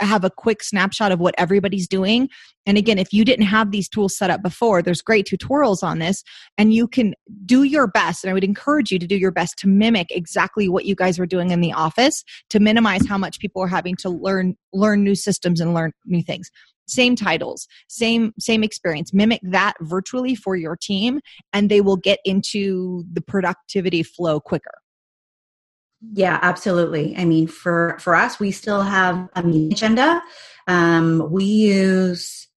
have 0.00 0.24
a 0.24 0.30
quick 0.30 0.62
snapshot 0.62 1.12
of 1.12 1.20
what 1.20 1.34
everybody's 1.38 1.88
doing. 1.88 2.28
And 2.66 2.78
again, 2.78 2.98
if 2.98 3.12
you 3.12 3.24
didn't 3.24 3.46
have 3.46 3.70
these 3.70 3.88
tools 3.88 4.16
set 4.16 4.30
up 4.30 4.42
before, 4.42 4.82
there's 4.82 5.02
great 5.02 5.26
tutorials 5.26 5.82
on 5.82 5.98
this 5.98 6.22
and 6.56 6.72
you 6.72 6.86
can 6.86 7.14
do 7.44 7.64
your 7.64 7.86
best. 7.86 8.24
And 8.24 8.30
I 8.30 8.34
would 8.34 8.44
encourage 8.44 8.90
you 8.90 8.98
to 8.98 9.06
do 9.06 9.16
your 9.16 9.32
best 9.32 9.58
to 9.58 9.68
mimic 9.68 10.10
exactly 10.10 10.68
what 10.68 10.84
you 10.84 10.94
guys 10.94 11.18
were 11.18 11.26
doing 11.26 11.50
in 11.50 11.60
the 11.60 11.72
office 11.72 12.22
to 12.50 12.60
minimize 12.60 13.06
how 13.06 13.18
much 13.18 13.38
people 13.40 13.62
are 13.62 13.68
having 13.68 13.96
to 13.96 14.08
learn, 14.08 14.56
learn 14.72 15.02
new 15.02 15.14
systems 15.14 15.60
and 15.60 15.74
learn 15.74 15.92
new 16.06 16.22
things 16.22 16.50
same 16.88 17.14
titles 17.14 17.68
same 17.88 18.32
same 18.38 18.64
experience 18.64 19.14
mimic 19.14 19.40
that 19.42 19.74
virtually 19.80 20.34
for 20.34 20.56
your 20.56 20.76
team 20.76 21.20
and 21.52 21.70
they 21.70 21.80
will 21.80 21.96
get 21.96 22.18
into 22.24 23.04
the 23.12 23.20
productivity 23.20 24.02
flow 24.02 24.40
quicker 24.40 24.81
yeah 26.12 26.38
absolutely. 26.42 27.14
I 27.16 27.24
mean 27.24 27.46
for 27.46 27.96
for 28.00 28.14
us 28.14 28.40
we 28.40 28.50
still 28.50 28.82
have 28.82 29.28
a 29.34 29.42
meeting 29.42 29.72
agenda. 29.72 30.22
Um 30.66 31.30
we 31.30 31.44
use 31.44 32.48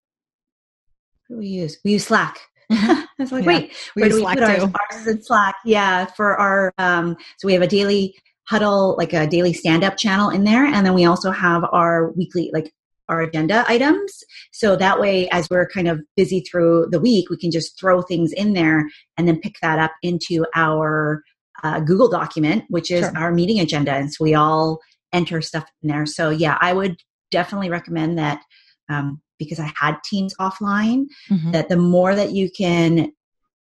what 1.27 1.35
do 1.35 1.39
we 1.39 1.47
use? 1.47 1.79
We 1.83 1.91
use 1.91 2.05
slack. 2.05 2.39
I 2.69 3.05
was 3.17 3.31
like, 3.31 3.45
yeah, 3.45 3.47
wait, 3.47 3.73
where 3.93 4.09
do 4.09 4.15
we 4.15 4.21
Slack 4.21 4.37
put 4.37 4.43
ours? 4.43 4.63
Ours 4.63 5.07
in 5.07 5.23
Slack. 5.23 5.55
Yeah, 5.65 6.05
for 6.05 6.35
our 6.37 6.73
um, 6.77 7.15
so 7.37 7.47
we 7.47 7.53
have 7.53 7.61
a 7.61 7.67
daily 7.67 8.15
huddle, 8.47 8.95
like 8.97 9.13
a 9.13 9.27
daily 9.27 9.53
stand-up 9.53 9.97
channel 9.97 10.29
in 10.29 10.43
there, 10.43 10.65
and 10.65 10.85
then 10.85 10.93
we 10.93 11.05
also 11.05 11.31
have 11.31 11.63
our 11.71 12.11
weekly, 12.11 12.49
like 12.53 12.71
our 13.09 13.21
agenda 13.21 13.65
items. 13.67 14.23
So 14.51 14.75
that 14.75 14.99
way, 14.99 15.29
as 15.29 15.49
we're 15.49 15.67
kind 15.67 15.87
of 15.87 16.01
busy 16.15 16.41
through 16.41 16.87
the 16.91 16.99
week, 16.99 17.29
we 17.29 17.37
can 17.37 17.51
just 17.51 17.79
throw 17.79 18.01
things 18.01 18.31
in 18.33 18.53
there 18.53 18.87
and 19.17 19.27
then 19.27 19.39
pick 19.39 19.55
that 19.61 19.79
up 19.79 19.91
into 20.01 20.45
our 20.55 21.23
uh, 21.63 21.79
Google 21.79 22.09
document, 22.09 22.65
which 22.69 22.91
is 22.91 23.01
sure. 23.01 23.17
our 23.17 23.31
meeting 23.31 23.59
agenda. 23.59 23.91
And 23.93 24.13
so 24.13 24.23
we 24.23 24.35
all 24.35 24.79
enter 25.13 25.41
stuff 25.41 25.65
in 25.81 25.89
there. 25.89 26.05
So 26.05 26.29
yeah, 26.29 26.57
I 26.61 26.73
would 26.73 26.97
definitely 27.31 27.69
recommend 27.69 28.17
that 28.17 28.41
um, 28.89 29.21
because 29.39 29.59
I 29.59 29.71
had 29.75 29.97
teams 30.03 30.35
offline, 30.39 31.05
mm-hmm. 31.29 31.51
that 31.51 31.69
the 31.69 31.77
more 31.77 32.15
that 32.15 32.31
you 32.31 32.49
can 32.55 33.11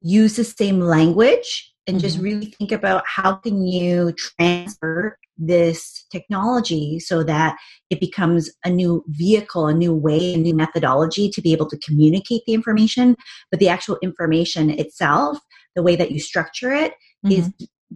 use 0.01 0.36
the 0.36 0.43
same 0.43 0.80
language 0.80 1.71
and 1.88 1.97
mm-hmm. 1.97 2.06
just 2.06 2.19
really 2.19 2.47
think 2.47 2.71
about 2.71 3.04
how 3.06 3.36
can 3.36 3.65
you 3.65 4.13
transfer 4.13 5.17
this 5.38 6.06
technology 6.12 6.99
so 6.99 7.23
that 7.23 7.58
it 7.89 7.99
becomes 7.99 8.51
a 8.63 8.69
new 8.69 9.04
vehicle, 9.08 9.67
a 9.67 9.73
new 9.73 9.93
way, 9.93 10.34
a 10.34 10.38
new 10.38 10.54
methodology 10.54 11.30
to 11.30 11.41
be 11.41 11.51
able 11.51 11.67
to 11.67 11.77
communicate 11.80 12.41
the 12.45 12.54
information. 12.54 13.15
But 13.49 13.60
the 13.60 13.69
actual 13.69 13.97
information 14.01 14.69
itself, 14.69 15.39
the 15.75 15.84
way 15.84 15.95
that 15.95 16.12
you 16.12 16.19
structure 16.19 16.71
it, 16.71 16.93
mm-hmm. 17.25 17.32
is 17.32 17.51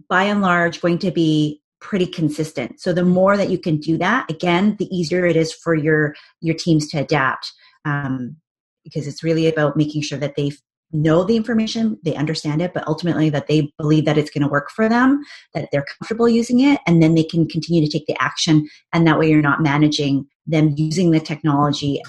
by 0.08 0.24
and 0.24 0.42
large 0.42 0.80
going 0.80 0.98
to 0.98 1.10
be 1.10 1.60
pretty 1.80 2.06
consistent. 2.06 2.80
So 2.80 2.92
the 2.92 3.04
more 3.04 3.36
that 3.36 3.50
you 3.50 3.58
can 3.58 3.78
do 3.78 3.98
that, 3.98 4.30
again, 4.30 4.76
the 4.78 4.86
easier 4.96 5.26
it 5.26 5.36
is 5.36 5.52
for 5.52 5.74
your 5.74 6.14
your 6.40 6.54
teams 6.54 6.88
to 6.88 6.98
adapt. 6.98 7.52
Um, 7.84 8.36
because 8.84 9.08
it's 9.08 9.24
really 9.24 9.48
about 9.48 9.76
making 9.76 10.00
sure 10.02 10.18
that 10.18 10.36
they 10.36 10.52
know 10.92 11.24
the 11.24 11.36
information, 11.36 11.98
they 12.04 12.14
understand 12.14 12.62
it, 12.62 12.72
but 12.72 12.86
ultimately 12.86 13.28
that 13.30 13.48
they 13.48 13.72
believe 13.78 14.04
that 14.04 14.16
it's 14.16 14.30
going 14.30 14.42
to 14.42 14.48
work 14.48 14.70
for 14.70 14.88
them, 14.88 15.22
that 15.54 15.68
they're 15.72 15.84
comfortable 15.98 16.28
using 16.28 16.60
it, 16.60 16.80
and 16.86 17.02
then 17.02 17.14
they 17.14 17.24
can 17.24 17.48
continue 17.48 17.84
to 17.84 17.90
take 17.90 18.06
the 18.06 18.16
action. 18.22 18.66
And 18.92 19.06
that 19.06 19.18
way 19.18 19.28
you're 19.28 19.42
not 19.42 19.62
managing 19.62 20.26
them 20.46 20.74
using 20.76 21.10
the 21.10 21.20
technology 21.20 22.00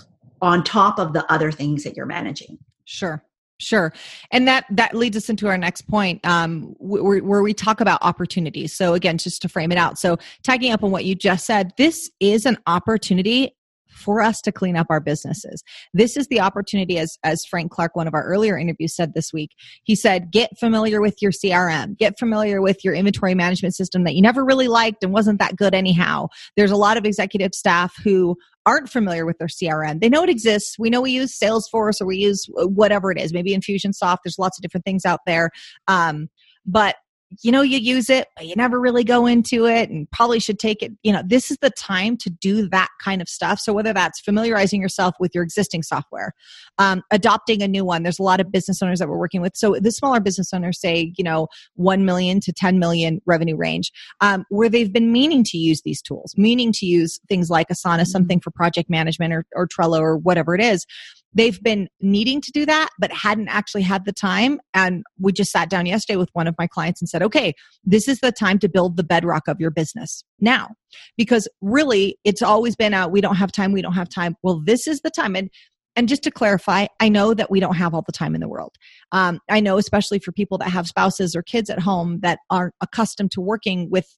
on 0.41 0.63
top 0.63 0.99
of 0.99 1.13
the 1.13 1.29
other 1.31 1.51
things 1.51 1.83
that 1.83 1.95
you're 1.95 2.05
managing. 2.05 2.59
Sure. 2.85 3.23
Sure, 3.59 3.91
and 4.31 4.47
that 4.47 4.65
that 4.69 4.93
leads 4.93 5.17
us 5.17 5.29
into 5.29 5.47
our 5.47 5.57
next 5.57 5.81
point, 5.87 6.23
um, 6.25 6.75
where, 6.79 7.23
where 7.23 7.41
we 7.41 7.53
talk 7.53 7.81
about 7.81 7.99
opportunities. 8.03 8.71
So 8.71 8.93
again, 8.93 9.17
just 9.17 9.41
to 9.41 9.49
frame 9.49 9.71
it 9.71 9.79
out, 9.79 9.97
so 9.97 10.17
tagging 10.43 10.71
up 10.71 10.83
on 10.83 10.91
what 10.91 11.05
you 11.05 11.15
just 11.15 11.45
said, 11.45 11.73
this 11.77 12.11
is 12.19 12.45
an 12.45 12.57
opportunity 12.67 13.56
for 13.97 14.21
us 14.21 14.41
to 14.41 14.51
clean 14.51 14.75
up 14.75 14.87
our 14.89 14.99
businesses. 14.99 15.63
This 15.93 16.17
is 16.17 16.27
the 16.27 16.39
opportunity, 16.39 16.97
as, 16.97 17.17
as 17.23 17.43
Frank 17.45 17.71
Clark, 17.71 17.95
one 17.95 18.07
of 18.07 18.13
our 18.13 18.23
earlier 18.23 18.57
interviews, 18.57 18.95
said 18.95 19.13
this 19.13 19.33
week. 19.33 19.51
He 19.83 19.95
said, 19.95 20.31
get 20.31 20.57
familiar 20.59 21.01
with 21.01 21.21
your 21.21 21.31
CRM, 21.31 21.97
get 21.97 22.17
familiar 22.19 22.61
with 22.61 22.83
your 22.83 22.93
inventory 22.93 23.35
management 23.35 23.75
system 23.75 24.03
that 24.03 24.15
you 24.15 24.21
never 24.21 24.45
really 24.45 24.67
liked 24.67 25.03
and 25.03 25.11
wasn't 25.11 25.39
that 25.39 25.55
good 25.55 25.73
anyhow. 25.73 26.27
There's 26.55 26.71
a 26.71 26.75
lot 26.77 26.97
of 26.97 27.05
executive 27.05 27.53
staff 27.53 27.95
who 28.03 28.37
aren't 28.65 28.89
familiar 28.89 29.25
with 29.25 29.37
their 29.37 29.47
CRM. 29.47 30.01
They 30.01 30.09
know 30.09 30.23
it 30.23 30.29
exists. 30.29 30.77
We 30.77 30.89
know 30.89 31.01
we 31.01 31.11
use 31.11 31.37
Salesforce 31.37 32.01
or 32.01 32.05
we 32.05 32.17
use 32.17 32.45
whatever 32.53 33.11
it 33.11 33.19
is, 33.19 33.33
maybe 33.33 33.55
Infusionsoft. 33.55 34.17
There's 34.23 34.37
lots 34.37 34.57
of 34.57 34.61
different 34.61 34.83
things 34.83 35.05
out 35.05 35.21
there. 35.25 35.51
Um, 35.87 36.29
but 36.65 36.97
you 37.41 37.51
know 37.51 37.61
you 37.61 37.77
use 37.77 38.09
it 38.09 38.27
but 38.35 38.45
you 38.45 38.55
never 38.55 38.79
really 38.79 39.03
go 39.03 39.25
into 39.25 39.65
it 39.65 39.89
and 39.89 40.09
probably 40.11 40.39
should 40.39 40.59
take 40.59 40.81
it 40.81 40.91
you 41.03 41.11
know 41.11 41.21
this 41.25 41.51
is 41.51 41.57
the 41.57 41.69
time 41.71 42.15
to 42.17 42.29
do 42.29 42.67
that 42.69 42.89
kind 43.03 43.21
of 43.21 43.29
stuff. 43.29 43.59
So 43.59 43.73
whether 43.73 43.93
that's 43.93 44.19
familiarizing 44.19 44.81
yourself 44.81 45.15
with 45.19 45.33
your 45.35 45.43
existing 45.43 45.83
software 45.83 46.33
um, 46.77 47.03
adopting 47.11 47.61
a 47.63 47.67
new 47.67 47.83
one. 47.83 48.03
There's 48.03 48.19
a 48.19 48.23
lot 48.23 48.39
of 48.39 48.51
business 48.51 48.81
owners 48.81 48.99
that 48.99 49.07
we're 49.07 49.17
working 49.17 49.41
with. 49.41 49.55
So 49.55 49.77
the 49.79 49.91
smaller 49.91 50.19
business 50.19 50.53
owners 50.53 50.79
say 50.79 51.13
you 51.17 51.23
know 51.23 51.47
1 51.75 52.05
million 52.05 52.39
to 52.41 52.53
10 52.53 52.79
million 52.79 53.21
revenue 53.25 53.55
range 53.55 53.91
um, 54.21 54.45
where 54.49 54.69
they've 54.69 54.91
been 54.91 55.11
meaning 55.11 55.43
to 55.45 55.57
use 55.57 55.81
these 55.83 56.01
tools 56.01 56.33
meaning 56.37 56.71
to 56.71 56.85
use 56.85 57.19
things 57.27 57.49
like 57.49 57.67
asana 57.69 57.97
mm-hmm. 57.97 58.03
something 58.03 58.39
for 58.39 58.51
project 58.51 58.89
management 58.89 59.33
or, 59.33 59.45
or 59.53 59.67
trello 59.67 59.99
or 59.99 60.17
whatever 60.17 60.55
it 60.55 60.61
is 60.61 60.85
they've 61.33 61.61
been 61.61 61.87
needing 62.01 62.41
to 62.41 62.51
do 62.51 62.65
that 62.65 62.89
but 62.99 63.11
hadn't 63.11 63.49
actually 63.49 63.81
had 63.81 64.05
the 64.05 64.13
time. 64.13 64.59
And 64.73 65.03
we 65.19 65.31
just 65.31 65.51
sat 65.51 65.69
down 65.69 65.85
yesterday 65.85 66.17
with 66.17 66.29
one 66.33 66.47
of 66.47 66.55
my 66.57 66.67
clients 66.67 67.01
and 67.01 67.09
said 67.09 67.21
okay 67.23 67.53
this 67.83 68.07
is 68.07 68.19
the 68.19 68.31
time 68.31 68.59
to 68.59 68.69
build 68.69 68.97
the 68.97 69.03
bedrock 69.03 69.47
of 69.47 69.59
your 69.59 69.71
business 69.71 70.23
now. 70.39 70.69
Because 71.17 71.47
really 71.61 72.17
it's 72.23 72.41
always 72.41 72.75
been 72.75 72.93
out 72.93 73.11
we 73.11 73.21
don't 73.21 73.35
have 73.35 73.51
time 73.51 73.71
we 73.71 73.81
don't 73.81 73.93
have 73.93 74.09
time. 74.09 74.35
Well 74.43 74.61
this 74.65 74.87
is 74.87 75.01
the 75.01 75.11
time. 75.11 75.35
And 75.35 75.49
and 75.97 76.07
just 76.07 76.21
to 76.23 76.31
clarify, 76.31 76.85
I 76.99 77.09
know 77.09 77.33
that 77.33 77.49
we 77.49 77.59
don't 77.59 77.75
have 77.75 77.95
all 77.95 78.03
the 78.05 78.11
time 78.11 78.35
in 78.35 78.41
the 78.41 78.47
world. 78.47 78.75
Um, 79.11 79.39
I 79.49 79.59
know, 79.59 79.79
especially 79.79 80.19
for 80.19 80.31
people 80.31 80.59
that 80.59 80.69
have 80.69 80.85
spouses 80.85 81.35
or 81.35 81.41
kids 81.41 81.71
at 81.71 81.79
home 81.79 82.19
that 82.19 82.37
aren't 82.51 82.75
accustomed 82.81 83.31
to 83.31 83.41
working 83.41 83.89
with 83.89 84.15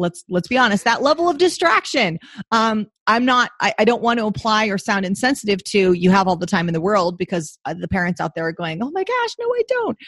let's 0.00 0.24
let's 0.28 0.48
be 0.48 0.58
honest 0.58 0.84
that 0.84 1.02
level 1.02 1.28
of 1.28 1.38
distraction. 1.38 2.18
Um, 2.50 2.86
i'm 3.06 3.24
not 3.24 3.50
I, 3.60 3.74
I, 3.78 3.84
don't 3.84 4.02
want 4.02 4.18
to 4.18 4.26
apply 4.26 4.66
or 4.66 4.78
sound 4.78 5.04
insensitive 5.04 5.62
to 5.64 5.92
you 5.92 6.10
have 6.10 6.28
all 6.28 6.36
the 6.36 6.46
time 6.46 6.68
in 6.68 6.74
the 6.74 6.80
world 6.80 7.18
because 7.18 7.58
uh, 7.64 7.74
the 7.74 7.88
parents 7.88 8.20
out 8.20 8.34
there 8.34 8.46
are 8.46 8.52
going 8.52 8.82
oh 8.82 8.90
my 8.90 9.04
gosh 9.04 9.36
no 9.38 9.46
i 9.46 9.62
don't. 9.68 9.98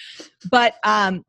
But 0.51 0.75
um, 0.85 1.25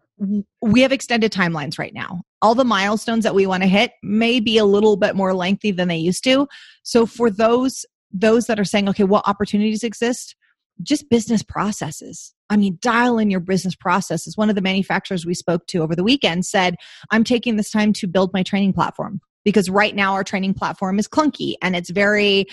we 0.61 0.81
have 0.81 0.91
extended 0.91 1.31
timelines 1.31 1.79
right 1.79 1.93
now. 1.93 2.21
All 2.41 2.55
the 2.55 2.65
milestones 2.65 3.23
that 3.23 3.35
we 3.35 3.45
want 3.45 3.63
to 3.63 3.69
hit 3.69 3.91
may 4.01 4.39
be 4.39 4.57
a 4.57 4.65
little 4.65 4.97
bit 4.97 5.15
more 5.15 5.33
lengthy 5.33 5.71
than 5.71 5.87
they 5.87 5.97
used 5.97 6.23
to. 6.25 6.47
So 6.83 7.05
for 7.05 7.29
those 7.29 7.85
those 8.11 8.45
that 8.45 8.59
are 8.59 8.65
saying 8.65 8.89
okay 8.89 9.03
what 9.03 9.27
opportunities 9.27 9.83
exist? 9.83 10.35
Just 10.81 11.09
business 11.09 11.43
processes. 11.43 12.33
I 12.53 12.57
mean, 12.57 12.77
dial 12.81 13.17
in 13.17 13.31
your 13.31 13.39
business 13.39 13.75
processes. 13.75 14.37
One 14.37 14.47
of 14.47 14.55
the 14.55 14.61
manufacturers 14.61 15.25
we 15.25 15.33
spoke 15.33 15.65
to 15.67 15.79
over 15.79 15.95
the 15.95 16.03
weekend 16.03 16.45
said, 16.45 16.75
I'm 17.09 17.23
taking 17.23 17.55
this 17.55 17.71
time 17.71 17.93
to 17.93 18.07
build 18.07 18.31
my 18.31 18.43
training 18.43 18.73
platform 18.73 19.21
because 19.43 19.71
right 19.71 19.95
now 19.95 20.13
our 20.13 20.23
training 20.23 20.53
platform 20.53 20.99
is 20.99 21.07
clunky 21.07 21.55
and 21.63 21.75
it's 21.75 21.89
very 21.89 22.45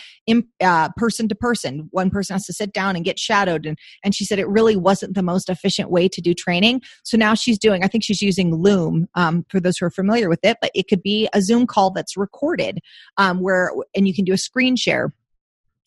uh, 0.63 0.89
person 0.97 1.29
to 1.29 1.35
person. 1.35 1.89
One 1.91 2.09
person 2.09 2.35
has 2.35 2.47
to 2.47 2.55
sit 2.55 2.73
down 2.73 2.97
and 2.97 3.05
get 3.05 3.19
shadowed. 3.19 3.67
And, 3.67 3.79
and 4.03 4.15
she 4.15 4.25
said 4.25 4.39
it 4.39 4.49
really 4.49 4.75
wasn't 4.75 5.15
the 5.15 5.23
most 5.23 5.51
efficient 5.51 5.91
way 5.91 6.09
to 6.09 6.21
do 6.23 6.33
training. 6.33 6.81
So 7.05 7.19
now 7.19 7.35
she's 7.35 7.59
doing, 7.59 7.85
I 7.85 7.87
think 7.87 8.03
she's 8.03 8.23
using 8.23 8.55
Loom 8.55 9.07
um, 9.15 9.45
for 9.51 9.61
those 9.61 9.77
who 9.77 9.85
are 9.85 9.91
familiar 9.91 10.31
with 10.31 10.41
it, 10.43 10.57
but 10.63 10.71
it 10.75 10.89
could 10.89 11.03
be 11.03 11.29
a 11.35 11.43
Zoom 11.43 11.67
call 11.67 11.91
that's 11.91 12.17
recorded 12.17 12.81
um, 13.19 13.41
where, 13.41 13.71
and 13.95 14.09
you 14.09 14.15
can 14.15 14.25
do 14.25 14.33
a 14.33 14.39
screen 14.39 14.77
share 14.77 15.13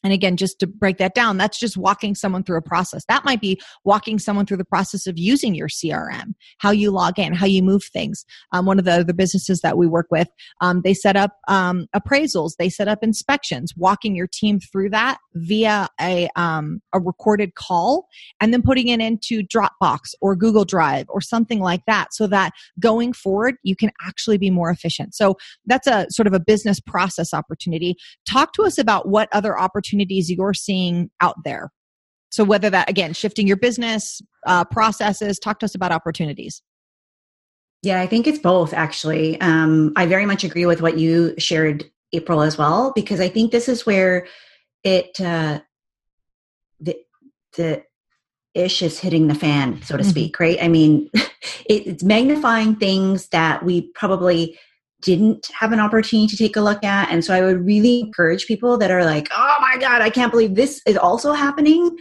and 0.03 0.11
again, 0.11 0.35
just 0.35 0.59
to 0.59 0.67
break 0.67 0.97
that 0.97 1.15
down, 1.15 1.37
that's 1.37 1.57
just 1.57 1.77
walking 1.77 2.13
someone 2.13 2.43
through 2.43 2.57
a 2.57 2.61
process. 2.61 3.05
That 3.07 3.23
might 3.23 3.39
be 3.39 3.59
walking 3.85 4.19
someone 4.19 4.45
through 4.45 4.57
the 4.57 4.65
process 4.65 5.07
of 5.07 5.17
using 5.17 5.55
your 5.55 5.69
CRM, 5.69 6.33
how 6.57 6.71
you 6.71 6.91
log 6.91 7.17
in, 7.17 7.33
how 7.33 7.45
you 7.45 7.63
move 7.63 7.83
things. 7.85 8.25
Um, 8.51 8.65
one 8.65 8.79
of 8.79 8.85
the 8.85 8.91
other 8.91 9.13
businesses 9.13 9.61
that 9.61 9.77
we 9.77 9.87
work 9.87 10.07
with, 10.11 10.27
um, 10.59 10.81
they 10.83 10.93
set 10.93 11.15
up 11.15 11.37
um, 11.47 11.87
appraisals, 11.95 12.57
they 12.59 12.69
set 12.69 12.89
up 12.89 13.01
inspections, 13.01 13.73
walking 13.77 14.13
your 14.13 14.27
team 14.27 14.59
through 14.59 14.89
that 14.89 15.19
via 15.35 15.87
a, 16.01 16.27
um, 16.35 16.81
a 16.91 16.99
recorded 16.99 17.55
call, 17.55 18.07
and 18.41 18.53
then 18.53 18.61
putting 18.61 18.89
it 18.89 18.99
into 18.99 19.41
Dropbox 19.41 20.15
or 20.19 20.35
Google 20.35 20.65
Drive 20.65 21.05
or 21.07 21.21
something 21.21 21.59
like 21.59 21.85
that 21.87 22.13
so 22.13 22.27
that 22.27 22.51
going 22.79 23.13
forward, 23.13 23.55
you 23.63 23.75
can 23.75 23.91
actually 24.05 24.37
be 24.37 24.49
more 24.49 24.69
efficient. 24.69 25.15
So 25.15 25.37
that's 25.65 25.87
a 25.87 26.07
sort 26.09 26.27
of 26.27 26.33
a 26.33 26.39
business 26.41 26.81
process 26.81 27.33
opportunity. 27.33 27.95
Talk 28.27 28.51
to 28.53 28.63
us 28.63 28.77
about 28.77 29.07
what 29.07 29.29
other 29.31 29.57
opportunities 29.57 29.92
opportunities 29.93 30.29
you're 30.29 30.53
seeing 30.53 31.09
out 31.21 31.35
there? 31.43 31.71
So, 32.31 32.43
whether 32.43 32.69
that, 32.69 32.89
again, 32.89 33.13
shifting 33.13 33.47
your 33.47 33.57
business 33.57 34.21
uh, 34.47 34.65
processes, 34.65 35.39
talk 35.39 35.59
to 35.59 35.65
us 35.65 35.75
about 35.75 35.91
opportunities. 35.91 36.61
Yeah, 37.83 38.01
I 38.01 38.07
think 38.07 38.27
it's 38.27 38.39
both 38.39 38.73
actually. 38.73 39.39
Um, 39.41 39.91
I 39.95 40.05
very 40.05 40.25
much 40.25 40.43
agree 40.43 40.65
with 40.65 40.81
what 40.81 40.97
you 40.97 41.35
shared, 41.37 41.85
April, 42.13 42.41
as 42.41 42.57
well, 42.57 42.91
because 42.95 43.19
I 43.19 43.27
think 43.27 43.51
this 43.51 43.67
is 43.67 43.85
where 43.85 44.25
it, 44.83 45.19
uh, 45.19 45.59
the, 46.79 46.97
the 47.57 47.83
ish 48.55 48.81
is 48.81 48.99
hitting 48.99 49.27
the 49.27 49.35
fan, 49.35 49.81
so 49.83 49.97
to 49.97 50.03
mm-hmm. 50.03 50.09
speak, 50.09 50.39
right? 50.39 50.57
I 50.61 50.69
mean, 50.69 51.09
it, 51.13 51.87
it's 51.87 52.03
magnifying 52.03 52.77
things 52.77 53.27
that 53.29 53.63
we 53.63 53.81
probably 53.93 54.57
didn't 55.03 55.47
have 55.57 55.71
an 55.71 55.79
opportunity 55.79 56.27
to 56.27 56.37
take 56.37 56.55
a 56.55 56.61
look 56.61 56.83
at. 56.83 57.09
And 57.09 57.23
so 57.23 57.33
I 57.33 57.41
would 57.41 57.65
really 57.65 58.01
encourage 58.01 58.47
people 58.47 58.77
that 58.77 58.91
are 58.91 59.05
like, 59.05 59.29
oh 59.35 59.55
my 59.61 59.77
God, 59.77 60.01
I 60.01 60.09
can't 60.09 60.31
believe 60.31 60.55
this 60.55 60.81
is 60.85 60.97
also 60.97 61.33
happening. 61.33 61.97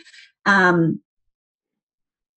Um, 0.46 1.00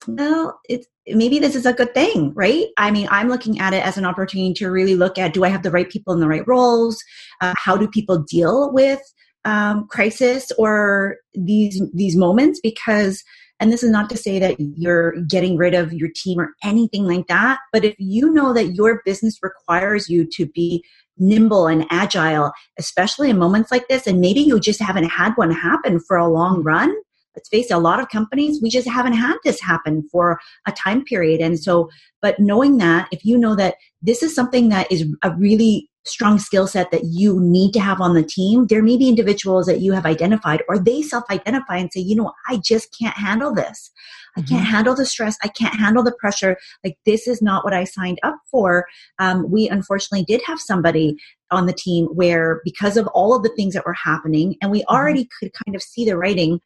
well, 0.08 0.60
it's 0.70 0.88
maybe 1.08 1.40
this 1.40 1.56
is 1.56 1.66
a 1.66 1.74
good 1.74 1.94
thing, 1.94 2.34
right? 2.36 2.68
I 2.78 2.92
mean, 2.92 3.08
I'm 3.10 3.30
looking 3.30 3.60
at 3.60 3.74
it 3.74 3.86
as 3.86 3.98
an 3.98 4.06
opportunity 4.06 4.54
to 4.56 4.70
really 4.70 4.96
look 4.96 5.18
at 5.18 5.34
do 5.34 5.44
I 5.44 5.50
have 5.50 5.64
the 5.64 5.72
right 5.72 5.90
people 5.90 6.14
in 6.14 6.20
the 6.20 6.28
right 6.28 6.48
roles? 6.48 7.04
Uh, 7.42 7.54
how 7.58 7.78
do 7.78 7.88
people 7.88 8.20
deal 8.20 8.72
with 8.72 9.02
um, 9.46 9.88
crisis 9.88 10.52
or 10.58 11.18
these 11.34 11.82
these 11.94 12.16
moments? 12.16 12.60
Because 12.62 13.24
and 13.60 13.72
this 13.72 13.84
is 13.84 13.90
not 13.90 14.10
to 14.10 14.18
say 14.18 14.40
that 14.40 14.56
you're 14.60 15.22
getting 15.24 15.58
rid 15.58 15.74
of 15.74 15.94
your 15.94 16.10
team 16.14 16.40
or 16.40 16.54
anything 16.64 17.06
like 17.06 17.28
that. 17.28 17.60
But 17.72 17.86
if 17.86 17.96
you 17.98 18.32
know 18.32 18.54
that 18.54 18.76
your 18.76 19.02
business 19.06 19.40
requires 19.42 20.10
you 20.10 20.28
to 20.34 20.46
be 20.46 20.84
nimble 21.18 21.68
and 21.68 21.86
agile, 21.90 22.52
especially 22.78 23.30
in 23.30 23.38
moments 23.38 23.72
like 23.72 23.88
this, 23.88 24.08
and 24.08 24.20
maybe 24.20 24.42
you 24.42 24.60
just 24.60 24.82
haven't 24.82 25.06
had 25.06 25.34
one 25.36 25.52
happen 25.52 26.00
for 26.00 26.18
a 26.18 26.28
long 26.28 26.64
run. 26.64 26.94
Let's 27.36 27.50
face 27.50 27.70
it, 27.70 27.74
a 27.74 27.80
lot 27.80 28.00
of 28.00 28.10
companies, 28.10 28.62
we 28.62 28.70
just 28.70 28.88
haven't 28.88 29.14
had 29.14 29.38
this 29.44 29.62
happen 29.62 30.08
for 30.12 30.40
a 30.68 30.72
time 30.72 31.04
period. 31.04 31.42
And 31.42 31.60
so, 31.60 31.90
but 32.22 32.40
knowing 32.40 32.78
that, 32.78 33.10
if 33.12 33.26
you 33.26 33.38
know 33.38 33.56
that 33.56 33.76
this 34.02 34.24
is 34.24 34.34
something 34.34 34.70
that 34.70 34.90
is 34.92 35.06
a 35.22 35.32
really 35.32 35.90
strong 36.06 36.40
skill 36.40 36.68
set 36.68 36.92
that 36.92 37.04
you 37.06 37.40
need 37.40 37.72
to 37.74 37.80
have 37.80 38.00
on 38.00 38.14
the 38.14 38.24
team, 38.24 38.68
there 38.68 38.84
may 38.84 38.98
be 38.98 39.10
individuals 39.10 39.66
that 39.66 39.82
you 39.82 39.94
have 39.94 40.06
identified 40.06 40.64
or 40.70 40.78
they 40.78 41.02
self 41.02 41.24
identify 41.30 41.78
and 41.78 41.92
say, 41.92 42.00
you 42.00 42.16
know, 42.16 42.32
I 42.48 42.58
just 42.64 42.96
can't 42.98 43.18
handle 43.18 43.54
this. 43.54 43.92
I 44.38 44.42
can't 44.42 44.64
mm-hmm. 44.64 44.72
handle 44.72 44.96
the 44.96 45.06
stress. 45.06 45.38
I 45.44 45.48
can't 45.48 45.76
handle 45.76 46.04
the 46.04 46.16
pressure. 46.20 46.58
Like, 46.84 46.98
this 47.06 47.28
is 47.28 47.42
not 47.42 47.64
what 47.64 47.74
I 47.74 47.86
signed 47.86 48.20
up 48.22 48.38
for. 48.52 48.86
Um, 49.18 49.50
we 49.50 49.70
unfortunately 49.70 50.26
did 50.26 50.42
have 50.46 50.60
somebody 50.60 51.16
on 51.52 51.68
the 51.68 51.74
team 51.74 52.08
where, 52.08 52.62
because 52.66 52.98
of 52.98 53.08
all 53.08 53.36
of 53.36 53.44
the 53.44 53.54
things 53.56 53.74
that 53.74 53.86
were 53.86 53.94
happening, 53.94 54.58
and 54.62 54.72
we 54.72 54.82
mm-hmm. 54.82 54.96
already 54.96 55.24
mm-hmm. 55.24 55.46
could 55.46 55.54
kind 55.66 55.76
of 55.76 55.82
see 55.82 56.06
the 56.06 56.18
writing, 56.18 56.60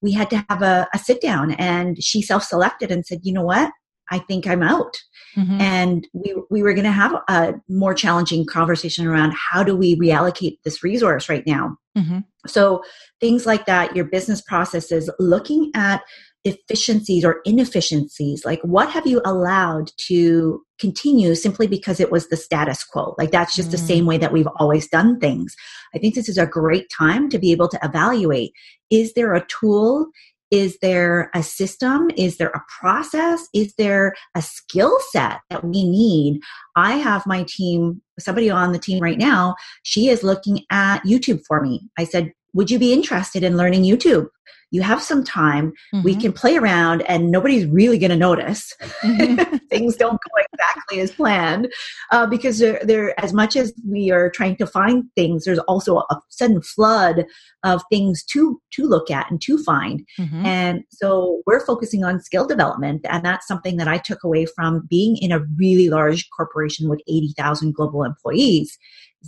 we 0.00 0.12
had 0.12 0.30
to 0.30 0.44
have 0.48 0.62
a, 0.62 0.86
a 0.94 0.98
sit 0.98 1.20
down. 1.20 1.52
And 1.52 2.02
she 2.02 2.22
self 2.22 2.44
selected 2.44 2.90
and 2.90 3.04
said, 3.04 3.20
you 3.22 3.32
know 3.32 3.42
what? 3.42 3.70
I 4.10 4.18
think 4.18 4.46
I'm 4.46 4.62
out. 4.62 4.96
Mm-hmm. 5.36 5.60
And 5.60 6.08
we, 6.12 6.34
we 6.50 6.62
were 6.62 6.72
going 6.72 6.84
to 6.84 6.90
have 6.90 7.14
a 7.28 7.54
more 7.68 7.94
challenging 7.94 8.46
conversation 8.46 9.06
around 9.06 9.34
how 9.34 9.62
do 9.62 9.76
we 9.76 9.96
reallocate 9.96 10.58
this 10.64 10.82
resource 10.82 11.28
right 11.28 11.46
now. 11.46 11.76
Mm-hmm. 11.96 12.20
So 12.46 12.82
things 13.20 13.46
like 13.46 13.66
that, 13.66 13.94
your 13.94 14.04
business 14.06 14.40
processes, 14.40 15.10
looking 15.18 15.70
at 15.74 16.02
efficiencies 16.46 17.24
or 17.24 17.40
inefficiencies 17.44 18.44
like 18.44 18.60
what 18.62 18.88
have 18.88 19.04
you 19.04 19.20
allowed 19.24 19.90
to 19.96 20.62
continue 20.78 21.34
simply 21.34 21.66
because 21.66 21.98
it 21.98 22.12
was 22.12 22.28
the 22.28 22.36
status 22.36 22.84
quo 22.84 23.16
like 23.18 23.32
that's 23.32 23.56
just 23.56 23.68
mm. 23.68 23.72
the 23.72 23.78
same 23.78 24.04
mm. 24.04 24.08
way 24.08 24.16
that 24.18 24.32
we've 24.32 24.46
always 24.60 24.86
done 24.88 25.18
things 25.18 25.56
i 25.92 25.98
think 25.98 26.14
this 26.14 26.28
is 26.28 26.38
a 26.38 26.46
great 26.46 26.86
time 26.96 27.28
to 27.28 27.36
be 27.36 27.50
able 27.50 27.68
to 27.68 27.80
evaluate 27.82 28.52
is 28.90 29.12
there 29.14 29.34
a 29.34 29.44
tool 29.46 30.06
Is 30.50 30.78
there 30.80 31.30
a 31.34 31.42
system? 31.42 32.10
Is 32.16 32.36
there 32.36 32.50
a 32.50 32.62
process? 32.80 33.48
Is 33.52 33.74
there 33.76 34.14
a 34.34 34.42
skill 34.42 34.96
set 35.10 35.40
that 35.50 35.64
we 35.64 35.84
need? 35.84 36.40
I 36.76 36.92
have 36.92 37.26
my 37.26 37.44
team, 37.48 38.00
somebody 38.18 38.48
on 38.50 38.72
the 38.72 38.78
team 38.78 39.02
right 39.02 39.18
now, 39.18 39.56
she 39.82 40.08
is 40.08 40.22
looking 40.22 40.64
at 40.70 41.02
YouTube 41.04 41.40
for 41.46 41.60
me. 41.60 41.88
I 41.98 42.04
said, 42.04 42.32
Would 42.56 42.70
you 42.70 42.78
be 42.78 42.92
interested 42.92 43.44
in 43.44 43.56
learning 43.56 43.82
YouTube? 43.82 44.28
you 44.70 44.82
have 44.82 45.02
some 45.02 45.22
time 45.22 45.72
mm-hmm. 45.94 46.02
we 46.02 46.14
can 46.14 46.32
play 46.32 46.56
around 46.56 47.02
and 47.02 47.30
nobody's 47.30 47.66
really 47.66 47.98
going 47.98 48.10
to 48.10 48.16
notice 48.16 48.74
mm-hmm. 49.02 49.56
things 49.70 49.96
don't 49.96 50.20
go 50.20 50.42
exactly 50.52 51.00
as 51.00 51.12
planned 51.12 51.68
uh, 52.10 52.26
because 52.26 52.58
they're, 52.58 52.80
they're, 52.82 53.18
as 53.20 53.32
much 53.32 53.56
as 53.56 53.72
we 53.88 54.10
are 54.10 54.30
trying 54.30 54.56
to 54.56 54.66
find 54.66 55.04
things 55.14 55.44
there's 55.44 55.58
also 55.60 55.98
a 55.98 56.20
sudden 56.28 56.60
flood 56.60 57.24
of 57.64 57.82
things 57.90 58.24
to 58.24 58.60
to 58.72 58.84
look 58.84 59.10
at 59.10 59.30
and 59.30 59.40
to 59.40 59.62
find 59.62 60.04
mm-hmm. 60.18 60.44
and 60.44 60.82
so 60.90 61.42
we're 61.46 61.64
focusing 61.64 62.04
on 62.04 62.20
skill 62.20 62.46
development 62.46 63.00
and 63.08 63.24
that's 63.24 63.46
something 63.46 63.76
that 63.76 63.88
i 63.88 63.98
took 63.98 64.22
away 64.24 64.46
from 64.46 64.86
being 64.88 65.16
in 65.18 65.32
a 65.32 65.40
really 65.56 65.88
large 65.88 66.28
corporation 66.36 66.88
with 66.88 67.00
80000 67.08 67.74
global 67.74 68.02
employees 68.02 68.76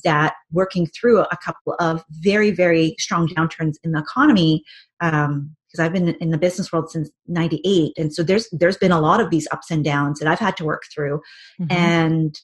that 0.02 0.34
working 0.52 0.86
through 0.86 1.20
a 1.20 1.38
couple 1.44 1.74
of 1.80 2.04
very 2.10 2.50
very 2.50 2.94
strong 2.98 3.28
downturns 3.28 3.74
in 3.82 3.92
the 3.92 4.00
economy 4.00 4.62
um, 5.00 5.54
because 5.68 5.84
I've 5.84 5.92
been 5.92 6.08
in 6.20 6.30
the 6.30 6.38
business 6.38 6.72
world 6.72 6.90
since 6.90 7.10
98 7.26 7.92
and 7.96 8.14
so 8.14 8.22
there's 8.22 8.48
there's 8.52 8.76
been 8.76 8.92
a 8.92 9.00
lot 9.00 9.20
of 9.20 9.30
these 9.30 9.48
ups 9.50 9.70
and 9.70 9.84
downs 9.84 10.18
that 10.18 10.28
I've 10.28 10.38
had 10.38 10.56
to 10.58 10.64
work 10.64 10.82
through 10.94 11.20
mm-hmm. 11.60 11.70
and 11.70 12.40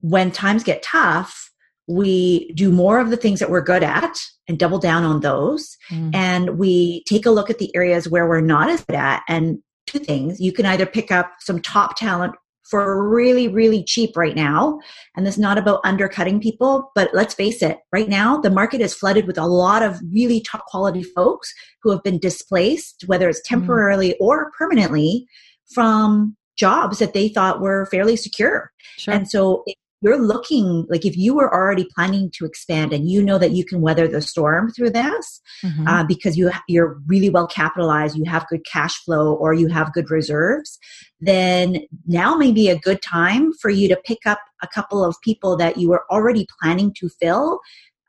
when 0.00 0.30
times 0.30 0.64
get 0.64 0.82
tough 0.82 1.50
we 1.86 2.50
do 2.52 2.70
more 2.70 2.98
of 2.98 3.10
the 3.10 3.16
things 3.16 3.40
that 3.40 3.50
we're 3.50 3.62
good 3.62 3.82
at 3.82 4.16
and 4.48 4.58
double 4.58 4.78
down 4.78 5.04
on 5.04 5.20
those 5.20 5.76
mm. 5.90 6.14
and 6.14 6.58
we 6.58 7.02
take 7.04 7.26
a 7.26 7.30
look 7.30 7.50
at 7.50 7.58
the 7.58 7.74
areas 7.76 8.08
where 8.08 8.26
we're 8.26 8.40
not 8.40 8.70
as 8.70 8.82
good 8.84 8.96
at 8.96 9.22
and 9.28 9.58
two 9.86 9.98
things 9.98 10.40
you 10.40 10.52
can 10.52 10.66
either 10.66 10.86
pick 10.86 11.12
up 11.12 11.30
some 11.40 11.60
top 11.60 11.96
talent 11.96 12.34
for 12.70 13.08
really, 13.08 13.48
really 13.48 13.84
cheap 13.84 14.16
right 14.16 14.34
now. 14.34 14.78
And 15.16 15.26
this 15.26 15.34
is 15.34 15.40
not 15.40 15.58
about 15.58 15.80
undercutting 15.84 16.40
people, 16.40 16.90
but 16.94 17.10
let's 17.12 17.34
face 17.34 17.62
it, 17.62 17.78
right 17.92 18.08
now 18.08 18.38
the 18.38 18.50
market 18.50 18.80
is 18.80 18.94
flooded 18.94 19.26
with 19.26 19.38
a 19.38 19.46
lot 19.46 19.82
of 19.82 20.00
really 20.12 20.40
top 20.40 20.64
quality 20.66 21.02
folks 21.02 21.52
who 21.82 21.90
have 21.90 22.02
been 22.02 22.18
displaced, 22.18 23.04
whether 23.06 23.28
it's 23.28 23.40
mm-hmm. 23.40 23.60
temporarily 23.60 24.10
mm. 24.10 24.16
or 24.20 24.50
permanently, 24.58 25.26
from 25.72 26.36
jobs 26.56 26.98
that 26.98 27.14
they 27.14 27.28
thought 27.28 27.60
were 27.60 27.86
fairly 27.86 28.16
secure. 28.16 28.70
Sure. 28.96 29.14
And 29.14 29.28
so 29.28 29.64
you're 30.04 30.20
looking 30.20 30.86
like 30.90 31.06
if 31.06 31.16
you 31.16 31.34
were 31.34 31.52
already 31.52 31.88
planning 31.94 32.30
to 32.30 32.44
expand 32.44 32.92
and 32.92 33.10
you 33.10 33.22
know 33.22 33.38
that 33.38 33.52
you 33.52 33.64
can 33.64 33.80
weather 33.80 34.06
the 34.06 34.20
storm 34.20 34.70
through 34.70 34.90
this 34.90 35.40
mm-hmm. 35.64 35.88
uh, 35.88 36.04
because 36.04 36.36
you 36.36 36.50
you're 36.68 37.00
really 37.06 37.30
well 37.30 37.46
capitalized 37.46 38.16
you 38.16 38.24
have 38.24 38.46
good 38.48 38.64
cash 38.70 39.02
flow 39.04 39.32
or 39.34 39.54
you 39.54 39.68
have 39.68 39.94
good 39.94 40.10
reserves 40.10 40.78
then 41.20 41.80
now 42.06 42.34
may 42.34 42.52
be 42.52 42.68
a 42.68 42.78
good 42.78 43.00
time 43.00 43.50
for 43.54 43.70
you 43.70 43.88
to 43.88 43.96
pick 44.04 44.26
up 44.26 44.40
a 44.62 44.68
couple 44.68 45.02
of 45.02 45.16
people 45.22 45.56
that 45.56 45.78
you 45.78 45.88
were 45.88 46.04
already 46.10 46.46
planning 46.60 46.92
to 46.92 47.08
fill 47.08 47.58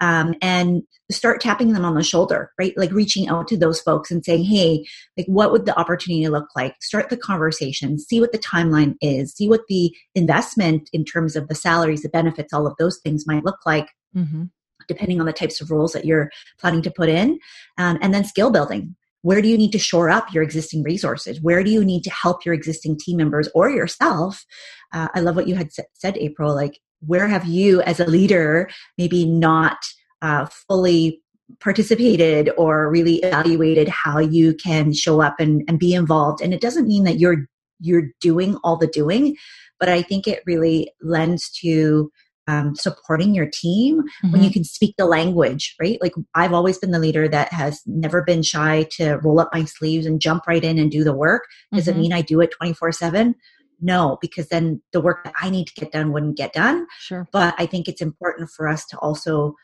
um, 0.02 0.36
and 0.42 0.84
start 1.12 1.40
tapping 1.40 1.74
them 1.74 1.86
on 1.86 1.96
the 1.96 2.04
shoulder, 2.04 2.52
right? 2.60 2.74
Like 2.78 2.92
reaching 2.92 3.28
out 3.28 3.48
to 3.50 3.58
those 3.58 3.80
folks 3.80 4.12
and 4.12 4.24
saying, 4.26 4.46
hey, 4.46 4.86
like 5.18 5.28
what 5.28 5.52
would 5.52 5.66
the 5.66 5.78
opportunity 5.80 6.28
look 6.28 6.48
like? 6.56 6.76
Start 6.82 7.10
the 7.10 7.18
conversation, 7.18 8.00
see 8.00 8.20
what 8.20 8.32
the 8.32 8.40
timeline 8.40 8.96
is, 9.02 9.34
see 9.34 9.48
what 9.48 9.62
the 9.70 9.96
investment 10.16 10.90
in 10.94 11.06
terms 11.06 11.36
of 11.36 11.48
the 11.48 11.56
salaries, 11.56 12.02
the 12.02 12.10
benefits, 12.10 12.54
all 12.54 12.68
of 12.68 12.76
those 12.78 13.00
things 13.00 13.28
might 13.28 13.46
look 13.46 13.60
like. 13.66 13.90
Mm-hmm. 14.16 14.46
Depending 14.88 15.20
on 15.20 15.26
the 15.26 15.34
types 15.34 15.62
of 15.62 15.72
roles 15.72 15.94
that 15.94 16.06
you're 16.06 16.30
planning 16.60 16.84
to 16.84 16.92
put 16.92 17.10
in, 17.10 17.40
um, 17.80 17.98
and 18.02 18.14
then 18.14 18.24
skill 18.24 18.52
building. 18.52 18.96
Where 19.24 19.42
do 19.42 19.48
you 19.48 19.58
need 19.58 19.72
to 19.72 19.80
shore 19.80 20.12
up 20.12 20.32
your 20.32 20.44
existing 20.44 20.84
resources? 20.84 21.42
Where 21.42 21.64
do 21.64 21.72
you 21.72 21.84
need 21.84 22.04
to 22.04 22.12
help 22.12 22.46
your 22.46 22.54
existing 22.54 23.00
team 23.00 23.18
members 23.18 23.50
or 23.56 23.72
yourself? 23.72 24.46
Uh, 24.94 25.08
I 25.16 25.22
love 25.22 25.36
what 25.36 25.48
you 25.48 25.56
had 25.56 25.70
said, 25.72 26.18
April. 26.18 26.54
Like 26.54 26.80
where 27.00 27.28
have 27.28 27.46
you 27.46 27.82
as 27.82 28.00
a 28.00 28.06
leader 28.06 28.70
maybe 28.98 29.26
not 29.26 29.78
uh, 30.22 30.46
fully 30.68 31.22
participated 31.60 32.50
or 32.58 32.90
really 32.90 33.18
evaluated 33.18 33.88
how 33.88 34.18
you 34.18 34.54
can 34.56 34.92
show 34.92 35.22
up 35.22 35.40
and, 35.40 35.64
and 35.68 35.80
be 35.80 35.94
involved 35.94 36.42
and 36.42 36.54
it 36.54 36.62
doesn't 36.62 36.88
mean 36.88 37.04
that 37.04 37.20
you're 37.20 37.46
you're 37.80 38.10
doing 38.20 38.58
all 38.64 38.78
the 38.78 38.88
doing 38.88 39.36
but 39.80 39.90
i 39.90 40.02
think 40.02 40.28
it 40.28 40.42
really 40.46 40.92
lends 41.02 41.50
to 41.50 42.12
um, 42.48 42.76
supporting 42.76 43.34
your 43.34 43.50
team 43.52 44.02
mm-hmm. 44.02 44.32
when 44.32 44.42
you 44.42 44.50
mm-hmm. 44.50 44.54
can 44.54 44.64
speak 44.64 44.96
the 44.98 45.06
language 45.06 45.76
right 45.80 46.00
like 46.02 46.14
i've 46.34 46.54
always 46.54 46.78
been 46.78 46.92
the 46.92 47.00
leader 47.00 47.28
that 47.28 47.52
has 47.52 47.82
never 47.86 48.24
been 48.24 48.42
shy 48.42 48.88
to 48.92 49.16
roll 49.24 49.40
up 49.40 49.50
my 49.54 49.66
sleeves 49.66 50.06
and 50.06 50.22
jump 50.22 50.48
right 50.48 50.64
in 50.64 50.80
and 50.80 50.92
do 50.92 51.04
the 51.04 51.14
work 51.14 51.44
does 51.74 51.86
mm-hmm. 51.86 52.00
it 52.00 52.02
mean 52.02 52.14
i 52.14 52.22
do 52.22 52.42
it 52.42 52.52
24 52.52 52.92
7 52.92 53.36
no, 53.82 54.18
because 54.22 54.48
then 54.50 54.82
the 54.92 55.02
work 55.02 55.24
that 55.24 55.34
I 55.42 55.50
need 55.50 55.68
to 55.68 55.74
get 55.74 55.92
done 55.92 56.12
wouldn't 56.12 56.38
get 56.38 56.54
done. 56.54 56.88
Sure. 57.00 57.28
But 57.32 57.56
I 57.58 57.66
think 57.66 57.88
it's 57.88 58.02
important 58.02 58.50
for 58.50 58.68
us 58.68 58.86
to 58.88 58.98
also, 59.00 59.56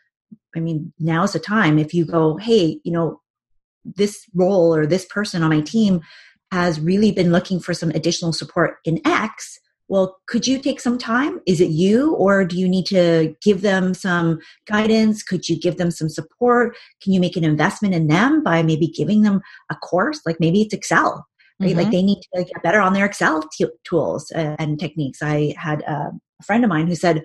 I 0.56 0.60
mean, 0.60 0.94
now's 1.00 1.34
the 1.34 1.40
time. 1.40 1.80
If 1.80 1.94
you 1.94 2.06
go, 2.06 2.38
hey, 2.38 2.80
you 2.84 2.92
know, 2.92 3.22
this 3.84 4.26
role 4.36 4.76
or 4.76 4.86
this 4.86 5.06
person 5.06 5.44
on 5.44 5.50
my 5.50 5.62
team 5.62 6.02
has 6.52 6.80
really 6.80 7.12
been 7.12 7.32
looking 7.32 7.60
for 7.60 7.74
some 7.74 7.90
additional 7.92 8.34
support 8.34 8.78
in 8.86 9.00
X. 9.06 9.60
Well, 9.88 10.18
could 10.28 10.48
you 10.48 10.60
take 10.60 10.80
some 10.80 10.98
time? 10.98 11.42
Is 11.46 11.60
it 11.60 11.70
you, 11.70 12.14
or 12.16 12.46
do 12.46 12.58
you 12.58 12.70
need 12.70 12.86
to 12.88 13.36
give 13.42 13.62
them 13.62 13.94
some 13.94 14.40
guidance? 14.66 15.22
Could 15.22 15.50
you 15.50 15.60
give 15.60 15.78
them 15.78 15.92
some 15.92 16.08
support? 16.08 16.78
Can 17.02 17.12
you 17.12 17.20
make 17.20 17.36
an 17.36 17.44
investment 17.44 17.94
in 17.94 18.08
them 18.08 18.42
by 18.42 18.64
maybe 18.64 18.88
giving 18.88 19.24
them 19.24 19.42
a 19.70 19.76
course? 19.76 20.22
Like 20.26 20.40
maybe 20.40 20.62
it's 20.62 20.74
Excel 20.74 21.28
right? 21.62 21.70
Mm-hmm. 21.70 21.80
Like 21.80 21.92
they 21.92 22.02
need 22.02 22.22
to 22.34 22.44
get 22.44 22.64
better 22.64 22.82
on 22.82 22.94
their 22.94 23.06
Excel 23.06 23.44
t- 23.52 23.66
tools 23.84 24.32
and 24.32 24.80
techniques. 24.80 25.20
I 25.22 25.54
had 25.58 25.82
a 25.82 26.12
friend 26.44 26.64
of 26.64 26.70
mine 26.70 26.88
who 26.88 26.96
said, 26.96 27.24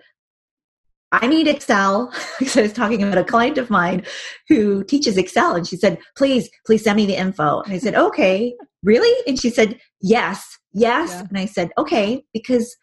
I 1.12 1.26
need 1.26 1.48
Excel 1.48 2.12
because 2.38 2.56
I 2.56 2.62
was 2.62 2.72
talking 2.72 3.02
about 3.02 3.18
a 3.18 3.24
client 3.24 3.58
of 3.58 3.70
mine 3.70 4.04
who 4.48 4.84
teaches 4.84 5.16
Excel. 5.16 5.54
And 5.54 5.66
she 5.66 5.76
said, 5.76 5.98
please, 6.16 6.50
please 6.66 6.84
send 6.84 6.96
me 6.96 7.06
the 7.06 7.16
info. 7.16 7.60
And 7.62 7.72
I 7.72 7.78
said, 7.78 7.94
okay, 8.06 8.54
really? 8.82 9.22
And 9.26 9.40
she 9.40 9.50
said, 9.50 9.78
yes, 10.00 10.58
yes. 10.72 11.10
Yeah. 11.10 11.26
And 11.28 11.38
I 11.38 11.46
said, 11.46 11.70
okay, 11.78 12.24
because 12.32 12.76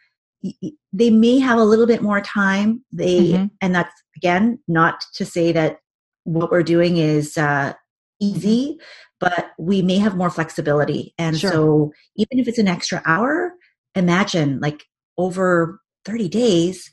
they 0.91 1.09
may 1.09 1.39
have 1.39 1.57
a 1.57 1.63
little 1.63 1.85
bit 1.85 2.01
more 2.01 2.19
time. 2.19 2.83
They, 2.91 3.31
mm-hmm. 3.31 3.45
and 3.61 3.75
that's 3.75 3.93
again, 4.17 4.59
not 4.67 5.03
to 5.15 5.25
say 5.25 5.51
that 5.51 5.77
what 6.23 6.51
we're 6.51 6.63
doing 6.63 6.97
is 6.97 7.37
uh, 7.37 7.73
easy, 8.19 8.77
but 9.23 9.53
we 9.57 9.81
may 9.81 9.99
have 9.99 10.17
more 10.17 10.29
flexibility. 10.29 11.13
And 11.17 11.39
sure. 11.39 11.49
so 11.49 11.93
even 12.17 12.39
if 12.39 12.49
it's 12.49 12.57
an 12.57 12.67
extra 12.67 13.01
hour, 13.05 13.53
imagine 13.95 14.59
like 14.59 14.83
over 15.17 15.79
30 16.03 16.27
days, 16.27 16.91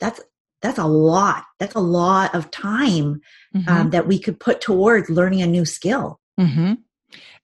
that's 0.00 0.20
that's 0.60 0.78
a 0.78 0.86
lot. 0.86 1.44
That's 1.60 1.76
a 1.76 1.80
lot 1.80 2.34
of 2.34 2.50
time 2.50 3.20
mm-hmm. 3.54 3.68
um, 3.68 3.90
that 3.90 4.08
we 4.08 4.18
could 4.18 4.40
put 4.40 4.60
towards 4.60 5.08
learning 5.08 5.40
a 5.40 5.46
new 5.46 5.64
skill. 5.64 6.18
Mm-hmm. 6.40 6.74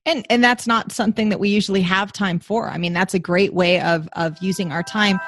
And 0.04 0.26
and 0.28 0.42
that's 0.42 0.66
not 0.66 0.90
something 0.90 1.28
that 1.28 1.38
we 1.38 1.48
usually 1.50 1.82
have 1.82 2.12
time 2.12 2.40
for. 2.40 2.68
I 2.68 2.76
mean, 2.76 2.92
that's 2.92 3.14
a 3.14 3.20
great 3.20 3.54
way 3.54 3.80
of 3.80 4.08
of 4.14 4.36
using 4.42 4.72
our 4.72 4.82
time. 4.82 5.20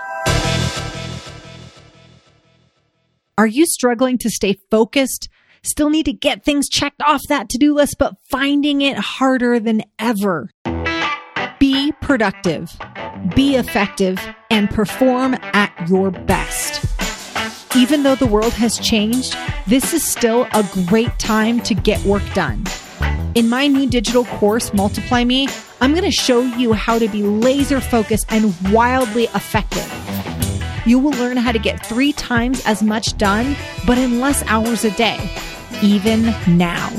Are 3.38 3.47
you 3.47 3.66
struggling 3.66 4.19
to 4.19 4.31
stay 4.31 4.59
focused? 4.69 5.29
Still 5.66 5.90
need 5.90 6.05
to 6.05 6.12
get 6.12 6.44
things 6.44 6.68
checked 6.68 7.02
off 7.02 7.22
that 7.29 7.48
to 7.48 7.59
do 7.59 7.74
list, 7.74 7.96
but 7.98 8.14
finding 8.31 8.83
it 8.83 8.96
harder 8.96 9.59
than 9.59 9.83
ever. 9.98 10.48
Be 11.59 11.90
productive, 12.00 12.70
be 13.35 13.57
effective, 13.57 14.16
and 14.48 14.70
perform 14.70 15.35
at 15.42 15.72
your 15.88 16.12
best. 16.12 16.85
Even 17.74 18.05
though 18.05 18.14
the 18.14 18.29
world 18.29 18.52
has 18.52 18.79
changed, 18.79 19.37
this 19.66 19.92
is 19.92 20.07
still 20.07 20.46
a 20.55 20.64
great 20.87 21.18
time 21.18 21.61
to 21.62 21.74
get 21.74 22.00
work 22.05 22.22
done. 22.33 22.62
In 23.35 23.48
my 23.48 23.66
new 23.66 23.90
digital 23.90 24.24
course, 24.24 24.72
Multiply 24.72 25.24
Me, 25.24 25.48
I'm 25.81 25.90
going 25.90 26.05
to 26.05 26.12
show 26.12 26.42
you 26.42 26.74
how 26.74 27.00
to 27.00 27.09
be 27.09 27.24
laser 27.24 27.81
focused 27.81 28.26
and 28.29 28.55
wildly 28.70 29.24
effective. 29.35 29.92
You 30.87 31.00
will 31.00 31.18
learn 31.18 31.37
how 31.37 31.50
to 31.50 31.59
get 31.59 31.85
three 31.85 32.12
times 32.12 32.64
as 32.64 32.85
much 32.85 33.18
done, 33.18 33.57
but 33.85 33.98
in 33.98 34.20
less 34.20 34.44
hours 34.44 34.85
a 34.85 34.92
day 34.92 35.18
even 35.83 36.35
now. 36.46 36.90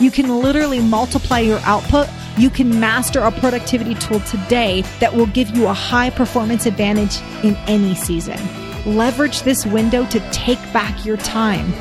You 0.00 0.10
can 0.10 0.28
literally 0.40 0.80
multiply 0.80 1.40
your 1.40 1.58
output. 1.60 2.08
You 2.36 2.50
can 2.50 2.78
master 2.78 3.20
a 3.20 3.32
productivity 3.32 3.94
tool 3.96 4.20
today 4.20 4.82
that 5.00 5.14
will 5.14 5.26
give 5.26 5.50
you 5.56 5.66
a 5.66 5.72
high 5.72 6.10
performance 6.10 6.66
advantage 6.66 7.20
in 7.42 7.56
any 7.66 7.94
season. 7.94 8.38
Leverage 8.84 9.42
this 9.42 9.66
window 9.66 10.06
to 10.06 10.20
take 10.30 10.60
back 10.72 11.04
your 11.04 11.16
time 11.16 11.72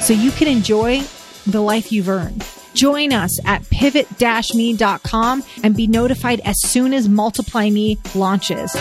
so 0.00 0.12
you 0.12 0.30
can 0.30 0.48
enjoy 0.48 1.02
the 1.46 1.60
life 1.60 1.90
you've 1.90 2.08
earned. 2.08 2.44
Join 2.74 3.12
us 3.12 3.38
at 3.46 3.68
pivot-me.com 3.70 5.42
and 5.62 5.74
be 5.74 5.86
notified 5.86 6.40
as 6.44 6.60
soon 6.60 6.92
as 6.92 7.08
Multiply 7.08 7.70
Me 7.70 7.98
launches. 8.14 8.76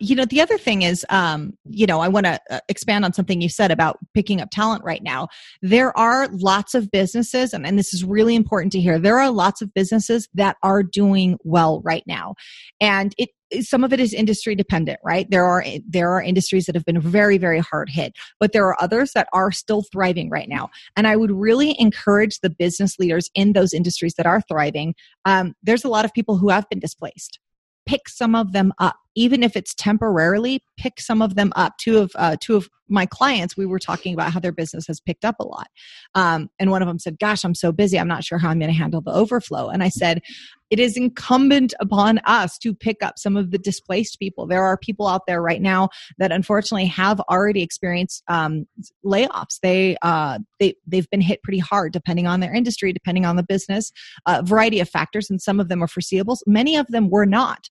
You 0.00 0.14
know 0.14 0.24
the 0.24 0.40
other 0.40 0.58
thing 0.58 0.82
is 0.82 1.04
um, 1.08 1.56
you 1.68 1.86
know 1.86 2.00
i 2.00 2.08
want 2.08 2.26
to 2.26 2.40
uh, 2.50 2.60
expand 2.68 3.04
on 3.04 3.12
something 3.12 3.40
you 3.40 3.48
said 3.48 3.70
about 3.70 3.98
picking 4.14 4.40
up 4.40 4.50
talent 4.50 4.82
right 4.84 5.02
now. 5.02 5.28
There 5.62 5.96
are 5.96 6.28
lots 6.28 6.74
of 6.74 6.90
businesses 6.90 7.52
and, 7.52 7.66
and 7.66 7.78
this 7.78 7.92
is 7.92 8.04
really 8.04 8.34
important 8.34 8.72
to 8.72 8.80
hear 8.80 8.98
there 8.98 9.18
are 9.18 9.30
lots 9.30 9.60
of 9.62 9.72
businesses 9.74 10.28
that 10.34 10.56
are 10.62 10.82
doing 10.82 11.38
well 11.44 11.80
right 11.84 12.04
now. 12.06 12.34
And 12.80 13.14
it 13.18 13.30
some 13.60 13.84
of 13.84 13.92
it 13.92 14.00
is 14.00 14.12
industry 14.12 14.56
dependent 14.56 14.98
right? 15.04 15.30
There 15.30 15.44
are 15.44 15.64
there 15.86 16.10
are 16.10 16.22
industries 16.22 16.66
that 16.66 16.74
have 16.74 16.84
been 16.84 17.00
very 17.00 17.38
very 17.38 17.60
hard 17.60 17.90
hit 17.90 18.16
but 18.40 18.52
there 18.52 18.66
are 18.66 18.80
others 18.80 19.12
that 19.12 19.28
are 19.32 19.52
still 19.52 19.82
thriving 19.92 20.30
right 20.30 20.48
now. 20.48 20.70
And 20.96 21.06
i 21.06 21.16
would 21.16 21.30
really 21.30 21.78
encourage 21.78 22.40
the 22.40 22.50
business 22.50 22.98
leaders 22.98 23.30
in 23.34 23.52
those 23.52 23.72
industries 23.72 24.14
that 24.14 24.26
are 24.26 24.40
thriving 24.42 24.94
um, 25.24 25.54
there's 25.62 25.84
a 25.84 25.88
lot 25.88 26.04
of 26.04 26.12
people 26.12 26.38
who 26.38 26.48
have 26.48 26.68
been 26.68 26.80
displaced. 26.80 27.38
Pick 27.86 28.08
some 28.08 28.34
of 28.34 28.52
them 28.52 28.72
up 28.78 28.96
even 29.16 29.42
if 29.42 29.56
it's 29.56 29.74
temporarily 29.74 30.62
pick 30.76 31.00
some 31.00 31.22
of 31.22 31.34
them 31.34 31.52
up. 31.56 31.76
Two 31.78 31.98
of 31.98 32.12
uh, 32.14 32.36
two 32.40 32.56
of 32.56 32.68
my 32.88 33.06
clients 33.06 33.56
we 33.56 33.66
were 33.66 33.80
talking 33.80 34.14
about 34.14 34.32
how 34.32 34.38
their 34.38 34.52
business 34.52 34.86
has 34.86 35.00
picked 35.00 35.24
up 35.24 35.36
a 35.40 35.46
lot. 35.46 35.68
Um, 36.14 36.50
and 36.60 36.70
one 36.70 36.82
of 36.82 36.88
them 36.88 37.00
said 37.00 37.18
gosh 37.18 37.44
i'm 37.44 37.54
so 37.54 37.72
busy 37.72 37.98
i'm 37.98 38.06
not 38.06 38.22
sure 38.22 38.38
how 38.38 38.50
i'm 38.50 38.60
going 38.60 38.70
to 38.70 38.78
handle 38.78 39.00
the 39.00 39.12
overflow. 39.12 39.68
And 39.68 39.82
i 39.82 39.88
said 39.88 40.22
it 40.70 40.80
is 40.80 40.96
incumbent 40.96 41.74
upon 41.80 42.18
us 42.24 42.58
to 42.58 42.74
pick 42.74 43.02
up 43.02 43.18
some 43.18 43.36
of 43.36 43.52
the 43.52 43.58
displaced 43.58 44.18
people. 44.18 44.48
There 44.48 44.64
are 44.64 44.76
people 44.76 45.06
out 45.06 45.22
there 45.26 45.40
right 45.40 45.62
now 45.62 45.90
that 46.18 46.32
unfortunately 46.32 46.86
have 46.86 47.20
already 47.30 47.62
experienced 47.62 48.24
um, 48.26 48.66
layoffs. 49.04 49.60
They 49.62 49.96
uh, 50.02 50.40
they 50.58 50.74
they've 50.86 51.08
been 51.10 51.20
hit 51.20 51.42
pretty 51.42 51.60
hard 51.60 51.92
depending 51.92 52.26
on 52.26 52.40
their 52.40 52.54
industry 52.54 52.92
depending 52.92 53.24
on 53.24 53.36
the 53.36 53.42
business 53.42 53.92
a 54.26 54.42
variety 54.42 54.80
of 54.80 54.88
factors 54.88 55.30
and 55.30 55.40
some 55.40 55.60
of 55.60 55.68
them 55.68 55.82
are 55.82 55.88
foreseeable 55.88 56.38
many 56.46 56.76
of 56.76 56.86
them 56.88 57.10
were 57.10 57.26
not 57.26 57.68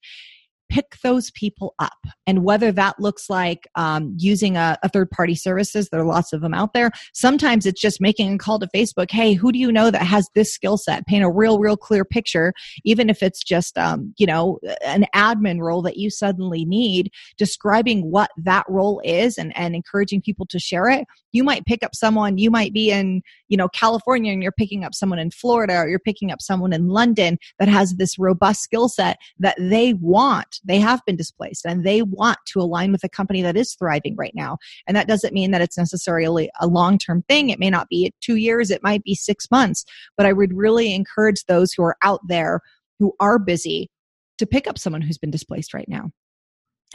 pick 0.69 0.97
those 1.04 1.32
people 1.32 1.75
up. 1.80 1.97
And 2.28 2.43
whether 2.43 2.71
that 2.71 2.99
looks 2.99 3.30
like 3.30 3.67
um, 3.75 4.15
using 4.17 4.58
a, 4.58 4.78
a, 4.84 4.89
third 4.89 5.12
party 5.12 5.36
services, 5.36 5.89
there 5.89 6.01
are 6.01 6.06
lots 6.06 6.34
of 6.34 6.41
them 6.41 6.54
out 6.54 6.73
there. 6.73 6.91
Sometimes 7.13 7.65
it's 7.65 7.82
just 7.82 8.01
making 8.01 8.34
a 8.34 8.38
call 8.38 8.60
to 8.60 8.67
Facebook. 8.67 9.12
Hey, 9.12 9.34
who 9.34 9.51
do 9.51 9.60
you 9.60 9.71
know 9.71 9.91
that 9.91 10.04
has 10.04 10.28
this 10.34 10.54
skill 10.54 10.78
set? 10.78 11.06
Paint 11.06 11.23
a 11.23 11.30
real, 11.30 11.60
real 11.60 11.78
clear 11.78 12.06
picture, 12.06 12.54
even 12.84 13.10
if 13.10 13.21
it's 13.21 13.43
just, 13.43 13.78
um, 13.78 14.13
you 14.17 14.25
know, 14.25 14.60
an 14.84 15.06
admin 15.13 15.60
role 15.60 15.82
that 15.82 15.97
you 15.97 16.10
suddenly 16.10 16.65
need, 16.65 17.12
describing 17.38 18.10
what 18.10 18.32
that 18.38 18.65
role 18.69 19.01
is 19.04 19.38
and, 19.38 19.56
and 19.58 19.75
encouraging 19.75 20.21
people 20.21 20.45
to 20.47 20.60
share 20.60 20.89
it. 20.89 21.06
You 21.32 21.43
might 21.43 21.65
pick 21.65 21.84
up 21.84 21.93
someone, 21.93 22.38
you 22.38 22.49
might 22.49 22.73
be 22.73 22.91
in, 22.91 23.21
you 23.47 23.58
know, 23.58 23.67
California 23.69 24.31
and 24.31 24.41
you're 24.41 24.51
picking 24.51 24.84
up 24.84 24.93
someone 24.93 25.19
in 25.19 25.31
Florida 25.31 25.77
or 25.77 25.88
you're 25.88 25.99
picking 25.99 26.31
up 26.31 26.41
someone 26.41 26.73
in 26.73 26.88
London 26.88 27.38
that 27.60 27.67
has 27.67 27.95
this 27.95 28.17
robust 28.17 28.62
skill 28.62 28.89
set 28.89 29.17
that 29.39 29.55
they 29.60 29.93
want 29.93 30.60
they 30.63 30.79
have 30.79 31.01
been 31.05 31.15
displaced 31.15 31.65
and 31.65 31.84
they 31.84 32.01
want 32.01 32.38
to 32.47 32.60
align 32.60 32.91
with 32.91 33.03
a 33.03 33.10
company 33.10 33.41
that 33.41 33.58
is 33.58 33.75
thriving 33.75 34.15
right 34.15 34.34
now. 34.36 34.58
And 34.88 34.95
that 34.95 35.08
doesn't 35.08 35.34
mean 35.34 35.51
that 35.51 35.62
it's 35.62 35.77
necessarily 35.77 36.49
a 36.60 36.67
long 36.67 36.97
term 36.97 37.23
thing. 37.27 37.49
It 37.49 37.60
may 37.60 37.69
not 37.69 37.89
be 37.89 38.13
two 38.21 38.36
years, 38.36 38.71
it 38.71 38.84
might 38.84 39.03
be 39.03 39.15
six 39.15 39.49
months. 39.51 39.86
But 40.17 40.25
I 40.25 40.34
would 40.34 40.55
really 40.55 40.93
encourage 40.93 41.43
those 41.45 41.73
who 41.73 41.84
are 41.84 41.97
out 42.01 42.21
there 42.27 42.62
who 42.99 43.13
are 43.19 43.39
busy 43.39 43.89
to 44.38 44.45
pick 44.45 44.67
up 44.67 44.77
someone 44.77 45.01
who's 45.01 45.17
been 45.17 45.31
displaced 45.31 45.73
right 45.73 45.88
now. 45.88 46.12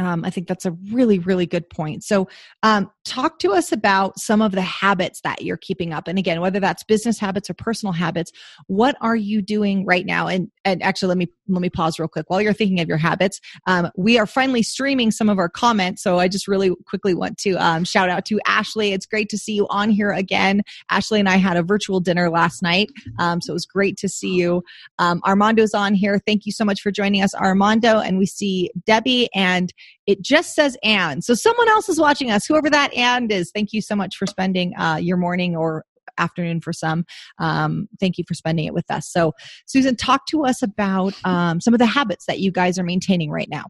Um, 0.01 0.25
I 0.25 0.31
think 0.31 0.49
that's 0.49 0.65
a 0.65 0.73
really, 0.91 1.19
really 1.19 1.47
good 1.47 1.69
point. 1.69 2.03
So, 2.03 2.29
um, 2.63 2.91
talk 3.05 3.39
to 3.41 3.53
us 3.53 3.71
about 3.71 4.19
some 4.19 4.41
of 4.41 4.53
the 4.53 4.63
habits 4.63 5.21
that 5.23 5.43
you're 5.43 5.57
keeping 5.57 5.93
up. 5.93 6.09
And 6.09 6.19
again, 6.19 6.41
whether 6.41 6.61
that's 6.61 6.83
business 6.85 7.19
habits 7.19 7.51
or 7.51 7.55
personal 7.55 7.93
habits, 7.93 8.33
what 8.67 8.97
are 9.01 9.17
you 9.17 9.43
doing 9.43 9.85
right 9.85 10.07
now? 10.07 10.27
And 10.27 10.51
and 10.65 10.83
actually, 10.83 11.09
let 11.09 11.19
me 11.19 11.29
let 11.49 11.61
me 11.61 11.71
pause 11.71 11.99
real 11.99 12.09
quick 12.09 12.31
while 12.31 12.41
you're 12.41 12.53
thinking 12.53 12.81
of 12.81 12.89
your 12.89 12.97
habits. 12.97 13.41
Um, 13.67 13.91
we 13.97 14.19
are 14.19 14.27
finally 14.27 14.63
streaming 14.63 15.11
some 15.11 15.29
of 15.29 15.39
our 15.39 15.49
comments, 15.49 16.03
so 16.03 16.19
I 16.19 16.29
just 16.29 16.49
really 16.49 16.73
quickly 16.87 17.15
want 17.15 17.37
to 17.39 17.55
um, 17.57 17.85
shout 17.85 18.09
out 18.09 18.25
to 18.27 18.41
Ashley. 18.47 18.93
It's 18.93 19.07
great 19.07 19.29
to 19.31 19.39
see 19.39 19.55
you 19.55 19.67
on 19.69 19.91
here 19.91 20.11
again. 20.11 20.63
Ashley 20.91 21.21
and 21.21 21.29
I 21.29 21.37
had 21.37 21.57
a 21.57 21.63
virtual 21.63 22.01
dinner 22.01 22.31
last 22.31 22.63
night, 22.63 22.89
um, 23.19 23.41
so 23.41 23.53
it 23.53 23.55
was 23.55 23.67
great 23.67 23.97
to 23.99 24.09
see 24.09 24.35
you. 24.35 24.63
Um, 24.99 25.21
Armando's 25.25 25.75
on 25.75 25.95
here. 25.95 26.21
Thank 26.25 26.47
you 26.47 26.53
so 26.53 26.65
much 26.65 26.81
for 26.81 26.91
joining 26.91 27.23
us, 27.23 27.35
Armando. 27.35 27.99
And 27.99 28.19
we 28.19 28.27
see 28.27 28.71
Debbie 28.87 29.29
and 29.35 29.73
it 30.07 30.23
just 30.23 30.55
says 30.55 30.77
and. 30.83 31.23
So 31.25 31.35
someone 31.35 31.69
else 31.69 31.89
is 31.89 32.01
watching 32.01 32.31
us, 32.31 32.47
whoever 32.47 32.71
that 32.71 32.93
and 32.95 33.31
is. 33.31 33.51
Thank 33.55 33.73
you 33.73 33.81
so 33.81 33.95
much 33.95 34.17
for 34.17 34.27
spending 34.27 34.77
uh, 34.77 34.97
your 35.01 35.17
morning 35.17 35.57
or 35.57 35.85
afternoon 36.19 36.61
for 36.61 36.73
some. 36.73 37.05
Um, 37.39 37.89
thank 37.99 38.19
you 38.19 38.25
for 38.27 38.35
spending 38.35 38.67
it 38.67 38.75
with 38.75 38.91
us. 38.91 39.11
So, 39.11 39.33
Susan, 39.67 39.97
talk 39.97 40.27
to 40.27 40.45
us 40.45 40.63
about 40.63 41.15
um, 41.25 41.61
some 41.61 41.75
of 41.75 41.79
the 41.79 41.87
habits 41.87 42.27
that 42.27 42.41
you 42.41 42.51
guys 42.51 42.79
are 42.79 42.85
maintaining 42.85 43.31
right 43.31 43.49
now. 43.51 43.65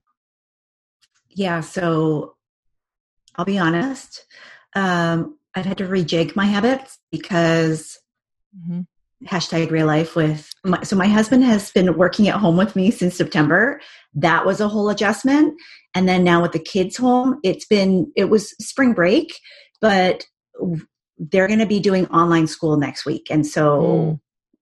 Yeah, 1.28 1.60
so 1.60 2.34
I'll 3.36 3.44
be 3.44 3.58
honest. 3.58 4.26
Um, 4.74 5.38
I've 5.54 5.66
had 5.66 5.78
to 5.78 5.86
rejig 5.86 6.36
my 6.36 6.46
habits 6.46 6.98
because 7.10 7.98
mm-hmm 8.56 8.80
hashtag 9.26 9.70
real 9.70 9.86
life 9.86 10.16
with 10.16 10.50
my, 10.64 10.82
so 10.82 10.96
my 10.96 11.06
husband 11.06 11.44
has 11.44 11.70
been 11.70 11.96
working 11.96 12.28
at 12.28 12.36
home 12.36 12.56
with 12.56 12.74
me 12.74 12.90
since 12.90 13.16
september. 13.16 13.80
That 14.14 14.46
was 14.46 14.60
a 14.60 14.68
whole 14.68 14.88
adjustment. 14.88 15.54
And 15.94 16.08
then 16.08 16.24
now 16.24 16.42
with 16.42 16.52
the 16.52 16.58
kids 16.58 16.96
home 16.96 17.38
it's 17.42 17.66
been 17.66 18.10
it 18.16 18.26
was 18.26 18.50
spring 18.64 18.92
break 18.92 19.38
but 19.80 20.24
they're 21.18 21.48
going 21.48 21.58
to 21.58 21.66
be 21.66 21.80
doing 21.80 22.06
online 22.08 22.46
school 22.46 22.76
next 22.76 23.04
week. 23.04 23.26
And 23.30 23.46
so 23.46 24.20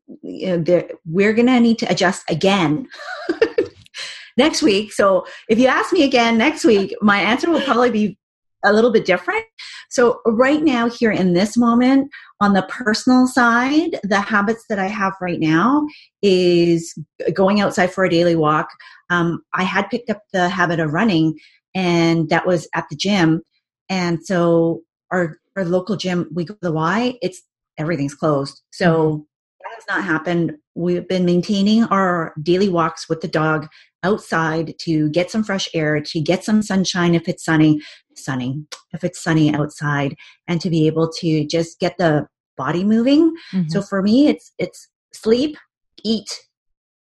mm. 0.08 0.18
you 0.22 0.58
know, 0.58 0.88
we're 1.06 1.32
going 1.32 1.46
to 1.46 1.60
need 1.60 1.78
to 1.78 1.90
adjust 1.90 2.28
again 2.28 2.88
next 4.36 4.62
week. 4.62 4.92
So 4.92 5.24
if 5.48 5.58
you 5.58 5.68
ask 5.68 5.92
me 5.92 6.02
again 6.02 6.36
next 6.36 6.64
week 6.64 6.96
my 7.00 7.20
answer 7.20 7.48
will 7.48 7.60
probably 7.60 7.90
be 7.90 8.18
a 8.64 8.72
little 8.72 8.90
bit 8.90 9.04
different. 9.04 9.44
So, 9.90 10.20
right 10.26 10.62
now, 10.62 10.88
here 10.88 11.10
in 11.10 11.32
this 11.32 11.56
moment, 11.56 12.10
on 12.40 12.52
the 12.52 12.62
personal 12.62 13.26
side, 13.26 13.98
the 14.02 14.20
habits 14.20 14.64
that 14.68 14.78
I 14.78 14.86
have 14.86 15.14
right 15.20 15.40
now 15.40 15.86
is 16.22 16.96
going 17.32 17.60
outside 17.60 17.92
for 17.92 18.04
a 18.04 18.10
daily 18.10 18.36
walk. 18.36 18.68
Um, 19.10 19.42
I 19.54 19.64
had 19.64 19.88
picked 19.88 20.10
up 20.10 20.22
the 20.32 20.48
habit 20.48 20.80
of 20.80 20.92
running, 20.92 21.38
and 21.74 22.28
that 22.30 22.46
was 22.46 22.68
at 22.74 22.86
the 22.90 22.96
gym. 22.96 23.42
And 23.88 24.24
so, 24.24 24.82
our, 25.10 25.38
our 25.56 25.64
local 25.64 25.96
gym, 25.96 26.28
we 26.32 26.44
go 26.44 26.54
to 26.54 26.60
the 26.60 26.72
Y, 26.72 27.18
it's 27.22 27.42
everything's 27.78 28.14
closed. 28.14 28.60
So, 28.72 29.10
mm-hmm. 29.10 29.18
that 29.60 29.74
has 29.74 29.84
not 29.88 30.04
happened. 30.04 30.56
We've 30.74 31.08
been 31.08 31.24
maintaining 31.24 31.84
our 31.84 32.34
daily 32.42 32.68
walks 32.68 33.08
with 33.08 33.20
the 33.20 33.28
dog 33.28 33.68
outside 34.02 34.74
to 34.80 35.10
get 35.10 35.30
some 35.30 35.44
fresh 35.44 35.68
air, 35.74 36.00
to 36.00 36.20
get 36.20 36.44
some 36.44 36.62
sunshine 36.62 37.14
if 37.14 37.28
it's 37.28 37.44
sunny, 37.44 37.80
sunny, 38.14 38.62
if 38.92 39.04
it's 39.04 39.22
sunny 39.22 39.54
outside, 39.54 40.14
and 40.46 40.60
to 40.60 40.70
be 40.70 40.86
able 40.86 41.10
to 41.20 41.46
just 41.46 41.80
get 41.80 41.96
the 41.98 42.26
body 42.56 42.84
moving. 42.84 43.34
Mm-hmm. 43.52 43.68
So 43.68 43.82
for 43.82 44.02
me, 44.02 44.28
it's 44.28 44.52
it's 44.58 44.88
sleep, 45.12 45.56
eat, 46.04 46.46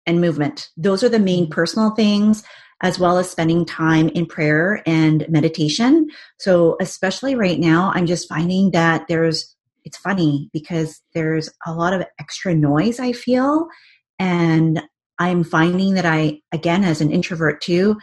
and 0.06 0.20
movement. 0.20 0.70
Those 0.76 1.02
are 1.02 1.08
the 1.08 1.18
main 1.18 1.44
mm-hmm. 1.44 1.52
personal 1.52 1.90
things, 1.90 2.42
as 2.82 2.98
well 2.98 3.18
as 3.18 3.30
spending 3.30 3.64
time 3.64 4.08
in 4.10 4.26
prayer 4.26 4.82
and 4.86 5.26
meditation. 5.28 6.08
So 6.38 6.76
especially 6.80 7.34
right 7.34 7.58
now, 7.58 7.92
I'm 7.94 8.06
just 8.06 8.28
finding 8.28 8.70
that 8.72 9.06
there's 9.08 9.54
it's 9.84 9.96
funny 9.96 10.50
because 10.52 11.00
there's 11.14 11.48
a 11.66 11.72
lot 11.72 11.94
of 11.94 12.04
extra 12.20 12.54
noise 12.54 13.00
I 13.00 13.12
feel 13.12 13.68
and 14.18 14.82
I'm 15.18 15.44
finding 15.44 15.94
that 15.94 16.06
I, 16.06 16.40
again, 16.52 16.84
as 16.84 17.00
an 17.00 17.10
introvert 17.10 17.60
too, 17.60 17.96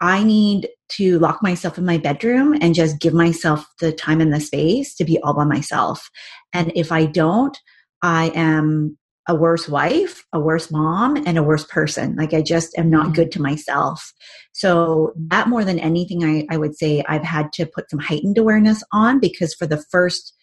I 0.00 0.22
need 0.22 0.68
to 0.90 1.18
lock 1.18 1.42
myself 1.42 1.78
in 1.78 1.84
my 1.84 1.98
bedroom 1.98 2.56
and 2.60 2.74
just 2.74 3.00
give 3.00 3.14
myself 3.14 3.66
the 3.80 3.92
time 3.92 4.20
and 4.20 4.32
the 4.32 4.40
space 4.40 4.94
to 4.96 5.04
be 5.04 5.18
all 5.20 5.34
by 5.34 5.44
myself. 5.44 6.10
And 6.52 6.72
if 6.74 6.92
I 6.92 7.06
don't, 7.06 7.56
I 8.02 8.30
am 8.34 8.98
a 9.26 9.34
worse 9.34 9.68
wife, 9.68 10.24
a 10.32 10.40
worse 10.40 10.70
mom, 10.70 11.16
and 11.16 11.38
a 11.38 11.42
worse 11.42 11.64
person. 11.64 12.14
Like 12.16 12.34
I 12.34 12.42
just 12.42 12.76
am 12.76 12.90
not 12.90 13.06
mm-hmm. 13.06 13.14
good 13.14 13.32
to 13.32 13.42
myself. 13.42 14.12
So 14.52 15.12
that 15.28 15.48
more 15.48 15.64
than 15.64 15.78
anything, 15.78 16.22
I, 16.22 16.46
I 16.54 16.58
would 16.58 16.76
say 16.76 17.02
I've 17.08 17.22
had 17.22 17.52
to 17.54 17.66
put 17.66 17.88
some 17.88 17.98
heightened 17.98 18.36
awareness 18.36 18.84
on 18.92 19.20
because 19.20 19.54
for 19.54 19.66
the 19.66 19.82
first 19.90 20.34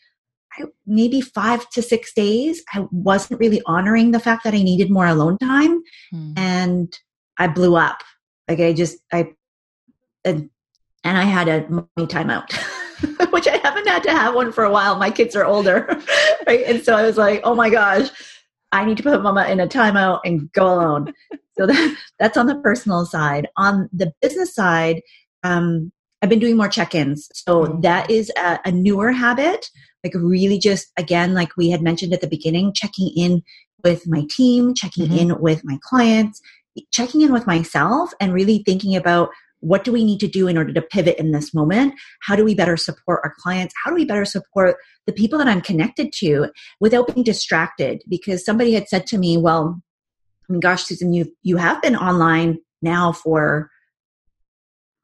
maybe 0.85 1.21
five 1.21 1.69
to 1.71 1.81
six 1.81 2.13
days, 2.13 2.63
I 2.73 2.85
wasn't 2.91 3.39
really 3.39 3.61
honoring 3.65 4.11
the 4.11 4.19
fact 4.19 4.43
that 4.43 4.53
I 4.53 4.61
needed 4.61 4.89
more 4.89 5.07
alone 5.07 5.37
time. 5.37 5.81
Hmm. 6.11 6.33
And 6.35 6.99
I 7.37 7.47
blew 7.47 7.75
up. 7.75 8.03
Like 8.47 8.59
I 8.59 8.73
just, 8.73 8.97
I, 9.11 9.31
and, 10.25 10.49
and 11.03 11.17
I 11.17 11.23
had 11.23 11.47
a 11.47 11.67
money 11.69 11.87
timeout, 11.99 12.51
which 13.31 13.47
I 13.47 13.57
haven't 13.57 13.87
had 13.87 14.03
to 14.03 14.11
have 14.11 14.35
one 14.35 14.51
for 14.51 14.63
a 14.63 14.71
while. 14.71 14.97
My 14.97 15.09
kids 15.09 15.35
are 15.35 15.45
older. 15.45 15.87
right. 16.47 16.63
And 16.65 16.83
so 16.83 16.95
I 16.95 17.03
was 17.03 17.17
like, 17.17 17.41
oh 17.43 17.55
my 17.55 17.69
gosh, 17.69 18.09
I 18.71 18.85
need 18.85 18.97
to 18.97 19.03
put 19.03 19.21
mama 19.21 19.45
in 19.47 19.59
a 19.59 19.67
timeout 19.67 20.21
and 20.25 20.51
go 20.53 20.67
alone. 20.67 21.13
so 21.57 21.65
that, 21.67 21.97
that's 22.19 22.37
on 22.37 22.47
the 22.47 22.55
personal 22.55 23.05
side. 23.05 23.47
On 23.57 23.89
the 23.93 24.13
business 24.21 24.53
side, 24.53 25.01
um, 25.43 25.91
I've 26.21 26.29
been 26.29 26.39
doing 26.39 26.57
more 26.57 26.69
check-ins. 26.69 27.29
So 27.33 27.65
mm-hmm. 27.65 27.81
that 27.81 28.11
is 28.11 28.31
a, 28.37 28.59
a 28.65 28.71
newer 28.71 29.11
habit 29.11 29.65
like 30.03 30.13
really 30.15 30.59
just 30.59 30.91
again 30.97 31.33
like 31.33 31.55
we 31.57 31.69
had 31.69 31.81
mentioned 31.81 32.13
at 32.13 32.21
the 32.21 32.27
beginning 32.27 32.73
checking 32.73 33.11
in 33.15 33.41
with 33.83 34.07
my 34.07 34.25
team 34.29 34.73
checking 34.73 35.07
mm-hmm. 35.07 35.31
in 35.31 35.41
with 35.41 35.61
my 35.63 35.77
clients 35.81 36.41
checking 36.91 37.21
in 37.21 37.33
with 37.33 37.47
myself 37.47 38.13
and 38.19 38.33
really 38.33 38.63
thinking 38.65 38.95
about 38.95 39.29
what 39.61 39.83
do 39.83 39.91
we 39.91 40.03
need 40.03 40.19
to 40.19 40.27
do 40.27 40.47
in 40.47 40.57
order 40.57 40.73
to 40.73 40.81
pivot 40.81 41.17
in 41.17 41.31
this 41.31 41.53
moment? 41.53 41.93
How 42.23 42.35
do 42.35 42.43
we 42.43 42.55
better 42.55 42.75
support 42.75 43.21
our 43.23 43.33
clients? 43.39 43.73
How 43.83 43.91
do 43.91 43.95
we 43.95 44.05
better 44.05 44.25
support 44.25 44.75
the 45.05 45.13
people 45.13 45.37
that 45.37 45.47
I'm 45.47 45.61
connected 45.61 46.11
to 46.17 46.47
without 46.79 47.13
being 47.13 47.23
distracted? 47.23 48.01
Because 48.09 48.43
somebody 48.43 48.73
had 48.73 48.89
said 48.89 49.07
to 49.07 49.17
me, 49.17 49.37
well, 49.37 49.79
I 50.49 50.53
mean, 50.53 50.59
gosh, 50.59 50.83
Susan, 50.83 51.13
you 51.13 51.31
you 51.43 51.57
have 51.57 51.81
been 51.81 51.95
online 51.95 52.57
now 52.81 53.11
for 53.11 53.69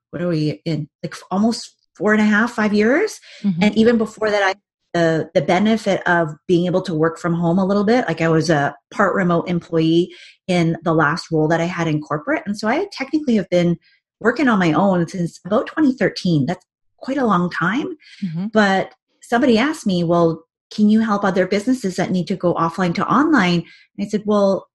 what 0.09 0.21
are 0.21 0.27
we 0.27 0.61
in 0.65 0.89
like 1.03 1.15
almost 1.31 1.75
four 1.95 2.13
and 2.13 2.21
a 2.21 2.25
half, 2.25 2.51
five 2.51 2.73
years, 2.73 3.19
mm-hmm. 3.43 3.61
and 3.61 3.77
even 3.77 3.97
before 3.97 4.31
that, 4.31 4.43
I 4.43 4.55
the 4.97 5.29
the 5.33 5.41
benefit 5.41 6.01
of 6.07 6.33
being 6.47 6.65
able 6.65 6.81
to 6.81 6.93
work 6.93 7.19
from 7.19 7.33
home 7.33 7.59
a 7.59 7.65
little 7.65 7.83
bit. 7.83 8.07
Like 8.07 8.21
I 8.21 8.29
was 8.29 8.49
a 8.49 8.75
part 8.91 9.15
remote 9.15 9.47
employee 9.47 10.13
in 10.47 10.77
the 10.83 10.93
last 10.93 11.31
role 11.31 11.47
that 11.49 11.61
I 11.61 11.65
had 11.65 11.87
in 11.87 12.01
corporate, 12.01 12.43
and 12.45 12.57
so 12.57 12.67
I 12.67 12.87
technically 12.91 13.35
have 13.35 13.49
been 13.49 13.77
working 14.19 14.47
on 14.47 14.59
my 14.59 14.73
own 14.73 15.07
since 15.07 15.39
about 15.45 15.67
2013. 15.67 16.45
That's 16.47 16.65
quite 16.97 17.17
a 17.17 17.25
long 17.25 17.49
time. 17.51 17.95
Mm-hmm. 18.23 18.47
But 18.51 18.93
somebody 19.21 19.57
asked 19.57 19.85
me, 19.85 20.03
well, 20.03 20.43
can 20.73 20.89
you 20.89 21.01
help 21.01 21.23
other 21.23 21.45
businesses 21.45 21.95
that 21.97 22.11
need 22.11 22.27
to 22.27 22.35
go 22.35 22.53
offline 22.55 22.95
to 22.95 23.07
online? 23.07 23.63
And 23.97 24.05
I 24.05 24.07
said, 24.07 24.23
well, 24.25 24.67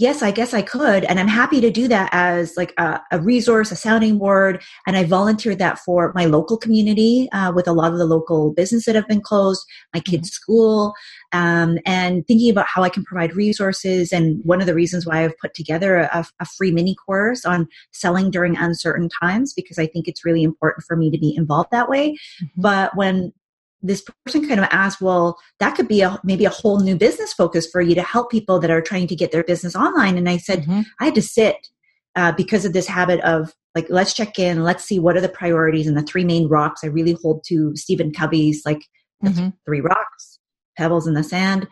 yes, 0.00 0.22
I 0.22 0.30
guess 0.30 0.54
I 0.54 0.62
could. 0.62 1.04
And 1.04 1.20
I'm 1.20 1.28
happy 1.28 1.60
to 1.60 1.70
do 1.70 1.86
that 1.88 2.08
as 2.12 2.56
like 2.56 2.72
a, 2.78 3.00
a 3.10 3.20
resource, 3.20 3.70
a 3.70 3.76
sounding 3.76 4.16
board. 4.18 4.62
And 4.86 4.96
I 4.96 5.04
volunteered 5.04 5.58
that 5.58 5.78
for 5.78 6.12
my 6.14 6.24
local 6.24 6.56
community 6.56 7.28
uh, 7.32 7.52
with 7.54 7.68
a 7.68 7.72
lot 7.72 7.92
of 7.92 7.98
the 7.98 8.06
local 8.06 8.52
businesses 8.54 8.86
that 8.86 8.94
have 8.94 9.06
been 9.06 9.20
closed, 9.20 9.62
my 9.92 10.00
kids' 10.00 10.30
mm-hmm. 10.30 10.34
school, 10.34 10.94
um, 11.32 11.78
and 11.84 12.26
thinking 12.26 12.50
about 12.50 12.66
how 12.66 12.82
I 12.82 12.88
can 12.88 13.04
provide 13.04 13.36
resources. 13.36 14.10
And 14.10 14.40
one 14.42 14.60
of 14.60 14.66
the 14.66 14.74
reasons 14.74 15.06
why 15.06 15.22
I've 15.22 15.38
put 15.38 15.52
together 15.52 15.98
a, 15.98 16.24
a 16.40 16.46
free 16.46 16.72
mini 16.72 16.94
course 16.94 17.44
on 17.44 17.68
selling 17.92 18.30
during 18.30 18.56
uncertain 18.56 19.10
times, 19.20 19.52
because 19.52 19.78
I 19.78 19.86
think 19.86 20.08
it's 20.08 20.24
really 20.24 20.42
important 20.42 20.86
for 20.86 20.96
me 20.96 21.10
to 21.10 21.18
be 21.18 21.34
involved 21.36 21.70
that 21.72 21.90
way. 21.90 22.12
Mm-hmm. 22.12 22.62
But 22.62 22.96
when 22.96 23.34
this 23.82 24.04
person 24.24 24.46
kind 24.46 24.60
of 24.60 24.66
asked, 24.70 25.00
well, 25.00 25.38
that 25.58 25.74
could 25.74 25.88
be 25.88 26.02
a 26.02 26.20
maybe 26.22 26.44
a 26.44 26.50
whole 26.50 26.80
new 26.80 26.96
business 26.96 27.32
focus 27.32 27.66
for 27.70 27.80
you 27.80 27.94
to 27.94 28.02
help 28.02 28.30
people 28.30 28.58
that 28.60 28.70
are 28.70 28.82
trying 28.82 29.06
to 29.06 29.16
get 29.16 29.32
their 29.32 29.44
business 29.44 29.74
online. 29.74 30.18
And 30.18 30.28
I 30.28 30.36
said, 30.36 30.62
mm-hmm. 30.62 30.82
I 31.00 31.06
had 31.06 31.14
to 31.14 31.22
sit 31.22 31.68
uh, 32.16 32.32
because 32.32 32.64
of 32.64 32.72
this 32.72 32.86
habit 32.86 33.20
of 33.20 33.54
like, 33.74 33.86
let's 33.88 34.12
check 34.12 34.38
in, 34.38 34.64
let's 34.64 34.84
see 34.84 34.98
what 34.98 35.16
are 35.16 35.20
the 35.20 35.28
priorities 35.28 35.86
and 35.86 35.96
the 35.96 36.02
three 36.02 36.24
main 36.24 36.48
rocks. 36.48 36.82
I 36.84 36.88
really 36.88 37.16
hold 37.22 37.44
to 37.46 37.74
Stephen 37.76 38.12
Covey's 38.12 38.62
like 38.66 38.82
mm-hmm. 39.24 39.48
three 39.64 39.80
rocks, 39.80 40.38
pebbles 40.76 41.06
in 41.06 41.14
the 41.14 41.24
sand. 41.24 41.66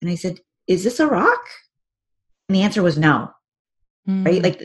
And 0.00 0.10
I 0.10 0.14
said, 0.14 0.40
is 0.66 0.84
this 0.84 1.00
a 1.00 1.06
rock? 1.06 1.40
And 2.48 2.56
the 2.56 2.62
answer 2.62 2.82
was 2.82 2.96
no. 2.96 3.30
Mm-hmm. 4.08 4.24
Right? 4.24 4.42
Like 4.42 4.62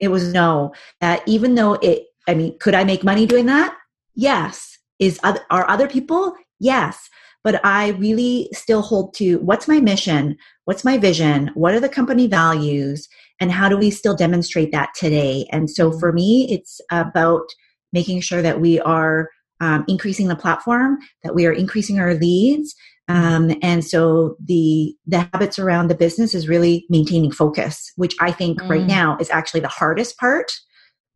it 0.00 0.08
was 0.08 0.32
no. 0.32 0.74
That 1.00 1.22
even 1.26 1.54
though 1.54 1.74
it, 1.74 2.04
I 2.28 2.34
mean, 2.34 2.58
could 2.58 2.74
I 2.74 2.84
make 2.84 3.04
money 3.04 3.26
doing 3.26 3.46
that? 3.46 3.76
Yes 4.14 4.73
is 4.98 5.18
other, 5.22 5.40
are 5.50 5.68
other 5.68 5.88
people? 5.88 6.34
Yes. 6.60 7.08
But 7.42 7.60
i 7.64 7.88
really 7.90 8.48
still 8.52 8.80
hold 8.80 9.14
to 9.14 9.38
what's 9.38 9.68
my 9.68 9.80
mission? 9.80 10.36
What's 10.64 10.84
my 10.84 10.96
vision? 10.96 11.50
What 11.54 11.74
are 11.74 11.80
the 11.80 11.88
company 11.88 12.26
values? 12.26 13.06
And 13.40 13.52
how 13.52 13.68
do 13.68 13.76
we 13.76 13.90
still 13.90 14.14
demonstrate 14.16 14.72
that 14.72 14.90
today? 14.94 15.46
And 15.52 15.68
so 15.68 15.92
for 15.92 16.12
me 16.12 16.48
it's 16.50 16.80
about 16.90 17.44
making 17.92 18.22
sure 18.22 18.42
that 18.42 18.60
we 18.60 18.80
are 18.80 19.28
um, 19.60 19.84
increasing 19.88 20.28
the 20.28 20.36
platform 20.36 20.98
that 21.22 21.34
we 21.34 21.46
are 21.46 21.52
increasing 21.52 21.98
our 21.98 22.14
leads. 22.14 22.74
Um, 23.08 23.54
and 23.62 23.84
so 23.84 24.36
the 24.42 24.94
the 25.06 25.28
habits 25.32 25.58
around 25.58 25.88
the 25.88 25.94
business 25.94 26.34
is 26.34 26.48
really 26.48 26.86
maintaining 26.88 27.30
focus 27.30 27.92
which 27.96 28.14
i 28.18 28.32
think 28.32 28.58
mm. 28.62 28.68
right 28.70 28.86
now 28.86 29.18
is 29.20 29.28
actually 29.28 29.60
the 29.60 29.68
hardest 29.68 30.16
part 30.16 30.50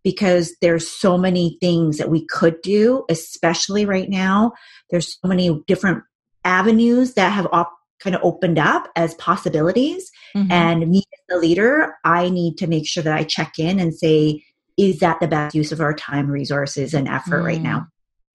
because 0.04 0.54
there's 0.60 0.88
so 0.88 1.18
many 1.18 1.58
things 1.60 1.98
that 1.98 2.10
we 2.10 2.24
could 2.26 2.60
do, 2.62 3.04
especially 3.08 3.84
right 3.84 4.08
now. 4.08 4.52
There's 4.90 5.18
so 5.20 5.28
many 5.28 5.62
different 5.66 6.02
avenues 6.44 7.14
that 7.14 7.32
have 7.32 7.46
op- 7.52 7.76
kind 8.00 8.14
of 8.14 8.22
opened 8.22 8.58
up 8.58 8.88
as 8.96 9.14
possibilities. 9.14 10.10
Mm-hmm. 10.34 10.52
And 10.52 10.88
me 10.88 10.98
as 10.98 11.20
the 11.28 11.36
leader, 11.36 11.96
I 12.04 12.28
need 12.28 12.56
to 12.58 12.66
make 12.66 12.86
sure 12.86 13.02
that 13.02 13.16
I 13.16 13.24
check 13.24 13.58
in 13.58 13.80
and 13.80 13.94
say, 13.94 14.44
is 14.76 15.00
that 15.00 15.18
the 15.20 15.26
best 15.26 15.54
use 15.54 15.72
of 15.72 15.80
our 15.80 15.92
time, 15.92 16.30
resources, 16.30 16.94
and 16.94 17.08
effort 17.08 17.42
mm. 17.42 17.46
right 17.46 17.60
now? 17.60 17.88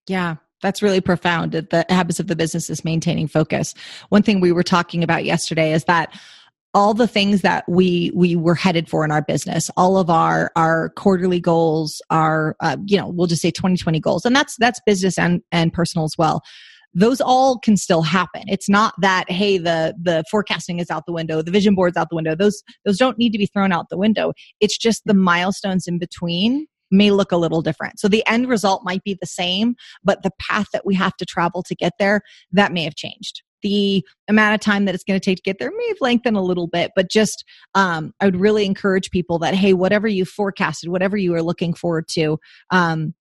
Yeah, 0.08 0.36
that's 0.62 0.82
really 0.82 1.00
profound. 1.00 1.54
The 1.54 1.86
habits 1.88 2.20
of 2.20 2.28
the 2.28 2.36
business 2.36 2.70
is 2.70 2.84
maintaining 2.84 3.28
focus. 3.28 3.74
One 4.10 4.24
thing 4.24 4.42
we 4.42 4.52
were 4.52 4.64
talking 4.64 5.04
about 5.04 5.24
yesterday 5.24 5.72
is 5.72 5.86
that 5.86 6.14
all 6.74 6.94
the 6.94 7.08
things 7.08 7.42
that 7.42 7.64
we 7.68 8.12
we 8.16 8.36
were 8.36 8.56
headed 8.56 8.90
for 8.90 9.06
in 9.06 9.12
our 9.12 9.22
business 9.22 9.70
all 9.78 9.98
of 9.98 10.10
our 10.10 10.52
our 10.56 10.90
quarterly 10.90 11.40
goals 11.40 12.02
our 12.10 12.56
uh, 12.60 12.78
you 12.86 12.98
know 12.98 13.08
we'll 13.08 13.28
just 13.28 13.42
say 13.42 13.52
2020 13.52 14.00
goals. 14.00 14.26
And 14.26 14.36
that's 14.36 14.56
that's 14.58 14.80
business 14.86 15.18
and 15.18 15.42
and 15.52 15.72
personal 15.72 16.06
as 16.06 16.16
well. 16.18 16.42
Those 16.96 17.22
all 17.22 17.58
can 17.58 17.76
still 17.76 18.04
happen. 18.04 18.44
It's 18.48 18.70
not 18.70 18.94
that 19.00 19.30
hey 19.30 19.58
the 19.58 19.96
the 20.02 20.24
forecasting 20.30 20.80
is 20.80 20.90
out 20.90 21.06
the 21.06 21.14
window 21.14 21.42
the 21.42 21.52
vision 21.52 21.76
board's 21.76 21.98
out 21.98 22.10
the 22.10 22.16
window. 22.16 22.36
Those 22.36 22.64
those 22.86 22.98
don't 22.98 23.18
need 23.18 23.32
to 23.32 23.38
be 23.38 23.46
thrown 23.48 23.72
out 23.72 23.90
the 23.90 23.98
window. 23.98 24.34
It's 24.60 24.78
just 24.78 25.04
the 25.06 25.14
milestones 25.14 25.88
in 25.88 26.00
between 26.00 26.68
may 26.92 27.10
look 27.10 27.32
a 27.32 27.38
little 27.38 27.64
different. 27.64 28.00
So 28.00 28.08
the 28.08 28.26
end 28.28 28.48
result 28.48 28.84
might 28.84 29.04
be 29.04 29.18
the 29.20 29.28
same, 29.28 29.76
but 30.04 30.22
the 30.22 30.32
path 30.40 30.68
that 30.74 30.86
we 30.86 30.94
have 30.96 31.16
to 31.18 31.26
travel 31.26 31.64
to 31.64 31.74
get 31.74 31.94
there, 31.98 32.22
that 32.52 32.72
may 32.72 32.84
have 32.84 32.96
changed 32.96 33.42
the 33.64 34.06
amount 34.28 34.54
of 34.54 34.62
time 34.62 34.86
that 34.86 34.94
it's 34.94 35.04
going 35.04 35.20
to 35.20 35.24
take 35.24 35.38
to 35.38 35.44
get 35.44 35.58
there 35.60 35.72
may 35.76 35.88
have 35.88 35.98
lengthened 36.02 36.38
a 36.38 36.42
little 36.42 36.68
bit, 36.68 36.92
but 36.96 37.10
just 37.10 37.44
um, 37.74 38.14
I 38.20 38.26
would 38.26 38.40
really 38.40 38.66
encourage 38.66 39.10
people 39.10 39.40
that 39.40 39.56
hey, 39.56 39.74
whatever 39.74 40.08
you 40.08 40.26
forecasted, 40.26 40.90
whatever 40.90 41.18
you 41.18 41.34
are 41.34 41.42
looking 41.42 41.74
forward 41.74 42.08
to, 42.10 42.38
um, 42.70 43.14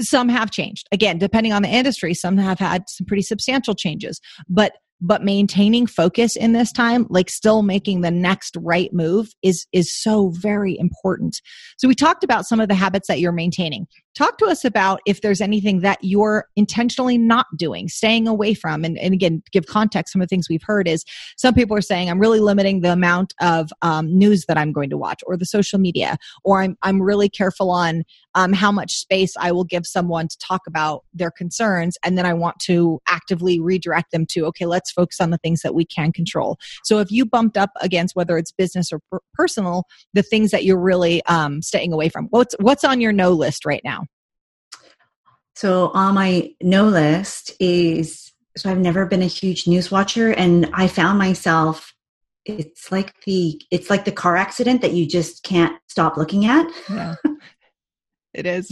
some 0.00 0.28
have 0.28 0.50
changed. 0.50 0.88
Again, 0.92 1.18
depending 1.18 1.52
on 1.52 1.62
the 1.62 1.68
industry, 1.68 2.14
some 2.14 2.36
have 2.38 2.58
had 2.58 2.84
some 2.88 3.06
pretty 3.06 3.22
substantial 3.22 3.74
changes, 3.74 4.20
but 4.48 4.72
but 5.00 5.24
maintaining 5.24 5.86
focus 5.86 6.36
in 6.36 6.52
this 6.52 6.70
time 6.72 7.06
like 7.08 7.30
still 7.30 7.62
making 7.62 8.02
the 8.02 8.10
next 8.10 8.56
right 8.60 8.92
move 8.92 9.30
is 9.42 9.66
is 9.72 9.94
so 9.94 10.28
very 10.28 10.78
important 10.78 11.40
so 11.78 11.88
we 11.88 11.94
talked 11.94 12.22
about 12.22 12.46
some 12.46 12.60
of 12.60 12.68
the 12.68 12.74
habits 12.74 13.08
that 13.08 13.18
you're 13.18 13.32
maintaining 13.32 13.86
talk 14.14 14.38
to 14.38 14.46
us 14.46 14.64
about 14.64 15.00
if 15.06 15.20
there's 15.20 15.40
anything 15.40 15.80
that 15.80 15.98
you're 16.02 16.46
intentionally 16.56 17.18
not 17.18 17.46
doing 17.56 17.88
staying 17.88 18.26
away 18.26 18.54
from. 18.54 18.84
And, 18.84 18.98
and 18.98 19.14
again 19.14 19.42
give 19.52 19.66
context 19.66 20.12
some 20.12 20.22
of 20.22 20.28
the 20.28 20.34
things 20.34 20.48
we've 20.48 20.62
heard 20.62 20.88
is 20.88 21.04
some 21.36 21.54
people 21.54 21.76
are 21.76 21.82
saying 21.82 22.10
i'm 22.10 22.18
really 22.18 22.40
limiting 22.40 22.80
the 22.80 22.92
amount 22.92 23.34
of 23.40 23.70
um, 23.82 24.16
news 24.16 24.46
that 24.46 24.56
i'm 24.56 24.72
going 24.72 24.90
to 24.90 24.96
watch 24.96 25.20
or 25.26 25.36
the 25.36 25.46
social 25.46 25.78
media 25.78 26.16
or 26.44 26.62
i'm, 26.62 26.76
I'm 26.82 27.02
really 27.02 27.28
careful 27.28 27.70
on 27.70 28.04
um, 28.34 28.52
how 28.52 28.72
much 28.72 28.92
space 28.92 29.34
i 29.38 29.52
will 29.52 29.64
give 29.64 29.86
someone 29.86 30.28
to 30.28 30.38
talk 30.38 30.62
about 30.66 31.04
their 31.12 31.30
concerns 31.30 31.96
and 32.04 32.16
then 32.16 32.26
i 32.26 32.34
want 32.34 32.58
to 32.60 33.00
actively 33.08 33.60
redirect 33.60 34.12
them 34.12 34.26
to 34.26 34.46
okay 34.46 34.66
let's 34.66 34.90
focus 34.90 35.20
on 35.20 35.30
the 35.30 35.38
things 35.38 35.62
that 35.62 35.74
we 35.74 35.84
can 35.84 36.12
control 36.12 36.58
so 36.84 36.98
if 36.98 37.10
you 37.10 37.24
bumped 37.24 37.56
up 37.56 37.70
against 37.80 38.16
whether 38.16 38.38
it's 38.38 38.52
business 38.52 38.92
or 38.92 39.00
per- 39.10 39.20
personal 39.34 39.84
the 40.14 40.22
things 40.22 40.50
that 40.50 40.64
you're 40.64 40.80
really 40.80 41.24
um, 41.26 41.62
staying 41.62 41.92
away 41.92 42.08
from 42.08 42.26
what's 42.30 42.54
what's 42.60 42.84
on 42.84 43.00
your 43.00 43.12
no 43.12 43.32
list 43.32 43.64
right 43.64 43.82
now 43.84 44.04
so 45.60 45.90
on 45.92 46.14
my 46.14 46.50
no 46.62 46.84
list 46.84 47.52
is 47.60 48.32
so 48.56 48.70
I've 48.70 48.78
never 48.78 49.04
been 49.04 49.20
a 49.20 49.26
huge 49.26 49.66
news 49.66 49.90
watcher 49.90 50.32
and 50.32 50.70
I 50.72 50.86
found 50.86 51.18
myself 51.18 51.92
it's 52.46 52.90
like 52.90 53.12
the 53.26 53.60
it's 53.70 53.90
like 53.90 54.06
the 54.06 54.12
car 54.12 54.36
accident 54.36 54.80
that 54.80 54.94
you 54.94 55.06
just 55.06 55.42
can't 55.42 55.76
stop 55.86 56.16
looking 56.16 56.46
at. 56.46 56.66
Yeah. 56.88 57.14
It 58.32 58.46
is. 58.46 58.70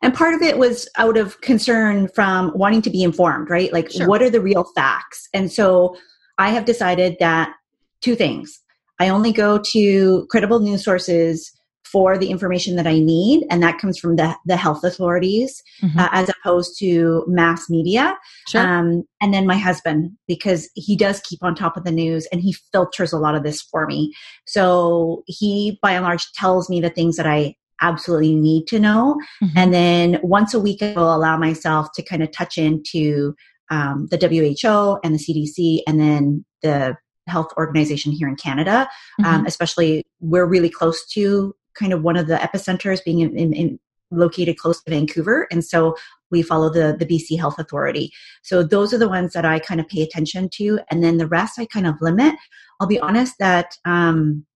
And, 0.00 0.14
part 0.14 0.32
of 0.32 0.42
it 0.42 0.58
was 0.58 0.88
out 0.96 1.16
of 1.16 1.40
concern 1.40 2.06
from 2.14 2.52
wanting 2.54 2.82
to 2.82 2.90
be 2.90 3.02
informed, 3.02 3.50
right? 3.50 3.72
Like 3.72 3.90
sure. 3.90 4.06
what 4.06 4.22
are 4.22 4.30
the 4.30 4.40
real 4.40 4.62
facts? 4.76 5.28
And 5.34 5.50
so 5.50 5.96
I 6.38 6.50
have 6.50 6.64
decided 6.64 7.16
that 7.18 7.52
two 8.00 8.14
things. 8.14 8.60
I 9.00 9.08
only 9.08 9.32
go 9.32 9.60
to 9.72 10.26
credible 10.30 10.60
news 10.60 10.84
sources 10.84 11.50
for 11.92 12.18
the 12.18 12.30
information 12.30 12.76
that 12.76 12.86
I 12.86 12.98
need, 12.98 13.44
and 13.50 13.62
that 13.62 13.78
comes 13.78 13.98
from 13.98 14.16
the, 14.16 14.36
the 14.46 14.56
health 14.56 14.84
authorities 14.84 15.62
mm-hmm. 15.82 15.98
uh, 15.98 16.08
as 16.12 16.28
opposed 16.28 16.78
to 16.80 17.24
mass 17.26 17.68
media. 17.70 18.16
Sure. 18.48 18.60
Um, 18.60 19.04
and 19.20 19.32
then 19.32 19.46
my 19.46 19.56
husband, 19.56 20.12
because 20.26 20.68
he 20.74 20.96
does 20.96 21.20
keep 21.20 21.42
on 21.42 21.54
top 21.54 21.76
of 21.76 21.84
the 21.84 21.92
news 21.92 22.26
and 22.32 22.40
he 22.40 22.54
filters 22.72 23.12
a 23.12 23.18
lot 23.18 23.34
of 23.34 23.42
this 23.42 23.62
for 23.62 23.86
me. 23.86 24.12
So 24.46 25.22
he, 25.26 25.78
by 25.82 25.92
and 25.92 26.04
large, 26.04 26.30
tells 26.32 26.68
me 26.68 26.80
the 26.80 26.90
things 26.90 27.16
that 27.16 27.26
I 27.26 27.54
absolutely 27.80 28.34
need 28.34 28.66
to 28.68 28.78
know. 28.78 29.16
Mm-hmm. 29.42 29.58
And 29.58 29.74
then 29.74 30.20
once 30.22 30.54
a 30.54 30.60
week, 30.60 30.82
I 30.82 30.92
will 30.92 31.14
allow 31.14 31.36
myself 31.36 31.88
to 31.94 32.02
kind 32.02 32.22
of 32.22 32.32
touch 32.32 32.58
into 32.58 33.34
um, 33.70 34.08
the 34.10 34.16
WHO 34.16 34.98
and 35.04 35.14
the 35.14 35.18
CDC 35.18 35.82
and 35.86 36.00
then 36.00 36.44
the 36.62 36.96
health 37.28 37.52
organization 37.56 38.10
here 38.10 38.28
in 38.28 38.36
Canada. 38.36 38.88
Mm-hmm. 39.20 39.32
Um, 39.32 39.46
especially, 39.46 40.04
we're 40.20 40.46
really 40.46 40.70
close 40.70 41.06
to 41.12 41.54
kind 41.78 41.92
of 41.92 42.02
one 42.02 42.16
of 42.16 42.26
the 42.26 42.36
epicenters 42.36 43.04
being 43.04 43.20
in, 43.20 43.36
in, 43.36 43.52
in 43.52 43.78
located 44.10 44.56
close 44.56 44.82
to 44.82 44.90
Vancouver. 44.90 45.46
And 45.50 45.64
so 45.64 45.96
we 46.30 46.42
follow 46.42 46.70
the, 46.70 46.96
the 46.98 47.06
BC 47.06 47.38
Health 47.38 47.58
Authority. 47.58 48.10
So 48.42 48.62
those 48.62 48.92
are 48.92 48.98
the 48.98 49.08
ones 49.08 49.32
that 49.32 49.44
I 49.44 49.58
kind 49.58 49.80
of 49.80 49.88
pay 49.88 50.02
attention 50.02 50.48
to. 50.54 50.80
And 50.90 51.02
then 51.02 51.18
the 51.18 51.26
rest 51.26 51.58
I 51.58 51.66
kind 51.66 51.86
of 51.86 51.94
limit. 52.00 52.34
I'll 52.80 52.86
be 52.86 53.00
honest 53.00 53.34
that 53.38 53.76
um, 53.84 54.46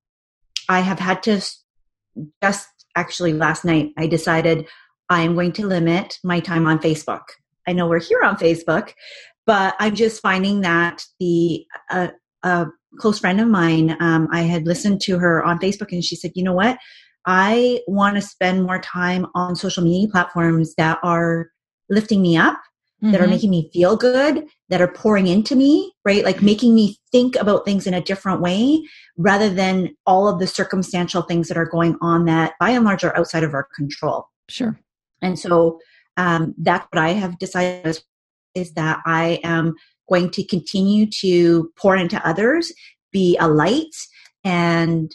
I 0.69 0.81
have 0.81 0.99
had 0.99 1.23
to 1.25 1.41
just 2.43 2.69
actually 2.95 3.33
last 3.33 3.65
night 3.65 3.91
I 3.97 4.07
decided 4.07 4.67
I 5.09 5.23
am 5.23 5.35
going 5.35 5.53
to 5.53 5.67
limit 5.67 6.19
my 6.25 6.41
time 6.41 6.67
on 6.67 6.79
Facebook. 6.79 7.23
I 7.67 7.73
know 7.73 7.87
we're 7.87 8.01
here 8.01 8.23
on 8.23 8.37
Facebook, 8.37 8.93
but 9.47 9.75
I'm 9.79 9.95
just 9.95 10.23
finding 10.23 10.61
that 10.63 11.05
the 11.21 11.67
uh, 11.91 12.09
a 12.43 12.67
close 12.97 13.19
friend 13.19 13.41
of 13.41 13.49
mine, 13.49 13.97
um, 14.01 14.29
I 14.33 14.43
had 14.43 14.67
listened 14.67 15.01
to 15.03 15.19
her 15.19 15.45
on 15.45 15.59
Facebook, 15.59 15.93
and 15.93 16.05
she 16.05 16.17
said, 16.17 16.33
"You 16.35 16.45
know 16.45 16.53
what? 16.53 16.79
I 17.27 17.81
want 17.87 18.17
to 18.17 18.23
spend 18.23 18.65
more 18.65 18.81
time 18.81 19.27
on 19.35 19.57
social 19.57 19.83
media 19.83 20.09
platforms 20.09 20.75
that 20.77 20.99
are 21.03 21.49
lifting 21.89 22.23
me 22.23 22.37
up, 22.37 22.55
mm-hmm. 22.55 23.13
that 23.13 23.21
are 23.21 23.25
mm-hmm. 23.25 23.31
making 23.33 23.51
me 23.51 23.71
feel 23.73 23.97
good, 23.97 24.45
that 24.69 24.81
are 24.81 24.89
pouring 24.89 25.27
into 25.27 25.55
me, 25.55 25.93
right? 26.05 26.25
Like 26.25 26.43
making 26.43 26.75
me 26.75 26.97
think 27.13 27.37
about 27.37 27.65
things 27.65 27.87
in 27.87 27.95
a 27.95 28.01
different 28.01 28.41
way 28.41 28.83
rather 29.17 29.49
than 29.49 29.95
all 30.07 30.29
of 30.29 30.41
the 30.41 30.47
circumstantial 30.47 31.23
things 31.23 31.49
that 31.49 31.57
are 31.57 31.67
going 31.67 31.97
on 32.01 32.25
that 32.25 32.55
by 32.59 32.71
and 32.71 32.85
large 32.85 33.05
are 33.05 33.17
outside 33.17 33.45
of 33.45 33.55
our 33.55 33.69
control. 33.77 34.27
Sure. 34.49 34.79
And 35.21 35.39
so 35.39 35.79
um, 36.17 36.55
that's 36.59 36.87
what 36.91 37.03
I 37.03 37.11
have 37.11 37.39
decided 37.39 38.01
is 38.55 38.75
that 38.75 39.01
I 39.07 39.41
am 39.45 39.75
going 40.09 40.31
to 40.31 40.45
continue 40.45 41.07
to 41.21 41.71
pour 41.77 41.97
into 41.97 42.27
others, 42.27 42.73
be 43.13 43.37
a 43.39 43.49
light, 43.49 43.95
and 44.45 45.15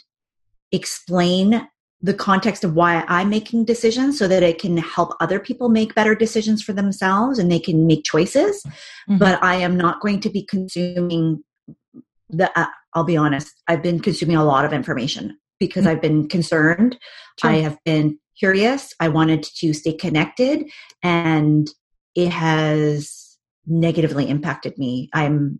explain 0.72 1.68
the 2.00 2.14
context 2.14 2.62
of 2.62 2.74
why 2.74 3.04
I'm 3.08 3.28
making 3.28 3.64
decisions 3.64 4.18
so 4.18 4.28
that 4.28 4.42
it 4.42 4.60
can 4.60 4.76
help 4.76 5.14
other 5.20 5.40
people 5.40 5.68
make 5.68 5.94
better 5.94 6.14
decisions 6.14 6.62
for 6.62 6.72
themselves 6.72 7.38
and 7.38 7.50
they 7.50 7.58
can 7.58 7.86
make 7.86 8.04
choices. 8.04 8.62
Mm-hmm. 8.64 9.18
But 9.18 9.42
I 9.42 9.56
am 9.56 9.76
not 9.76 10.00
going 10.00 10.20
to 10.20 10.30
be 10.30 10.44
consuming 10.44 11.42
the, 12.30 12.50
uh, 12.58 12.66
I'll 12.94 13.04
be 13.04 13.16
honest, 13.16 13.52
I've 13.66 13.82
been 13.82 14.00
consuming 14.00 14.36
a 14.36 14.44
lot 14.44 14.64
of 14.64 14.72
information 14.72 15.36
because 15.58 15.84
mm-hmm. 15.84 15.90
I've 15.90 16.02
been 16.02 16.28
concerned. 16.28 16.96
Sure. 17.40 17.50
I 17.50 17.54
have 17.56 17.78
been 17.84 18.18
curious. 18.38 18.94
I 19.00 19.08
wanted 19.08 19.42
to 19.42 19.72
stay 19.72 19.92
connected 19.92 20.70
and 21.02 21.68
it 22.14 22.28
has 22.28 23.38
negatively 23.66 24.28
impacted 24.28 24.78
me. 24.78 25.10
I'm, 25.12 25.58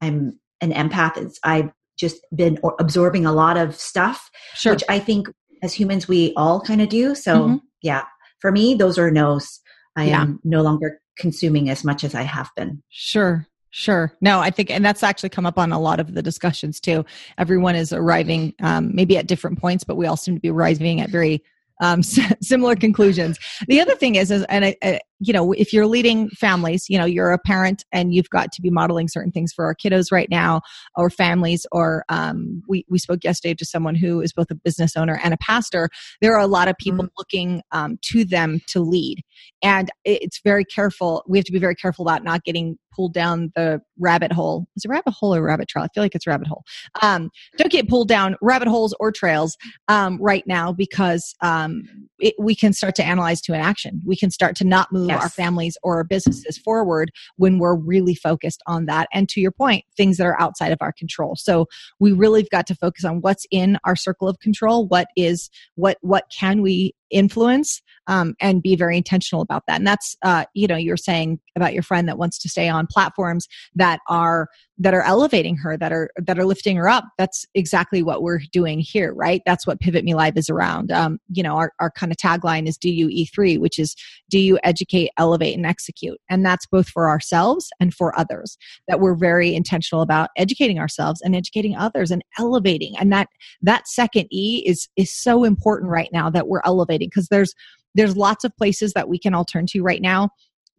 I'm 0.00 0.38
an 0.60 0.72
empath. 0.72 1.16
It's, 1.16 1.40
I've 1.42 1.72
just 1.98 2.20
been 2.34 2.58
absorbing 2.78 3.26
a 3.26 3.32
lot 3.32 3.56
of 3.56 3.74
stuff, 3.74 4.30
sure. 4.54 4.72
which 4.72 4.84
I 4.88 4.98
think 4.98 5.28
as 5.62 5.74
humans 5.74 6.08
we 6.08 6.32
all 6.36 6.60
kind 6.60 6.80
of 6.80 6.88
do. 6.88 7.14
So 7.14 7.34
mm-hmm. 7.34 7.56
yeah, 7.82 8.04
for 8.38 8.52
me, 8.52 8.74
those 8.74 8.98
are 8.98 9.10
no's. 9.10 9.60
I 9.96 10.06
yeah. 10.06 10.22
am 10.22 10.40
no 10.44 10.62
longer 10.62 11.00
consuming 11.18 11.68
as 11.68 11.84
much 11.84 12.04
as 12.04 12.14
I 12.14 12.22
have 12.22 12.50
been. 12.56 12.82
Sure. 12.88 13.46
Sure. 13.72 14.12
No, 14.20 14.40
I 14.40 14.50
think, 14.50 14.70
and 14.70 14.84
that's 14.84 15.04
actually 15.04 15.28
come 15.28 15.46
up 15.46 15.56
on 15.56 15.70
a 15.70 15.78
lot 15.78 16.00
of 16.00 16.14
the 16.14 16.22
discussions 16.22 16.80
too. 16.80 17.04
Everyone 17.38 17.76
is 17.76 17.92
arriving, 17.92 18.52
um, 18.60 18.90
maybe 18.94 19.16
at 19.16 19.28
different 19.28 19.60
points, 19.60 19.84
but 19.84 19.96
we 19.96 20.06
all 20.06 20.16
seem 20.16 20.34
to 20.34 20.40
be 20.40 20.50
arriving 20.50 21.00
at 21.00 21.10
very 21.10 21.42
um, 21.80 22.02
similar 22.42 22.76
conclusions. 22.76 23.38
The 23.68 23.80
other 23.80 23.94
thing 23.94 24.14
is, 24.14 24.30
is 24.30 24.44
and 24.44 24.64
I, 24.64 24.76
I, 24.82 25.00
you 25.18 25.32
know, 25.32 25.52
if 25.52 25.72
you're 25.72 25.86
leading 25.86 26.30
families, 26.30 26.88
you 26.88 26.96
know, 26.96 27.04
you're 27.04 27.32
a 27.32 27.38
parent 27.38 27.84
and 27.92 28.14
you've 28.14 28.30
got 28.30 28.52
to 28.52 28.62
be 28.62 28.70
modeling 28.70 29.08
certain 29.08 29.30
things 29.30 29.52
for 29.52 29.66
our 29.66 29.74
kiddos 29.74 30.10
right 30.10 30.28
now, 30.30 30.62
or 30.96 31.10
families, 31.10 31.66
or 31.72 32.04
um, 32.08 32.62
we 32.68 32.84
we 32.88 32.98
spoke 32.98 33.22
yesterday 33.22 33.54
to 33.54 33.64
someone 33.64 33.94
who 33.94 34.20
is 34.20 34.32
both 34.32 34.50
a 34.50 34.54
business 34.54 34.96
owner 34.96 35.20
and 35.22 35.34
a 35.34 35.38
pastor. 35.38 35.90
There 36.20 36.34
are 36.34 36.40
a 36.40 36.46
lot 36.46 36.68
of 36.68 36.76
people 36.78 37.04
mm-hmm. 37.04 37.14
looking 37.18 37.62
um, 37.72 37.98
to 38.02 38.24
them 38.24 38.60
to 38.68 38.80
lead, 38.80 39.22
and 39.62 39.90
it's 40.04 40.40
very 40.42 40.64
careful. 40.64 41.22
We 41.28 41.38
have 41.38 41.44
to 41.46 41.52
be 41.52 41.58
very 41.58 41.74
careful 41.74 42.06
about 42.06 42.24
not 42.24 42.44
getting 42.44 42.78
pulled 42.90 43.14
down 43.14 43.52
the 43.54 43.80
rabbit 43.98 44.32
hole. 44.32 44.66
Is 44.76 44.84
it 44.84 44.88
rabbit 44.88 45.12
hole 45.12 45.34
or 45.34 45.42
rabbit 45.42 45.68
trail? 45.68 45.84
I 45.84 45.88
feel 45.94 46.02
like 46.02 46.14
it's 46.14 46.26
rabbit 46.26 46.48
hole. 46.48 46.64
Um, 47.02 47.30
don't 47.56 47.70
get 47.70 47.88
pulled 47.88 48.08
down 48.08 48.36
rabbit 48.40 48.68
holes 48.68 48.94
or 49.00 49.12
trails 49.12 49.56
um, 49.88 50.18
right 50.20 50.46
now 50.46 50.72
because 50.72 51.34
um, 51.40 51.82
it, 52.18 52.34
we 52.38 52.54
can 52.54 52.72
start 52.72 52.94
to 52.96 53.04
analyze 53.04 53.40
to 53.42 53.52
an 53.52 53.60
action. 53.60 54.00
We 54.04 54.16
can 54.16 54.30
start 54.30 54.56
to 54.56 54.64
not 54.64 54.92
move 54.92 55.08
yes. 55.08 55.22
our 55.22 55.28
families 55.28 55.76
or 55.82 55.96
our 55.96 56.04
businesses 56.04 56.58
forward 56.58 57.10
when 57.36 57.58
we're 57.58 57.76
really 57.76 58.14
focused 58.14 58.62
on 58.66 58.86
that. 58.86 59.08
And 59.12 59.28
to 59.30 59.40
your 59.40 59.52
point, 59.52 59.84
things 59.96 60.16
that 60.18 60.26
are 60.26 60.40
outside 60.40 60.72
of 60.72 60.78
our 60.80 60.92
control. 60.92 61.36
So 61.36 61.66
we 61.98 62.12
really 62.12 62.40
have 62.40 62.50
got 62.50 62.66
to 62.68 62.74
focus 62.74 63.04
on 63.04 63.20
what's 63.20 63.46
in 63.50 63.78
our 63.84 63.96
circle 63.96 64.28
of 64.28 64.38
control. 64.40 64.86
What 64.86 65.08
is 65.16 65.50
what 65.74 65.98
what 66.00 66.24
can 66.36 66.62
we 66.62 66.94
influence 67.10 67.82
um, 68.06 68.34
and 68.40 68.62
be 68.62 68.76
very 68.76 68.96
intentional 68.96 69.42
about 69.42 69.64
that. 69.66 69.78
And 69.78 69.86
that's 69.86 70.16
uh, 70.22 70.44
you 70.54 70.66
know 70.66 70.76
you're 70.76 70.96
saying 70.96 71.40
about 71.56 71.74
your 71.74 71.82
friend 71.82 72.08
that 72.08 72.18
wants 72.18 72.38
to 72.38 72.48
stay 72.48 72.68
on 72.68 72.86
platforms 72.86 73.46
that 73.74 74.00
are 74.08 74.48
that 74.80 74.94
are 74.94 75.02
elevating 75.02 75.56
her 75.56 75.76
that 75.76 75.92
are 75.92 76.10
that 76.16 76.38
are 76.38 76.46
lifting 76.46 76.76
her 76.76 76.88
up 76.88 77.04
that's 77.18 77.44
exactly 77.54 78.02
what 78.02 78.22
we're 78.22 78.40
doing 78.50 78.80
here 78.80 79.12
right? 79.14 79.42
That's 79.44 79.66
what 79.66 79.78
pivot 79.78 80.04
me 80.04 80.14
live 80.14 80.36
is 80.36 80.48
around. 80.48 80.90
Um, 80.90 81.20
you 81.28 81.42
know 81.42 81.56
our, 81.56 81.72
our 81.78 81.90
kind 81.90 82.10
of 82.10 82.16
tagline 82.16 82.66
is 82.66 82.76
do 82.78 82.90
you 82.90 83.08
e3 83.08 83.60
which 83.60 83.78
is 83.78 83.94
do 84.30 84.38
you 84.38 84.58
educate 84.64 85.10
elevate 85.18 85.56
and 85.56 85.66
execute? 85.66 86.18
And 86.28 86.44
that's 86.44 86.66
both 86.66 86.88
for 86.88 87.08
ourselves 87.08 87.70
and 87.78 87.92
for 87.92 88.18
others 88.18 88.56
that 88.88 89.00
we're 89.00 89.14
very 89.14 89.54
intentional 89.54 90.02
about 90.02 90.30
educating 90.36 90.78
ourselves 90.78 91.20
and 91.20 91.36
educating 91.36 91.76
others 91.76 92.10
and 92.10 92.24
elevating. 92.38 92.96
And 92.98 93.12
that 93.12 93.28
that 93.62 93.86
second 93.86 94.28
e 94.32 94.64
is 94.66 94.88
is 94.96 95.14
so 95.14 95.44
important 95.44 95.90
right 95.90 96.10
now 96.12 96.30
that 96.30 96.48
we're 96.48 96.62
elevating 96.64 97.08
because 97.08 97.28
there's 97.28 97.54
there's 97.94 98.16
lots 98.16 98.44
of 98.44 98.56
places 98.56 98.92
that 98.94 99.08
we 99.08 99.18
can 99.18 99.34
all 99.34 99.44
turn 99.44 99.66
to 99.66 99.82
right 99.82 100.00
now 100.00 100.30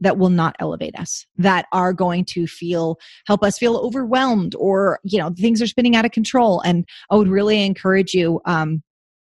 that 0.02 0.18
will 0.18 0.30
not 0.30 0.56
elevate 0.60 0.95
us 0.99 1.26
that 1.38 1.66
are 1.72 1.93
going 1.93 2.26
to 2.26 2.47
feel 2.47 2.97
help 3.26 3.43
us 3.43 3.58
feel 3.58 3.78
overwhelmed 3.78 4.56
or 4.56 4.99
you 5.04 5.18
know 5.18 5.32
things 5.38 5.62
are 5.62 5.68
spinning 5.68 5.95
out 5.95 6.06
of 6.06 6.12
control. 6.12 6.62
And 6.62 6.86
i 7.10 7.16
would 7.16 7.30
really 7.30 7.64
encourage 7.64 8.14
you 8.14 8.41
um 8.45 8.84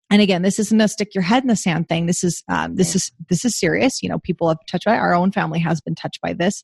and 0.09 0.22
again 0.22 0.41
this 0.41 0.59
isn't 0.59 0.82
a 0.82 0.88
stick 0.88 1.14
your 1.14 1.24
head 1.24 1.43
in 1.43 1.47
the 1.47 1.55
sand 1.55 1.89
thing. 1.89 2.05
This 2.05 2.24
is 2.24 2.43
um, 2.49 2.76
this 2.76 2.89
yeah. 2.89 2.95
is 2.95 3.12
this 3.30 3.45
is 3.45 3.59
serious. 3.59 4.01
You 4.01 4.09
know 4.09 4.20
people 4.20 4.47
have 4.47 4.59
touched 4.70 4.86
by 4.86 4.97
our 4.97 5.14
own 5.14 5.32
family 5.32 5.59
has 5.59 5.82
been 5.82 5.95
touched 5.95 6.22
by 6.22 6.34
this. 6.34 6.64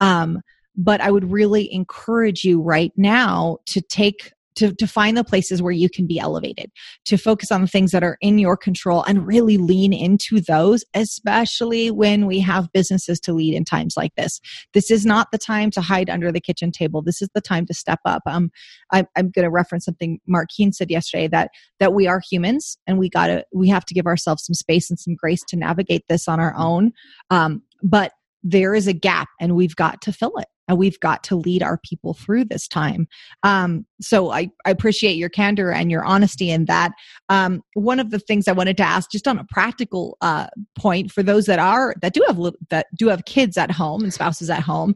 Um, 0.00 0.40
but 0.80 1.00
i 1.00 1.10
would 1.10 1.30
really 1.30 1.70
encourage 1.72 2.44
you 2.44 2.62
right 2.62 2.92
now 2.96 3.58
to 3.66 3.80
take 3.80 4.32
to, 4.58 4.74
to 4.74 4.86
find 4.86 5.16
the 5.16 5.24
places 5.24 5.62
where 5.62 5.72
you 5.72 5.88
can 5.88 6.06
be 6.06 6.18
elevated, 6.18 6.70
to 7.04 7.16
focus 7.16 7.50
on 7.50 7.60
the 7.60 7.68
things 7.68 7.92
that 7.92 8.02
are 8.02 8.18
in 8.20 8.38
your 8.38 8.56
control 8.56 9.04
and 9.04 9.26
really 9.26 9.56
lean 9.56 9.92
into 9.92 10.40
those, 10.40 10.84
especially 10.94 11.90
when 11.90 12.26
we 12.26 12.40
have 12.40 12.72
businesses 12.72 13.20
to 13.20 13.32
lead 13.32 13.54
in 13.54 13.64
times 13.64 13.94
like 13.96 14.14
this. 14.16 14.40
This 14.74 14.90
is 14.90 15.06
not 15.06 15.28
the 15.30 15.38
time 15.38 15.70
to 15.72 15.80
hide 15.80 16.10
under 16.10 16.32
the 16.32 16.40
kitchen 16.40 16.72
table. 16.72 17.02
This 17.02 17.22
is 17.22 17.28
the 17.34 17.40
time 17.40 17.66
to 17.66 17.74
step 17.74 18.00
up. 18.04 18.22
Um, 18.26 18.50
I, 18.92 19.04
I'm 19.16 19.30
going 19.30 19.44
to 19.44 19.50
reference 19.50 19.84
something 19.84 20.18
Mark 20.26 20.48
Keen 20.54 20.72
said 20.72 20.90
yesterday 20.90 21.28
that 21.28 21.50
that 21.78 21.94
we 21.94 22.06
are 22.08 22.20
humans 22.28 22.76
and 22.86 22.98
we 22.98 23.08
gotta 23.08 23.44
we 23.54 23.68
have 23.68 23.84
to 23.86 23.94
give 23.94 24.06
ourselves 24.06 24.44
some 24.44 24.54
space 24.54 24.90
and 24.90 24.98
some 24.98 25.14
grace 25.14 25.42
to 25.48 25.56
navigate 25.56 26.02
this 26.08 26.26
on 26.26 26.40
our 26.40 26.54
own. 26.56 26.92
Um, 27.30 27.62
but 27.82 28.12
there 28.42 28.74
is 28.74 28.86
a 28.86 28.92
gap 28.92 29.28
and 29.40 29.54
we've 29.54 29.76
got 29.76 30.00
to 30.02 30.12
fill 30.12 30.36
it 30.38 30.48
and 30.68 30.78
we've 30.78 31.00
got 31.00 31.24
to 31.24 31.36
lead 31.36 31.62
our 31.62 31.78
people 31.78 32.14
through 32.14 32.44
this 32.44 32.68
time. 32.68 33.08
Um, 33.42 33.86
so 34.00 34.30
I, 34.30 34.50
I, 34.64 34.70
appreciate 34.70 35.16
your 35.16 35.30
candor 35.30 35.72
and 35.72 35.90
your 35.90 36.04
honesty 36.04 36.50
in 36.50 36.66
that. 36.66 36.92
Um, 37.30 37.62
one 37.74 37.98
of 37.98 38.10
the 38.10 38.18
things 38.18 38.46
I 38.46 38.52
wanted 38.52 38.76
to 38.76 38.82
ask, 38.82 39.10
just 39.10 39.26
on 39.26 39.38
a 39.38 39.44
practical 39.44 40.16
uh, 40.20 40.48
point, 40.76 41.10
for 41.10 41.22
those 41.22 41.46
that 41.46 41.58
are 41.58 41.94
that 42.02 42.12
do 42.12 42.22
have 42.26 42.38
that 42.70 42.86
do 42.94 43.08
have 43.08 43.24
kids 43.24 43.56
at 43.56 43.70
home 43.70 44.04
and 44.04 44.12
spouses 44.12 44.50
at 44.50 44.62
home. 44.62 44.94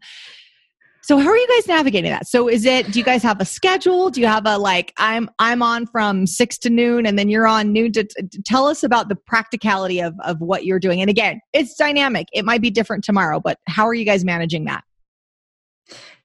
So 1.05 1.19
how 1.19 1.31
are 1.31 1.37
you 1.37 1.49
guys 1.49 1.67
navigating 1.67 2.13
that? 2.13 2.29
So 2.29 2.49
is 2.49 2.65
it 2.65 2.93
do 2.93 2.99
you 3.01 3.05
guys 3.05 3.25
have 3.25 3.41
a 3.41 3.45
schedule? 3.45 4.09
Do 4.09 4.21
you 4.21 4.29
have 4.29 4.47
a 4.47 4.57
like 4.57 4.93
I'm 4.99 5.29
I'm 5.41 5.61
on 5.61 5.87
from 5.87 6.29
6 6.29 6.59
to 6.59 6.71
noon 6.71 7.07
and 7.07 7.19
then 7.19 7.29
you're 7.29 7.47
on 7.47 7.73
noon 7.73 7.91
to, 7.93 8.05
to 8.05 8.43
tell 8.45 8.67
us 8.67 8.85
about 8.85 9.09
the 9.09 9.17
practicality 9.17 10.01
of 10.01 10.15
of 10.21 10.41
what 10.41 10.65
you're 10.65 10.79
doing. 10.79 11.01
And 11.01 11.11
again, 11.11 11.41
it's 11.53 11.75
dynamic. 11.75 12.29
It 12.33 12.45
might 12.45 12.61
be 12.61 12.71
different 12.71 13.03
tomorrow, 13.03 13.41
but 13.41 13.59
how 13.67 13.85
are 13.85 13.95
you 13.95 14.05
guys 14.05 14.25
managing 14.25 14.65
that? 14.67 14.85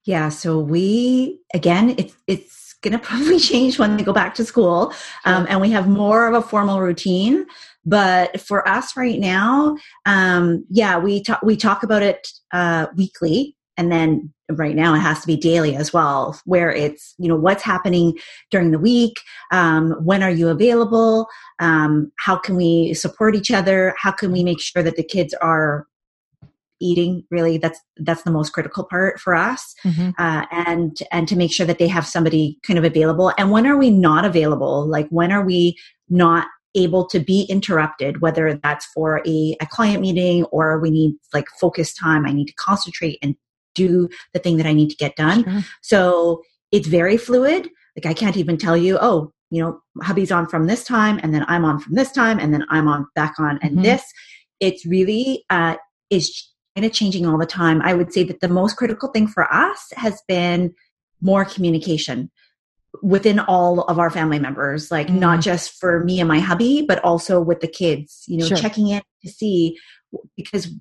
Yeah, 0.06 0.30
so 0.30 0.60
we 0.60 1.40
again, 1.54 1.96
it's 1.98 2.16
it's 2.28 2.76
going 2.82 2.94
to 2.98 3.00
probably 3.00 3.40
change 3.40 3.78
when 3.78 3.98
they 3.98 4.04
go 4.04 4.14
back 4.14 4.36
to 4.36 4.46
school, 4.46 4.94
um, 5.26 5.46
and 5.50 5.60
we 5.62 5.70
have 5.72 5.88
more 5.88 6.28
of 6.28 6.34
a 6.34 6.48
formal 6.48 6.80
routine. 6.80 7.46
But 7.86 8.40
for 8.42 8.68
us 8.68 8.98
right 8.98 9.20
now, 9.20 9.78
um, 10.06 10.66
yeah, 10.70 10.98
we 10.98 11.24
talk 11.24 11.42
we 11.44 11.58
talk 11.58 11.84
about 11.84 12.04
it 12.04 12.28
uh, 12.54 12.88
weekly, 12.96 13.56
and 13.78 13.92
then 13.92 14.34
right 14.52 14.76
now 14.76 14.94
it 14.94 15.00
has 15.00 15.20
to 15.22 15.28
be 15.28 15.36
daily 15.36 15.76
as 15.76 15.92
well 15.92 16.40
where 16.46 16.72
it's 16.72 17.14
you 17.18 17.28
know 17.28 17.36
what's 17.36 17.64
happening 17.64 18.18
during 18.50 18.72
the 18.72 18.80
week 18.80 19.20
um, 19.52 19.92
when 20.04 20.24
are 20.24 20.32
you 20.32 20.48
available 20.48 21.28
um, 21.60 22.12
how 22.18 22.38
can 22.38 22.56
we 22.56 22.94
support 22.94 23.36
each 23.36 23.52
other 23.52 23.94
how 23.98 24.12
can 24.12 24.32
we 24.32 24.44
make 24.44 24.60
sure 24.60 24.82
that 24.82 24.96
the 24.96 25.04
kids 25.04 25.34
are 25.42 25.86
eating 26.80 27.24
really 27.32 27.58
that's 27.58 27.80
that's 27.98 28.24
the 28.24 28.32
most 28.32 28.52
critical 28.52 28.84
part 28.84 29.20
for 29.20 29.36
us 29.36 29.74
mm-hmm. 29.84 30.10
uh, 30.18 30.46
and 30.52 30.98
and 31.12 31.28
to 31.28 31.36
make 31.36 31.52
sure 31.52 31.66
that 31.66 31.80
they 31.80 31.88
have 31.88 32.06
somebody 32.06 32.58
kind 32.64 32.78
of 32.78 32.86
available 32.86 33.32
and 33.38 33.52
when 33.52 33.66
are 33.66 33.78
we 33.78 33.90
not 33.90 34.26
available 34.26 34.88
like 34.88 35.08
when 35.10 35.32
are 35.32 35.46
we 35.46 35.78
not 36.10 36.48
able 36.76 37.06
to 37.08 37.20
be 37.20 37.44
interrupted 37.44 38.22
whether 38.22 38.60
that's 38.62 38.86
for 38.88 39.22
a, 39.26 39.56
a 39.62 39.66
client 39.68 40.02
meeting 40.02 40.44
or 40.46 40.80
we 40.80 40.92
need 40.92 41.16
like 41.34 41.48
focus 41.60 41.94
time 41.94 42.26
i 42.26 42.32
need 42.32 42.46
to 42.46 42.54
concentrate 42.54 43.18
and 43.22 43.36
do 43.74 44.08
the 44.34 44.40
thing 44.40 44.58
that 44.58 44.66
i 44.66 44.74
need 44.74 44.90
to 44.90 44.96
get 44.98 45.16
done 45.16 45.44
sure. 45.44 45.62
so 45.82 46.42
it's 46.72 46.88
very 46.88 47.18
fluid 47.18 47.70
like 47.96 48.06
i 48.06 48.14
can't 48.14 48.38
even 48.38 48.58
tell 48.58 48.78
you 48.78 48.98
oh 49.02 49.32
you 49.50 49.62
know, 49.62 49.80
hubby's 50.04 50.32
on 50.32 50.48
from 50.48 50.68
this 50.68 50.84
time 50.84 51.20
and 51.24 51.34
then 51.34 51.46
I'm 51.48 51.64
on 51.64 51.80
from 51.80 51.96
this 51.96 52.12
time 52.12 52.40
and 52.40 52.54
then 52.54 52.66
I'm 52.70 52.88
on 52.88 53.08
back 53.16 53.36
on 53.40 53.60
and 53.62 53.74
mm-hmm. 53.74 53.84
this. 53.84 54.04
It's 54.60 54.86
really 54.86 55.46
uh, 55.50 55.76
is 56.10 56.50
kind 56.78 56.86
of 56.86 56.94
changing 56.94 57.26
all 57.26 57.40
the 57.40 57.46
time. 57.46 57.82
I 57.82 57.96
would 57.96 58.14
say 58.14 58.24
that 58.26 58.40
the 58.40 58.48
most 58.48 58.78
critical 58.78 59.10
thing 59.10 59.28
for 59.28 59.52
us 59.52 59.92
has 59.96 60.22
been 60.28 60.76
more 61.22 61.44
communication 61.44 62.30
within 63.02 63.40
all 63.40 63.82
of 63.82 63.98
our 63.98 64.12
family 64.12 64.38
members, 64.38 64.92
like 64.92 65.08
mm-hmm. 65.08 65.18
not 65.18 65.42
just 65.42 65.80
for 65.80 66.04
me 66.04 66.20
and 66.20 66.28
my 66.28 66.40
hubby, 66.40 66.84
but 66.88 67.04
also 67.04 67.42
with 67.42 67.62
the 67.62 67.68
kids, 67.68 68.26
you 68.28 68.38
know, 68.38 68.46
sure. 68.46 68.58
checking 68.58 68.90
in 68.90 69.02
to 69.24 69.32
see 69.32 69.76
because 70.36 70.72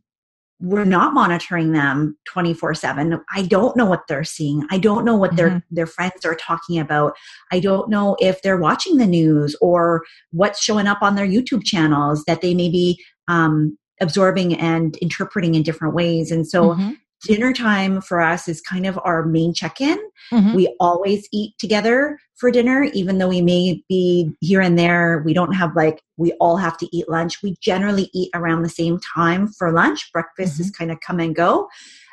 we're 0.60 0.84
not 0.84 1.14
monitoring 1.14 1.72
them 1.72 2.16
24 2.28 2.72
7 2.72 3.20
i 3.34 3.42
don't 3.42 3.76
know 3.76 3.84
what 3.84 4.00
they're 4.08 4.24
seeing 4.24 4.66
i 4.70 4.78
don't 4.78 5.04
know 5.04 5.14
what 5.14 5.32
mm-hmm. 5.32 5.36
their 5.36 5.64
their 5.70 5.86
friends 5.86 6.24
are 6.24 6.34
talking 6.34 6.78
about 6.78 7.14
i 7.52 7.60
don't 7.60 7.90
know 7.90 8.16
if 8.20 8.40
they're 8.40 8.56
watching 8.56 8.96
the 8.96 9.06
news 9.06 9.54
or 9.60 10.02
what's 10.30 10.62
showing 10.62 10.86
up 10.86 11.02
on 11.02 11.14
their 11.14 11.26
youtube 11.26 11.62
channels 11.62 12.24
that 12.24 12.40
they 12.40 12.54
may 12.54 12.70
be 12.70 12.98
um, 13.28 13.76
absorbing 14.00 14.54
and 14.54 14.96
interpreting 14.98 15.54
in 15.54 15.62
different 15.62 15.94
ways. 15.94 16.30
And 16.30 16.46
so 16.46 16.70
mm-hmm. 16.70 16.92
dinner 17.22 17.52
time 17.52 18.00
for 18.00 18.20
us 18.20 18.48
is 18.48 18.60
kind 18.60 18.86
of 18.86 18.98
our 19.04 19.24
main 19.24 19.54
check-in. 19.54 19.98
Mm-hmm. 20.32 20.54
we 20.54 20.74
always 20.80 21.28
eat 21.30 21.56
together 21.56 22.18
for 22.34 22.50
dinner 22.50 22.82
even 22.94 23.18
though 23.18 23.28
we 23.28 23.42
may 23.42 23.80
be 23.88 24.34
here 24.40 24.60
and 24.60 24.76
there. 24.76 25.22
We 25.24 25.34
don't 25.34 25.52
have 25.52 25.76
like 25.76 26.02
we 26.16 26.32
all 26.34 26.56
have 26.56 26.76
to 26.78 26.88
eat 26.96 27.08
lunch. 27.08 27.42
We 27.44 27.56
generally 27.60 28.10
eat 28.12 28.30
around 28.34 28.62
the 28.62 28.68
same 28.68 28.98
time 28.98 29.46
for 29.46 29.70
lunch. 29.70 30.10
Breakfast 30.12 30.54
mm-hmm. 30.54 30.62
is 30.62 30.70
kind 30.72 30.90
of 30.90 30.98
come 31.00 31.20
and 31.20 31.34
go. 31.34 31.68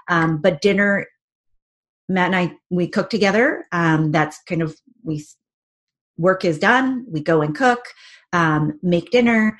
Um, 0.09 0.37
but 0.37 0.61
dinner 0.61 1.07
matt 2.09 2.33
and 2.33 2.35
i 2.35 2.55
we 2.69 2.87
cook 2.87 3.09
together. 3.09 3.65
Um, 3.71 4.11
that's 4.11 4.37
kind 4.47 4.61
of 4.61 4.75
we 5.03 5.25
work 6.17 6.45
is 6.45 6.59
done. 6.59 7.05
We 7.09 7.21
go 7.21 7.41
and 7.41 7.55
cook 7.55 7.87
um, 8.33 8.79
make 8.81 9.11
dinner 9.11 9.57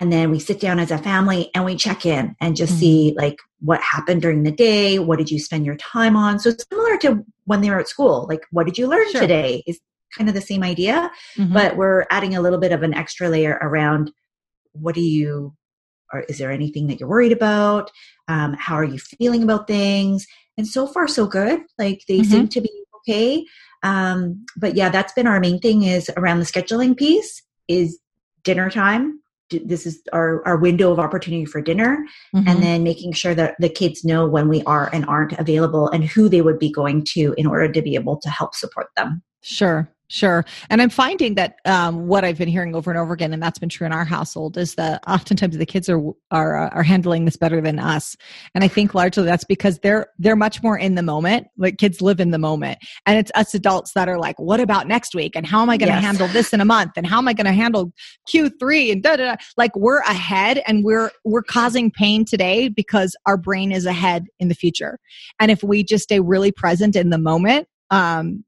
and 0.00 0.10
then 0.10 0.30
we 0.30 0.38
sit 0.38 0.58
down 0.58 0.80
as 0.80 0.90
a 0.90 0.98
family 0.98 1.50
and 1.54 1.64
we 1.64 1.76
check 1.76 2.06
in 2.06 2.34
and 2.40 2.56
just 2.56 2.72
mm-hmm. 2.72 2.80
see 2.80 3.14
like 3.16 3.38
what 3.60 3.80
happened 3.82 4.22
during 4.22 4.42
the 4.42 4.50
day 4.50 4.98
what 4.98 5.18
did 5.18 5.30
you 5.30 5.38
spend 5.38 5.66
your 5.66 5.76
time 5.76 6.16
on 6.16 6.38
so 6.38 6.50
similar 6.70 6.96
to 6.96 7.24
when 7.44 7.60
they 7.60 7.70
were 7.70 7.78
at 7.78 7.88
school 7.88 8.26
like 8.28 8.44
what 8.50 8.66
did 8.66 8.78
you 8.78 8.88
learn 8.88 9.08
sure. 9.12 9.20
today 9.20 9.62
is 9.66 9.78
kind 10.16 10.28
of 10.28 10.34
the 10.34 10.40
same 10.40 10.64
idea 10.64 11.10
mm-hmm. 11.36 11.52
but 11.52 11.76
we're 11.76 12.06
adding 12.10 12.34
a 12.34 12.40
little 12.40 12.58
bit 12.58 12.72
of 12.72 12.82
an 12.82 12.94
extra 12.94 13.28
layer 13.28 13.58
around 13.62 14.10
what 14.72 14.94
do 14.94 15.02
you 15.02 15.54
or 16.12 16.20
is 16.22 16.38
there 16.38 16.50
anything 16.50 16.88
that 16.88 16.98
you're 16.98 17.08
worried 17.08 17.32
about 17.32 17.90
um, 18.26 18.54
how 18.58 18.74
are 18.74 18.84
you 18.84 18.98
feeling 18.98 19.42
about 19.42 19.68
things 19.68 20.26
and 20.56 20.66
so 20.66 20.86
far 20.86 21.06
so 21.06 21.26
good 21.26 21.60
like 21.78 22.02
they 22.08 22.20
mm-hmm. 22.20 22.30
seem 22.30 22.48
to 22.48 22.60
be 22.60 22.84
okay 22.96 23.44
um, 23.82 24.44
but 24.56 24.74
yeah 24.74 24.88
that's 24.88 25.12
been 25.12 25.26
our 25.26 25.40
main 25.40 25.60
thing 25.60 25.82
is 25.82 26.10
around 26.16 26.38
the 26.38 26.44
scheduling 26.44 26.96
piece 26.96 27.42
is 27.68 28.00
dinner 28.42 28.70
time 28.70 29.19
this 29.50 29.86
is 29.86 30.02
our, 30.12 30.46
our 30.46 30.56
window 30.56 30.92
of 30.92 30.98
opportunity 30.98 31.44
for 31.44 31.60
dinner 31.60 32.06
mm-hmm. 32.34 32.48
and 32.48 32.62
then 32.62 32.82
making 32.82 33.12
sure 33.12 33.34
that 33.34 33.54
the 33.58 33.68
kids 33.68 34.04
know 34.04 34.26
when 34.26 34.48
we 34.48 34.62
are 34.64 34.90
and 34.92 35.04
aren't 35.06 35.32
available 35.38 35.88
and 35.88 36.04
who 36.04 36.28
they 36.28 36.40
would 36.40 36.58
be 36.58 36.70
going 36.70 37.04
to 37.04 37.34
in 37.36 37.46
order 37.46 37.70
to 37.70 37.82
be 37.82 37.94
able 37.94 38.16
to 38.16 38.30
help 38.30 38.54
support 38.54 38.88
them 38.96 39.22
sure 39.40 39.92
Sure. 40.10 40.44
And 40.68 40.82
I'm 40.82 40.90
finding 40.90 41.36
that 41.36 41.60
um, 41.64 42.08
what 42.08 42.24
I've 42.24 42.36
been 42.36 42.48
hearing 42.48 42.74
over 42.74 42.90
and 42.90 42.98
over 42.98 43.12
again, 43.12 43.32
and 43.32 43.40
that's 43.40 43.60
been 43.60 43.68
true 43.68 43.86
in 43.86 43.92
our 43.92 44.04
household, 44.04 44.58
is 44.58 44.74
that 44.74 45.00
oftentimes 45.06 45.56
the 45.56 45.64
kids 45.64 45.88
are 45.88 46.00
are 46.32 46.66
uh, 46.66 46.68
are 46.70 46.82
handling 46.82 47.26
this 47.26 47.36
better 47.36 47.60
than 47.60 47.78
us. 47.78 48.16
And 48.52 48.64
I 48.64 48.68
think 48.68 48.92
largely 48.92 49.22
that's 49.22 49.44
because 49.44 49.78
they're 49.78 50.08
they're 50.18 50.34
much 50.34 50.64
more 50.64 50.76
in 50.76 50.96
the 50.96 51.04
moment. 51.04 51.46
Like 51.56 51.78
kids 51.78 52.02
live 52.02 52.18
in 52.18 52.32
the 52.32 52.38
moment, 52.38 52.80
and 53.06 53.20
it's 53.20 53.30
us 53.36 53.54
adults 53.54 53.92
that 53.92 54.08
are 54.08 54.18
like, 54.18 54.36
"What 54.40 54.58
about 54.58 54.88
next 54.88 55.14
week? 55.14 55.36
And 55.36 55.46
how 55.46 55.62
am 55.62 55.70
I 55.70 55.76
going 55.76 55.90
to 55.90 55.94
yes. 55.94 56.04
handle 56.04 56.26
this 56.26 56.52
in 56.52 56.60
a 56.60 56.64
month? 56.64 56.92
And 56.96 57.06
how 57.06 57.18
am 57.18 57.28
I 57.28 57.32
going 57.32 57.46
to 57.46 57.52
handle 57.52 57.92
Q3?" 58.28 58.90
And 58.90 59.02
da 59.04 59.14
da. 59.14 59.36
Like 59.56 59.76
we're 59.76 60.00
ahead, 60.00 60.60
and 60.66 60.82
we're 60.84 61.12
we're 61.24 61.44
causing 61.44 61.88
pain 61.88 62.24
today 62.24 62.66
because 62.66 63.14
our 63.26 63.36
brain 63.36 63.70
is 63.70 63.86
ahead 63.86 64.26
in 64.40 64.48
the 64.48 64.56
future. 64.56 64.98
And 65.38 65.52
if 65.52 65.62
we 65.62 65.84
just 65.84 66.02
stay 66.02 66.18
really 66.18 66.50
present 66.50 66.96
in 66.96 67.10
the 67.10 67.18
moment, 67.18 67.68
um, 67.92 68.44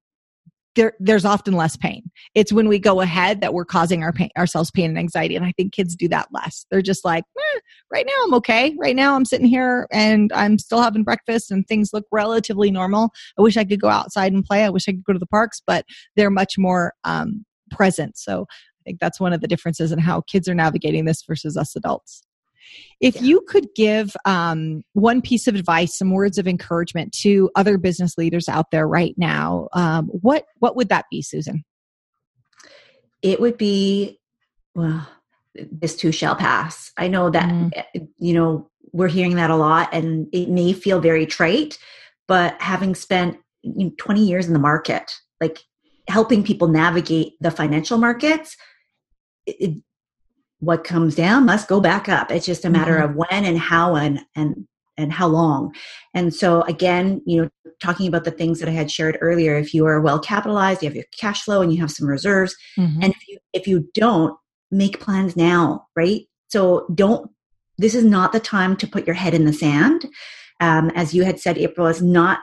there, 0.75 0.95
there's 0.99 1.25
often 1.25 1.55
less 1.55 1.77
pain. 1.77 2.11
It's 2.35 2.53
when 2.53 2.69
we 2.69 2.79
go 2.79 3.01
ahead 3.01 3.41
that 3.41 3.53
we're 3.53 3.65
causing 3.65 4.03
our 4.03 4.13
pain, 4.13 4.31
ourselves 4.37 4.71
pain 4.71 4.91
and 4.91 4.99
anxiety. 4.99 5.37
And 5.37 5.45
I 5.45 5.53
think 5.57 5.73
kids 5.73 5.95
do 5.95 6.09
that 6.09 6.29
less. 6.33 6.67
They're 6.71 6.83
just 6.83 7.05
like, 7.05 7.25
eh, 7.39 7.59
right 7.91 8.07
now 8.07 8.25
I'm 8.25 8.35
okay. 8.35 8.75
Right 8.79 8.97
now 8.97 9.15
I'm 9.15 9.25
sitting 9.25 9.47
here 9.47 9.87
and 9.93 10.33
I'm 10.33 10.59
still 10.59 10.81
having 10.81 11.03
breakfast 11.03 11.51
and 11.51 11.67
things 11.67 11.91
look 11.93 12.07
relatively 12.11 12.71
normal. 12.71 13.13
I 13.39 13.43
wish 13.43 13.57
I 13.57 13.65
could 13.65 13.81
go 13.81 13.89
outside 13.89 14.33
and 14.33 14.45
play. 14.45 14.65
I 14.65 14.71
wish 14.71 14.89
I 14.89 14.93
could 14.93 15.05
go 15.05 15.13
to 15.13 15.19
the 15.19 15.27
parks, 15.27 15.61
but 15.67 15.85
they're 16.17 16.31
much 16.31 16.57
more 16.57 16.95
um, 17.05 17.45
present. 17.71 18.17
So 18.17 18.47
I 18.51 18.83
think 18.85 18.99
that's 18.99 19.21
one 19.21 19.33
of 19.33 19.41
the 19.41 19.49
differences 19.49 19.93
in 19.93 19.99
how 19.99 20.23
kids 20.23 20.49
are 20.49 20.55
navigating 20.55 21.05
this 21.05 21.23
versus 21.23 21.57
us 21.57 21.77
adults. 21.77 22.23
If 23.01 23.17
yeah. 23.17 23.23
you 23.23 23.41
could 23.49 23.69
give 23.75 24.15
um, 24.25 24.83
one 24.93 25.21
piece 25.21 25.47
of 25.47 25.55
advice, 25.55 25.97
some 25.97 26.11
words 26.11 26.39
of 26.39 26.47
encouragement 26.47 27.13
to 27.23 27.51
other 27.57 27.79
business 27.79 28.17
leaders 28.17 28.49
out 28.49 28.71
there 28.71 28.87
right 28.87 29.15
now, 29.17 29.69
um, 29.73 30.07
what 30.07 30.47
what 30.59 30.77
would 30.77 30.89
that 30.89 31.07
be, 31.11 31.23
Susan? 31.23 31.65
It 33.23 33.41
would 33.41 33.57
be, 33.57 34.19
well, 34.75 35.09
this 35.55 35.97
too 35.97 36.13
shall 36.13 36.35
pass. 36.35 36.93
I 36.97 37.09
know 37.09 37.31
that 37.31 37.49
mm. 37.49 38.09
you 38.19 38.35
know 38.35 38.71
we're 38.93 39.09
hearing 39.09 39.37
that 39.37 39.51
a 39.51 39.57
lot, 39.57 39.89
and 39.93 40.29
it 40.33 40.49
may 40.49 40.73
feel 40.73 41.01
very 41.01 41.27
trite, 41.27 41.79
but 42.29 42.61
having 42.61 42.95
spent 42.95 43.39
you 43.63 43.87
know, 43.87 43.93
20 43.99 44.25
years 44.25 44.47
in 44.47 44.53
the 44.53 44.59
market, 44.59 45.11
like 45.41 45.61
helping 46.09 46.43
people 46.43 46.69
navigate 46.69 47.35
the 47.41 47.51
financial 47.51 47.99
markets, 47.99 48.57
it, 49.47 49.83
what 50.63 50.85
comes 50.85 51.17
down 51.17 51.45
must 51.45 51.67
go 51.67 51.81
back 51.81 52.09
up. 52.09 52.31
It's 52.31 52.47
just 52.47 52.65
a 52.65 52.71
matter 52.71 52.95
mm-hmm. 52.95 53.11
of 53.11 53.17
when 53.17 53.45
and 53.45 53.59
how 53.59 53.97
and 53.97 54.21
and 54.37 54.65
and 54.97 55.13
how 55.13 55.27
long. 55.27 55.75
And 56.15 56.33
so 56.33 56.63
again, 56.63 57.21
you 57.27 57.43
know, 57.43 57.51
talking 57.81 58.07
about 58.07 58.23
the 58.23 58.31
things 58.31 58.61
that 58.61 58.69
I 58.69 58.73
had 58.73 58.89
shared 58.89 59.19
earlier, 59.21 59.57
if 59.57 59.75
you 59.75 59.87
are 59.87 60.01
well 60.01 60.21
capitalized, 60.21 60.81
you 60.81 60.89
have 60.89 60.95
your 60.95 61.05
cash 61.19 61.43
flow 61.43 61.63
and 61.63 61.73
you 61.75 61.81
have 61.81 61.91
some 61.91 62.07
reserves, 62.07 62.55
mm-hmm. 62.79 63.03
and 63.03 63.13
if 63.13 63.29
you 63.29 63.39
if 63.53 63.67
you 63.67 63.89
don't 63.93 64.37
make 64.71 65.01
plans 65.01 65.37
now, 65.37 65.89
right? 65.97 66.23
So 66.49 66.87
don't 66.95 67.29
this 67.77 67.97
is 67.97 68.05
not 68.05 68.31
the 68.31 68.41
time 68.41 68.77
to 68.77 68.87
put 68.87 69.05
your 69.05 69.17
head 69.17 69.35
in 69.35 69.47
the 69.47 69.53
sand. 69.53 70.07
Um, 70.61 70.93
as 70.95 71.13
you 71.13 71.25
had 71.25 71.41
said, 71.41 71.59
April 71.59 71.89
is 71.89 72.01
not 72.01 72.39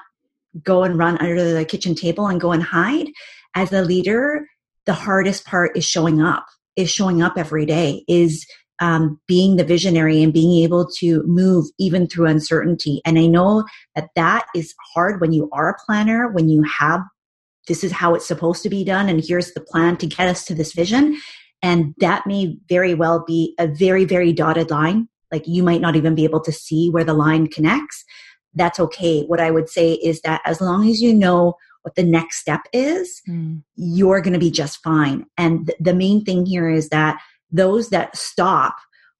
go 0.61 0.83
and 0.83 0.97
run 0.97 1.17
under 1.19 1.53
the 1.53 1.63
kitchen 1.63 1.95
table 1.95 2.27
and 2.27 2.41
go 2.41 2.51
and 2.51 2.63
hide. 2.63 3.07
As 3.55 3.71
a 3.71 3.81
leader, 3.81 4.45
the 4.85 4.93
hardest 4.93 5.45
part 5.45 5.77
is 5.77 5.85
showing 5.85 6.21
up 6.21 6.45
is 6.79 6.89
showing 6.89 7.21
up 7.21 7.33
every 7.37 7.65
day 7.65 8.03
is 8.07 8.45
um, 8.81 9.19
being 9.27 9.57
the 9.57 9.63
visionary 9.63 10.23
and 10.23 10.33
being 10.33 10.63
able 10.63 10.87
to 10.99 11.21
move 11.23 11.65
even 11.77 12.07
through 12.07 12.27
uncertainty. 12.27 13.01
And 13.05 13.19
i 13.19 13.25
know 13.25 13.65
that 13.95 14.09
that 14.15 14.45
is 14.55 14.73
hard 14.93 15.19
when 15.19 15.33
you 15.33 15.49
are 15.51 15.69
a 15.69 15.77
planner 15.85 16.31
when 16.31 16.49
you 16.49 16.63
have 16.63 17.01
this 17.67 17.83
is 17.83 17.91
how 17.91 18.15
it's 18.15 18.27
supposed 18.27 18.63
to 18.63 18.69
be 18.69 18.83
done 18.83 19.09
and 19.09 19.23
here's 19.23 19.53
the 19.53 19.61
plan 19.61 19.97
to 19.97 20.07
get 20.07 20.27
us 20.27 20.43
to 20.45 20.55
this 20.55 20.73
vision. 20.73 21.19
And 21.61 21.93
that 21.99 22.25
may 22.25 22.57
very 22.67 22.93
well 22.93 23.23
be 23.25 23.53
a 23.59 23.67
very 23.67 24.05
very 24.05 24.33
dotted 24.33 24.71
line. 24.71 25.07
Like 25.31 25.43
you 25.45 25.61
might 25.61 25.81
not 25.81 25.95
even 25.95 26.15
be 26.15 26.23
able 26.23 26.41
to 26.41 26.51
see 26.51 26.89
where 26.89 27.03
the 27.03 27.13
line 27.13 27.47
connects. 27.47 28.03
That's 28.55 28.79
okay. 28.79 29.23
What 29.25 29.41
i 29.41 29.51
would 29.51 29.69
say 29.69 29.93
is 29.93 30.21
that 30.21 30.41
as 30.45 30.61
long 30.61 30.89
as 30.89 31.01
you 31.01 31.13
know 31.13 31.55
what 31.83 31.95
the 31.95 32.03
next 32.03 32.39
step 32.39 32.61
is, 32.73 33.21
mm. 33.27 33.61
you're 33.75 34.21
going 34.21 34.33
to 34.33 34.39
be 34.39 34.51
just 34.51 34.79
fine. 34.83 35.25
And 35.37 35.67
th- 35.67 35.77
the 35.79 35.93
main 35.93 36.23
thing 36.23 36.45
here 36.45 36.69
is 36.69 36.89
that 36.89 37.21
those 37.51 37.89
that 37.89 38.15
stop 38.15 38.75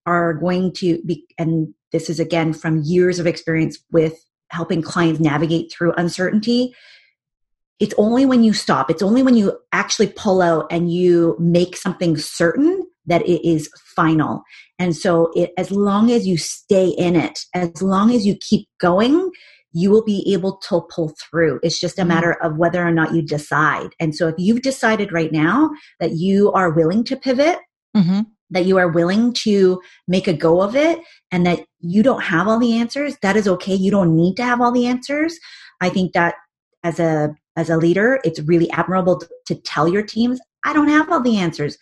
are 0.05 0.33
going 0.33 0.73
to 0.73 1.01
be, 1.03 1.25
and 1.37 1.73
this 1.91 2.09
is 2.09 2.19
again 2.19 2.53
from 2.53 2.81
years 2.83 3.19
of 3.19 3.27
experience 3.27 3.79
with 3.91 4.17
helping 4.49 4.81
clients 4.81 5.19
navigate 5.19 5.71
through 5.71 5.93
uncertainty. 5.93 6.73
It's 7.79 7.93
only 7.97 8.25
when 8.25 8.43
you 8.43 8.53
stop, 8.53 8.89
it's 8.89 9.03
only 9.03 9.23
when 9.23 9.35
you 9.35 9.57
actually 9.71 10.07
pull 10.07 10.41
out 10.41 10.67
and 10.69 10.91
you 10.91 11.37
make 11.39 11.77
something 11.77 12.17
certain 12.17 12.85
that 13.05 13.21
it 13.27 13.47
is 13.47 13.69
final. 13.95 14.43
And 14.77 14.95
so 14.95 15.31
it, 15.35 15.51
as 15.57 15.71
long 15.71 16.11
as 16.11 16.27
you 16.27 16.37
stay 16.37 16.87
in 16.87 17.15
it, 17.15 17.39
as 17.53 17.81
long 17.81 18.11
as 18.11 18.25
you 18.25 18.35
keep 18.39 18.67
going, 18.79 19.31
you 19.71 19.91
will 19.91 20.03
be 20.03 20.23
able 20.33 20.57
to 20.57 20.81
pull 20.89 21.13
through. 21.19 21.59
It's 21.63 21.79
just 21.79 21.97
a 21.97 22.01
mm-hmm. 22.01 22.09
matter 22.09 22.43
of 22.43 22.57
whether 22.57 22.85
or 22.85 22.91
not 22.91 23.13
you 23.13 23.21
decide. 23.21 23.89
And 23.99 24.15
so 24.15 24.27
if 24.27 24.35
you've 24.37 24.61
decided 24.61 25.11
right 25.11 25.31
now 25.31 25.69
that 25.99 26.13
you 26.13 26.51
are 26.53 26.71
willing 26.71 27.03
to 27.05 27.15
pivot, 27.15 27.59
mm-hmm. 27.95 28.21
that 28.49 28.65
you 28.65 28.77
are 28.77 28.87
willing 28.87 29.33
to 29.33 29.81
make 30.07 30.27
a 30.27 30.33
go 30.33 30.61
of 30.61 30.75
it, 30.75 30.99
and 31.31 31.45
that 31.45 31.65
you 31.79 32.01
don't 32.01 32.23
have 32.23 32.47
all 32.47 32.59
the 32.59 32.77
answers, 32.77 33.15
that 33.21 33.35
is 33.35 33.47
okay. 33.47 33.75
You 33.75 33.91
don't 33.91 34.15
need 34.15 34.35
to 34.37 34.43
have 34.43 34.61
all 34.61 34.71
the 34.71 34.87
answers. 34.87 35.37
I 35.81 35.89
think 35.89 36.13
that 36.13 36.35
as 36.83 36.99
a 36.99 37.35
as 37.55 37.69
a 37.69 37.77
leader, 37.77 38.19
it's 38.23 38.39
really 38.39 38.71
admirable 38.71 39.19
to, 39.19 39.27
to 39.47 39.55
tell 39.55 39.87
your 39.87 40.03
teams, 40.03 40.39
I 40.65 40.71
don't 40.71 40.87
have 40.87 41.11
all 41.11 41.21
the 41.21 41.37
answers. 41.37 41.77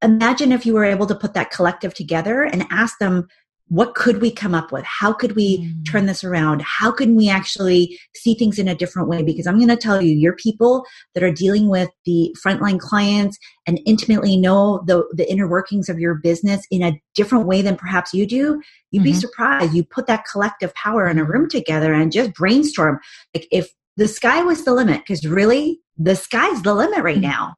Imagine 0.00 0.52
if 0.52 0.64
you 0.64 0.72
were 0.72 0.84
able 0.84 1.06
to 1.06 1.14
put 1.14 1.34
that 1.34 1.50
collective 1.50 1.92
together 1.92 2.44
and 2.44 2.66
ask 2.70 2.98
them 2.98 3.28
what 3.68 3.94
could 3.94 4.20
we 4.22 4.30
come 4.30 4.54
up 4.54 4.72
with? 4.72 4.84
How 4.84 5.12
could 5.12 5.36
we 5.36 5.58
mm. 5.58 5.86
turn 5.86 6.06
this 6.06 6.24
around? 6.24 6.62
How 6.62 6.90
can 6.90 7.14
we 7.14 7.28
actually 7.28 7.98
see 8.14 8.34
things 8.34 8.58
in 8.58 8.66
a 8.66 8.74
different 8.74 9.08
way? 9.08 9.22
Because 9.22 9.46
I'm 9.46 9.56
going 9.56 9.68
to 9.68 9.76
tell 9.76 10.00
you, 10.00 10.14
your 10.14 10.34
people 10.34 10.84
that 11.14 11.22
are 11.22 11.32
dealing 11.32 11.68
with 11.68 11.90
the 12.06 12.34
frontline 12.44 12.80
clients 12.80 13.38
and 13.66 13.80
intimately 13.84 14.36
know 14.36 14.82
the, 14.86 15.04
the 15.12 15.30
inner 15.30 15.46
workings 15.46 15.88
of 15.88 15.98
your 15.98 16.14
business 16.14 16.66
in 16.70 16.82
a 16.82 16.98
different 17.14 17.46
way 17.46 17.60
than 17.60 17.76
perhaps 17.76 18.14
you 18.14 18.26
do, 18.26 18.60
you'd 18.90 19.00
mm-hmm. 19.00 19.04
be 19.04 19.12
surprised. 19.12 19.74
You 19.74 19.84
put 19.84 20.06
that 20.06 20.24
collective 20.30 20.74
power 20.74 21.06
in 21.06 21.18
a 21.18 21.24
room 21.24 21.48
together 21.48 21.92
and 21.92 22.10
just 22.10 22.32
brainstorm. 22.34 22.98
Like 23.34 23.46
if 23.50 23.68
the 23.96 24.08
sky 24.08 24.42
was 24.42 24.64
the 24.64 24.72
limit, 24.72 25.00
because 25.00 25.26
really 25.26 25.80
the 25.98 26.16
sky's 26.16 26.62
the 26.62 26.74
limit 26.74 27.02
right 27.02 27.18
mm. 27.18 27.22
now 27.22 27.54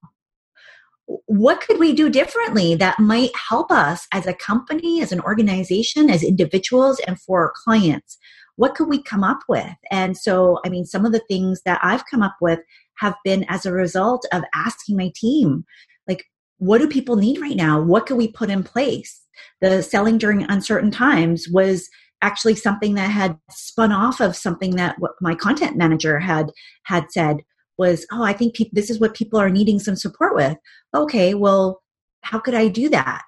what 1.27 1.61
could 1.61 1.79
we 1.79 1.93
do 1.93 2.09
differently 2.09 2.75
that 2.77 3.01
might 3.01 3.31
help 3.49 3.71
us 3.71 4.07
as 4.13 4.27
a 4.27 4.35
company, 4.35 5.03
as 5.03 5.13
an 5.13 5.21
organization, 5.21 6.11
as 6.11 6.23
individuals, 6.23 7.01
and 7.07 7.21
for 7.21 7.43
our 7.43 7.53
clients? 7.65 8.19
What 8.57 8.75
could 8.75 8.89
we 8.89 9.03
come 9.03 9.25
up 9.25 9.41
with? 9.49 9.75
And 9.91 10.17
so, 10.17 10.61
I 10.65 10.69
mean, 10.69 10.85
some 10.85 11.07
of 11.07 11.13
the 11.13 11.23
things 11.29 11.63
that 11.65 11.81
I've 11.83 12.07
come 12.07 12.23
up 12.23 12.37
with 12.41 12.61
have 12.99 13.17
been 13.25 13.45
as 13.49 13.65
a 13.65 13.73
result 13.73 14.27
of 14.33 14.43
asking 14.55 14.97
my 14.97 15.11
team, 15.15 15.65
like, 16.07 16.25
what 16.59 16.79
do 16.79 16.87
people 16.87 17.17
need 17.17 17.41
right 17.41 17.57
now? 17.57 17.81
What 17.81 18.07
can 18.07 18.17
we 18.17 18.29
put 18.29 18.51
in 18.51 18.63
place? 18.63 19.23
The 19.61 19.83
selling 19.83 20.19
during 20.19 20.43
uncertain 20.45 20.91
times 20.91 21.49
was 21.51 21.89
actually 22.23 22.55
something 22.55 22.95
that 22.95 23.11
had 23.11 23.39
spun 23.51 23.93
off 23.93 24.21
of 24.21 24.37
something 24.37 24.77
that 24.77 24.97
my 25.23 25.35
content 25.35 25.77
manager 25.77 26.19
had 26.19 26.51
had 26.85 27.07
said 27.11 27.39
was, 27.81 28.07
oh, 28.13 28.23
I 28.23 28.35
think 28.35 28.55
pe- 28.55 28.71
this 28.73 28.91
is 28.91 29.01
what 29.01 29.15
people 29.15 29.41
are 29.41 29.49
needing 29.49 29.81
some 29.81 29.97
support 29.97 30.37
with. 30.37 30.57
Okay, 30.95 31.33
well, 31.33 31.83
how 32.21 32.39
could 32.39 32.55
I 32.55 32.69
do 32.69 32.91
that? 32.91 33.25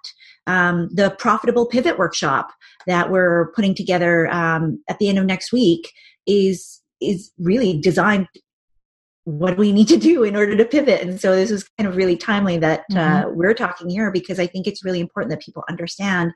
Um, 0.47 0.91
the 0.93 1.11
profitable 1.19 1.67
pivot 1.67 1.99
workshop 1.99 2.51
that 2.87 3.11
we're 3.11 3.51
putting 3.53 3.75
together 3.75 4.29
um, 4.31 4.83
at 4.91 4.99
the 4.99 5.09
end 5.09 5.19
of 5.19 5.25
next 5.25 5.53
week 5.53 5.91
is 6.27 6.81
is 7.01 7.33
really 7.39 7.81
designed 7.81 8.29
what 9.25 9.53
do 9.53 9.57
we 9.57 9.73
need 9.73 9.89
to 9.89 9.97
do 9.97 10.23
in 10.23 10.37
order 10.37 10.57
to 10.57 10.65
pivot 10.65 11.01
and 11.01 11.21
so 11.21 11.35
this 11.35 11.51
is 11.51 11.65
kind 11.77 11.89
of 11.89 11.97
really 11.97 12.17
timely 12.17 12.59
that 12.59 12.81
uh, 12.93 12.95
mm-hmm. 12.95 13.29
uh, 13.29 13.31
we're 13.31 13.55
talking 13.55 13.91
here 13.91 14.11
because 14.13 14.39
i 14.39 14.47
think 14.47 14.67
it's 14.67 14.85
really 14.85 15.01
important 15.01 15.31
that 15.31 15.43
people 15.43 15.65
understand 15.69 16.33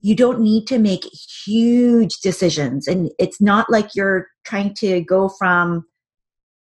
you 0.00 0.14
don't 0.14 0.40
need 0.40 0.66
to 0.66 0.78
make 0.78 1.04
huge 1.46 2.16
decisions 2.22 2.86
and 2.86 3.10
it's 3.18 3.40
not 3.40 3.70
like 3.70 3.94
you're 3.94 4.26
trying 4.44 4.74
to 4.74 5.00
go 5.00 5.30
from 5.38 5.84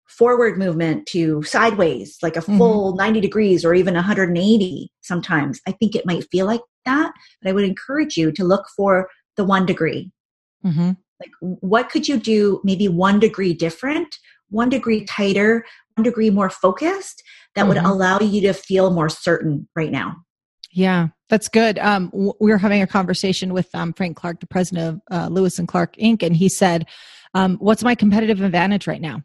forward 0.08 0.58
movement 0.58 1.06
to 1.08 1.44
sideways, 1.44 2.18
like 2.22 2.36
a 2.36 2.40
mm-hmm. 2.40 2.58
full 2.58 2.92
mm-hmm. 2.92 3.04
90 3.04 3.22
degrees 3.22 3.66
or 3.66 3.74
even 3.74 3.94
180 3.94 4.92
sometimes. 5.02 5.62
I 5.68 5.72
think 5.72 5.96
it 5.96 6.06
might 6.06 6.30
feel 6.32 6.46
like 6.46 6.62
that, 6.86 7.12
but 7.42 7.50
I 7.50 7.54
would 7.54 7.66
encourage 7.66 8.18
you 8.18 8.32
to 8.32 8.44
look 8.44 8.66
for 8.76 9.10
the 9.36 9.44
one 9.44 9.66
degree. 9.66 10.12
Mm-hmm. 10.66 10.92
Like, 11.20 11.32
what 11.40 11.90
could 11.90 12.08
you 12.08 12.18
do 12.18 12.62
maybe 12.64 12.88
one 12.88 13.20
degree 13.20 13.54
different, 13.54 14.18
one 14.50 14.70
degree 14.70 15.04
tighter, 15.06 15.66
one 15.96 16.04
degree 16.04 16.30
more 16.30 16.50
focused 16.50 17.24
that 17.56 17.62
mm-hmm. 17.62 17.70
would 17.70 17.78
allow 17.78 18.20
you 18.20 18.42
to 18.42 18.54
feel 18.54 18.92
more 18.92 19.10
certain 19.10 19.68
right 19.76 19.92
now? 19.92 20.16
Yeah, 20.72 21.08
that's 21.30 21.50
good. 21.50 21.80
Um, 21.80 22.12
we 22.14 22.52
were 22.52 22.58
having 22.58 22.82
a 22.82 22.88
conversation 22.88 23.52
with 23.54 23.68
um, 23.74 23.94
Frank 23.94 24.16
Clark, 24.16 24.40
the 24.40 24.48
president 24.48 24.88
of 24.88 25.02
uh, 25.12 25.28
Lewis 25.28 25.58
and 25.58 25.68
Clark 25.68 25.96
Inc., 25.96 26.22
and 26.22 26.36
he 26.36 26.50
said, 26.50 26.86
um, 27.34 27.58
"What's 27.58 27.84
my 27.84 27.96
competitive 27.96 28.42
advantage 28.42 28.86
right 28.86 29.02
now?" 29.02 29.24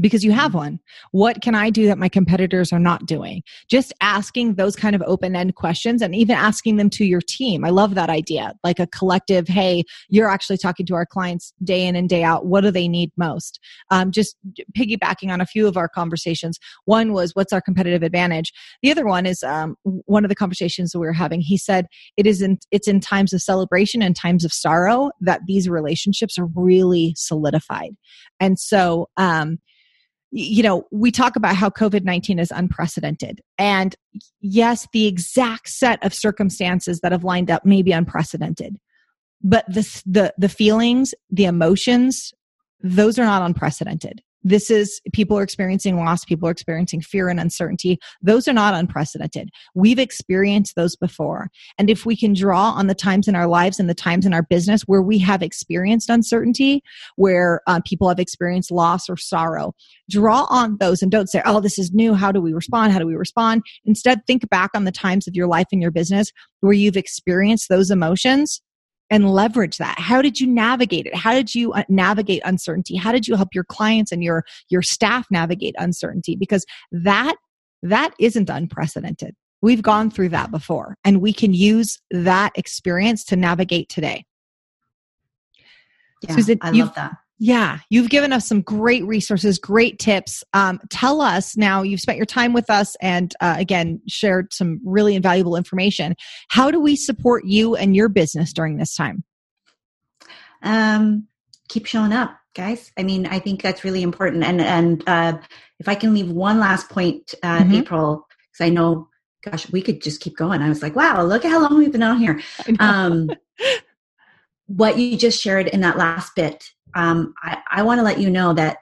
Because 0.00 0.24
you 0.24 0.32
have 0.32 0.50
mm-hmm. 0.50 0.58
one. 0.58 0.80
What 1.12 1.40
can 1.42 1.54
I 1.54 1.70
do 1.70 1.86
that 1.86 1.98
my 1.98 2.08
competitors 2.08 2.72
are 2.72 2.78
not 2.78 3.06
doing? 3.06 3.42
Just 3.68 3.92
asking 4.00 4.54
those 4.54 4.76
kind 4.76 4.94
of 4.94 5.02
open 5.06 5.36
end 5.36 5.54
questions 5.54 6.02
and 6.02 6.14
even 6.14 6.36
asking 6.36 6.76
them 6.76 6.90
to 6.90 7.04
your 7.04 7.20
team. 7.20 7.64
I 7.64 7.70
love 7.70 7.94
that 7.94 8.10
idea. 8.10 8.54
Like 8.64 8.78
a 8.78 8.86
collective, 8.88 9.48
hey, 9.48 9.84
you're 10.08 10.28
actually 10.28 10.58
talking 10.58 10.86
to 10.86 10.94
our 10.94 11.06
clients 11.06 11.52
day 11.62 11.86
in 11.86 11.96
and 11.96 12.08
day 12.08 12.22
out. 12.22 12.46
What 12.46 12.62
do 12.62 12.70
they 12.70 12.88
need 12.88 13.12
most? 13.16 13.60
Um, 13.90 14.10
just 14.10 14.36
piggybacking 14.76 15.30
on 15.30 15.40
a 15.40 15.46
few 15.46 15.68
of 15.68 15.76
our 15.76 15.88
conversations. 15.88 16.58
One 16.84 17.12
was, 17.12 17.32
what's 17.34 17.52
our 17.52 17.60
competitive 17.60 18.02
advantage? 18.02 18.52
The 18.82 18.90
other 18.90 19.06
one 19.06 19.26
is 19.26 19.42
um, 19.42 19.76
one 19.82 20.24
of 20.24 20.28
the 20.28 20.34
conversations 20.34 20.90
that 20.90 20.98
we 20.98 21.06
were 21.06 21.12
having. 21.12 21.40
He 21.40 21.56
said, 21.56 21.86
it 22.16 22.26
is 22.26 22.42
in, 22.42 22.58
it's 22.70 22.88
in 22.88 23.00
times 23.00 23.32
of 23.32 23.42
celebration 23.42 24.02
and 24.02 24.16
times 24.16 24.44
of 24.44 24.52
sorrow 24.52 25.10
that 25.20 25.42
these 25.46 25.68
relationships 25.68 26.38
are 26.38 26.46
really 26.54 27.14
solidified. 27.16 27.96
And 28.40 28.58
so, 28.58 29.08
um, 29.16 29.58
you 30.36 30.64
know, 30.64 30.84
we 30.90 31.12
talk 31.12 31.36
about 31.36 31.54
how 31.54 31.70
COVID 31.70 32.02
19 32.02 32.40
is 32.40 32.50
unprecedented. 32.50 33.40
And 33.56 33.94
yes, 34.40 34.88
the 34.92 35.06
exact 35.06 35.68
set 35.68 36.04
of 36.04 36.12
circumstances 36.12 37.00
that 37.00 37.12
have 37.12 37.22
lined 37.22 37.52
up 37.52 37.64
may 37.64 37.82
be 37.82 37.92
unprecedented. 37.92 38.76
But 39.44 39.64
the, 39.68 40.02
the, 40.04 40.34
the 40.36 40.48
feelings, 40.48 41.14
the 41.30 41.44
emotions, 41.44 42.32
those 42.82 43.16
are 43.16 43.24
not 43.24 43.42
unprecedented 43.42 44.22
this 44.44 44.70
is 44.70 45.00
people 45.12 45.38
are 45.38 45.42
experiencing 45.42 45.96
loss 45.96 46.24
people 46.24 46.46
are 46.46 46.52
experiencing 46.52 47.00
fear 47.00 47.28
and 47.28 47.40
uncertainty. 47.40 47.98
Those 48.22 48.46
are 48.46 48.52
not 48.52 48.74
unprecedented. 48.74 49.48
We've 49.74 49.98
experienced 49.98 50.76
those 50.76 50.94
before. 50.94 51.48
And 51.78 51.90
if 51.90 52.06
we 52.06 52.16
can 52.16 52.34
draw 52.34 52.70
on 52.72 52.86
the 52.86 52.94
times 52.94 53.26
in 53.26 53.34
our 53.34 53.46
lives 53.46 53.80
and 53.80 53.88
the 53.88 53.94
times 53.94 54.26
in 54.26 54.34
our 54.34 54.42
business 54.42 54.82
where 54.82 55.02
we 55.02 55.18
have 55.20 55.42
experienced 55.42 56.10
uncertainty 56.10 56.82
where 57.16 57.62
uh, 57.66 57.80
people 57.86 58.08
have 58.08 58.20
experienced 58.20 58.70
loss 58.70 59.08
or 59.08 59.16
sorrow 59.16 59.74
draw 60.10 60.46
on 60.50 60.76
those 60.78 61.00
and 61.00 61.10
don't 61.10 61.30
say 61.30 61.40
oh 61.46 61.60
this 61.60 61.78
is 61.78 61.92
new. 61.92 62.14
How 62.14 62.30
do 62.30 62.40
we 62.40 62.52
respond? 62.52 62.92
How 62.92 62.98
do 62.98 63.06
we 63.06 63.14
respond? 63.14 63.62
Instead 63.84 64.26
think 64.26 64.48
back 64.50 64.70
on 64.74 64.84
the 64.84 64.92
times 64.92 65.26
of 65.26 65.34
your 65.34 65.46
life 65.46 65.66
and 65.72 65.80
your 65.80 65.90
business 65.90 66.30
where 66.60 66.74
you've 66.74 66.96
experienced 66.96 67.68
those 67.68 67.90
emotions 67.90 68.60
and 69.10 69.32
leverage 69.32 69.76
that? 69.78 69.98
How 69.98 70.22
did 70.22 70.40
you 70.40 70.46
navigate 70.46 71.06
it? 71.06 71.14
How 71.14 71.32
did 71.32 71.54
you 71.54 71.72
uh, 71.72 71.84
navigate 71.88 72.42
uncertainty? 72.44 72.96
How 72.96 73.12
did 73.12 73.28
you 73.28 73.36
help 73.36 73.54
your 73.54 73.64
clients 73.64 74.12
and 74.12 74.22
your 74.22 74.44
your 74.68 74.82
staff 74.82 75.26
navigate 75.30 75.74
uncertainty? 75.78 76.36
Because 76.36 76.64
that 76.92 77.36
that 77.82 78.14
isn't 78.18 78.48
unprecedented. 78.48 79.34
We've 79.62 79.82
gone 79.82 80.10
through 80.10 80.30
that 80.30 80.50
before 80.50 80.96
and 81.04 81.20
we 81.20 81.32
can 81.32 81.54
use 81.54 81.98
that 82.10 82.52
experience 82.54 83.24
to 83.26 83.36
navigate 83.36 83.88
today. 83.88 84.24
Yeah, 86.22 86.34
Susan, 86.34 86.58
i 86.62 86.70
love 86.70 86.94
that 86.94 87.12
yeah, 87.38 87.78
you've 87.90 88.10
given 88.10 88.32
us 88.32 88.46
some 88.46 88.62
great 88.62 89.04
resources, 89.04 89.58
great 89.58 89.98
tips. 89.98 90.44
Um, 90.52 90.80
tell 90.90 91.20
us 91.20 91.56
now, 91.56 91.82
you've 91.82 92.00
spent 92.00 92.16
your 92.16 92.26
time 92.26 92.52
with 92.52 92.70
us 92.70 92.96
and 93.00 93.34
uh, 93.40 93.56
again, 93.58 94.00
shared 94.06 94.52
some 94.52 94.80
really 94.84 95.16
invaluable 95.16 95.56
information. 95.56 96.14
How 96.48 96.70
do 96.70 96.80
we 96.80 96.94
support 96.94 97.44
you 97.44 97.74
and 97.74 97.96
your 97.96 98.08
business 98.08 98.52
during 98.52 98.76
this 98.76 98.94
time? 98.94 99.24
Um, 100.62 101.26
keep 101.68 101.86
showing 101.86 102.12
up, 102.12 102.38
guys. 102.54 102.92
I 102.96 103.02
mean, 103.02 103.26
I 103.26 103.40
think 103.40 103.62
that's 103.62 103.84
really 103.84 104.02
important. 104.02 104.44
And, 104.44 104.60
and 104.60 105.02
uh, 105.08 105.38
if 105.80 105.88
I 105.88 105.96
can 105.96 106.14
leave 106.14 106.30
one 106.30 106.60
last 106.60 106.88
point, 106.88 107.34
uh, 107.42 107.58
mm-hmm. 107.58 107.74
April, 107.74 108.26
because 108.52 108.64
I 108.64 108.70
know, 108.70 109.08
gosh, 109.44 109.68
we 109.72 109.82
could 109.82 110.00
just 110.00 110.20
keep 110.20 110.36
going. 110.36 110.62
I 110.62 110.68
was 110.68 110.82
like, 110.82 110.94
wow, 110.94 111.24
look 111.24 111.44
at 111.44 111.50
how 111.50 111.60
long 111.60 111.78
we've 111.78 111.92
been 111.92 112.02
on 112.02 112.18
here. 112.18 112.40
Um, 112.78 113.28
what 114.66 114.98
you 114.98 115.18
just 115.18 115.42
shared 115.42 115.68
in 115.68 115.82
that 115.82 115.98
last 115.98 116.34
bit 116.34 116.70
um, 116.94 117.34
I, 117.42 117.58
I 117.70 117.82
want 117.82 117.98
to 117.98 118.04
let 118.04 118.18
you 118.18 118.30
know 118.30 118.52
that 118.54 118.78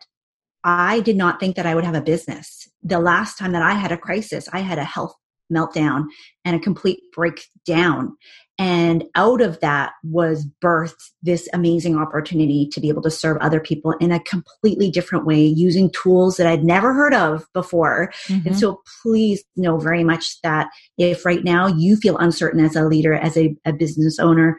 I 0.64 1.00
did 1.00 1.16
not 1.16 1.40
think 1.40 1.56
that 1.56 1.66
I 1.66 1.74
would 1.74 1.84
have 1.84 1.94
a 1.94 2.00
business. 2.00 2.68
The 2.82 3.00
last 3.00 3.38
time 3.38 3.52
that 3.52 3.62
I 3.62 3.72
had 3.72 3.92
a 3.92 3.98
crisis, 3.98 4.48
I 4.52 4.60
had 4.60 4.78
a 4.78 4.84
health 4.84 5.14
meltdown 5.52 6.06
and 6.44 6.56
a 6.56 6.60
complete 6.60 7.00
breakdown. 7.14 8.16
And 8.58 9.04
out 9.16 9.40
of 9.40 9.58
that 9.60 9.92
was 10.04 10.46
birthed 10.62 11.10
this 11.22 11.48
amazing 11.52 11.96
opportunity 11.96 12.68
to 12.72 12.80
be 12.80 12.90
able 12.90 13.02
to 13.02 13.10
serve 13.10 13.38
other 13.38 13.58
people 13.58 13.92
in 13.92 14.12
a 14.12 14.20
completely 14.20 14.90
different 14.90 15.26
way 15.26 15.44
using 15.44 15.90
tools 15.90 16.36
that 16.36 16.46
I'd 16.46 16.64
never 16.64 16.92
heard 16.92 17.14
of 17.14 17.46
before. 17.54 18.12
Mm-hmm. 18.28 18.48
And 18.48 18.58
so 18.58 18.80
please 19.02 19.42
know 19.56 19.78
very 19.78 20.04
much 20.04 20.40
that 20.42 20.68
if 20.98 21.24
right 21.24 21.42
now 21.42 21.66
you 21.66 21.96
feel 21.96 22.18
uncertain 22.18 22.64
as 22.64 22.76
a 22.76 22.84
leader, 22.84 23.14
as 23.14 23.36
a, 23.36 23.56
a 23.64 23.72
business 23.72 24.18
owner, 24.18 24.58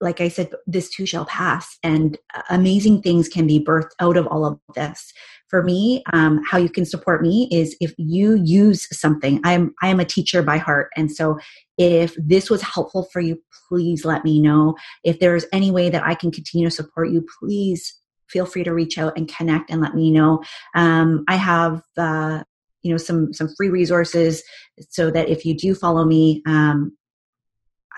like 0.00 0.20
I 0.20 0.28
said, 0.28 0.50
this 0.66 0.88
too 0.90 1.06
shall 1.06 1.24
pass, 1.24 1.78
and 1.82 2.16
amazing 2.50 3.02
things 3.02 3.28
can 3.28 3.46
be 3.46 3.62
birthed 3.62 3.90
out 4.00 4.16
of 4.16 4.26
all 4.26 4.44
of 4.44 4.60
this. 4.74 5.12
For 5.48 5.62
me, 5.62 6.02
um, 6.12 6.42
how 6.48 6.58
you 6.58 6.68
can 6.68 6.84
support 6.84 7.22
me 7.22 7.48
is 7.50 7.76
if 7.80 7.94
you 7.96 8.34
use 8.34 8.86
something. 8.96 9.40
I'm 9.44 9.74
I 9.82 9.88
am 9.88 10.00
a 10.00 10.04
teacher 10.04 10.42
by 10.42 10.58
heart, 10.58 10.90
and 10.96 11.10
so 11.10 11.38
if 11.78 12.14
this 12.16 12.50
was 12.50 12.62
helpful 12.62 13.08
for 13.12 13.20
you, 13.20 13.42
please 13.68 14.04
let 14.04 14.24
me 14.24 14.40
know. 14.40 14.76
If 15.04 15.18
there's 15.20 15.46
any 15.52 15.70
way 15.70 15.90
that 15.90 16.04
I 16.04 16.14
can 16.14 16.30
continue 16.30 16.68
to 16.68 16.74
support 16.74 17.10
you, 17.10 17.24
please 17.40 18.00
feel 18.28 18.46
free 18.46 18.64
to 18.64 18.74
reach 18.74 18.98
out 18.98 19.16
and 19.16 19.32
connect 19.34 19.70
and 19.70 19.80
let 19.80 19.94
me 19.94 20.10
know. 20.10 20.42
Um, 20.74 21.24
I 21.28 21.36
have. 21.36 21.82
Uh, 21.96 22.42
you 22.82 22.92
know 22.92 22.96
some 22.96 23.32
some 23.32 23.48
free 23.56 23.68
resources 23.68 24.42
so 24.88 25.10
that 25.10 25.28
if 25.28 25.44
you 25.44 25.52
do 25.52 25.74
follow 25.74 26.04
me 26.04 26.42
um, 26.46 26.96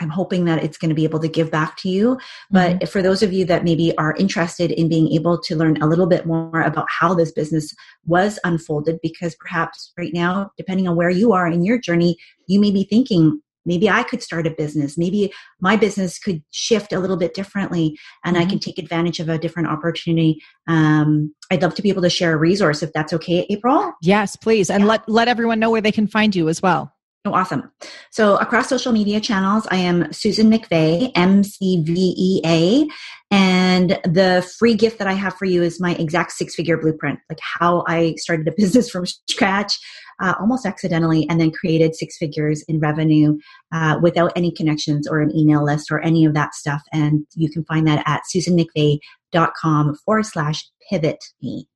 I'm 0.01 0.09
hoping 0.09 0.45
that 0.47 0.65
it's 0.65 0.79
going 0.79 0.89
to 0.89 0.95
be 0.95 1.05
able 1.05 1.21
to 1.21 1.29
give 1.29 1.51
back 1.51 1.77
to 1.79 1.89
you. 1.89 2.19
But 2.51 2.77
mm-hmm. 2.77 2.87
for 2.87 3.03
those 3.03 3.23
of 3.23 3.33
you 3.33 3.45
that 3.47 3.65
maybe 3.65 3.97
are 3.99 4.17
interested 4.17 4.71
in 4.71 4.89
being 4.89 5.13
able 5.13 5.39
to 5.43 5.57
learn 5.57 5.81
a 5.83 5.87
little 5.87 6.07
bit 6.07 6.27
more 6.27 6.63
about 6.63 6.87
how 6.89 7.15
this 7.15 7.33
business 7.33 7.75
was 8.05 8.39
unfolded, 8.45 8.99
because 9.03 9.35
perhaps 9.37 9.93
right 9.99 10.13
now, 10.13 10.51
depending 10.57 10.89
on 10.89 10.97
where 10.97 11.11
you 11.11 11.33
are 11.33 11.47
in 11.47 11.65
your 11.65 11.79
journey, 11.79 12.17
you 12.47 12.61
may 12.61 12.71
be 12.71 12.85
thinking, 12.85 13.41
maybe 13.67 13.91
I 13.91 14.03
could 14.03 14.23
start 14.23 14.47
a 14.47 14.51
business. 14.51 14.97
Maybe 14.97 15.33
my 15.61 15.77
business 15.77 16.19
could 16.19 16.43
shift 16.51 16.95
a 16.95 16.99
little 16.99 17.19
bit 17.19 17.35
differently 17.35 17.99
and 18.25 18.37
mm-hmm. 18.37 18.47
I 18.47 18.49
can 18.49 18.59
take 18.59 18.79
advantage 18.79 19.21
of 19.21 19.29
a 19.29 19.39
different 19.39 19.69
opportunity. 19.69 20.41
Um, 20.67 21.35
I'd 21.51 21.63
love 21.63 21.75
to 21.75 21.83
be 21.83 21.91
able 21.91 22.03
to 22.03 22.11
share 22.11 22.33
a 22.33 22.39
resource 22.39 22.83
if 22.83 22.93
that's 22.95 23.13
okay, 23.13 23.47
April. 23.51 23.93
Yes, 24.01 24.35
please. 24.35 24.71
And 24.71 24.85
yeah. 24.85 24.89
let, 24.89 25.09
let 25.09 25.29
everyone 25.29 25.61
know 25.61 25.71
where 25.71 25.83
they 25.83 25.93
can 25.93 26.07
find 26.07 26.35
you 26.35 26.49
as 26.49 26.63
well. 26.63 26.93
Oh, 27.27 27.35
awesome. 27.35 27.71
So 28.11 28.37
across 28.39 28.71
social 28.71 28.93
media 28.93 29.21
channels, 29.21 29.67
I 29.71 29.77
am 29.77 30.11
Susan 30.11 30.51
McVea, 30.51 31.13
M 31.15 31.45
C 31.45 31.83
V 31.83 32.15
E 32.17 32.41
A. 32.47 32.89
And 33.31 34.01
the 34.05 34.49
free 34.59 34.75
gift 34.75 34.99
that 34.99 35.07
I 35.07 35.13
have 35.13 35.35
for 35.35 35.45
you 35.45 35.63
is 35.63 35.79
my 35.79 35.95
exact 35.97 36.33
six 36.33 36.55
figure 36.55 36.79
blueprint, 36.79 37.19
like 37.29 37.39
how 37.43 37.85
I 37.87 38.15
started 38.17 38.49
a 38.49 38.53
business 38.57 38.89
from 38.89 39.05
scratch, 39.05 39.79
uh, 40.23 40.33
almost 40.41 40.65
accidentally, 40.65 41.27
and 41.29 41.39
then 41.39 41.51
created 41.51 41.95
six 41.95 42.17
figures 42.17 42.65
in 42.69 42.81
revenue 42.81 43.37
uh, 43.71 43.99
without 44.01 44.33
any 44.35 44.51
connections 44.51 45.07
or 45.07 45.21
an 45.21 45.37
email 45.37 45.63
list 45.63 45.91
or 45.91 46.01
any 46.01 46.25
of 46.25 46.33
that 46.33 46.55
stuff. 46.55 46.81
And 46.91 47.27
you 47.35 47.51
can 47.51 47.65
find 47.67 47.87
that 47.87 48.03
at 48.07 48.23
susanmcvea.com 48.35 49.95
forward 50.07 50.25
slash 50.25 50.67
pivot 50.89 51.23
me. 51.43 51.69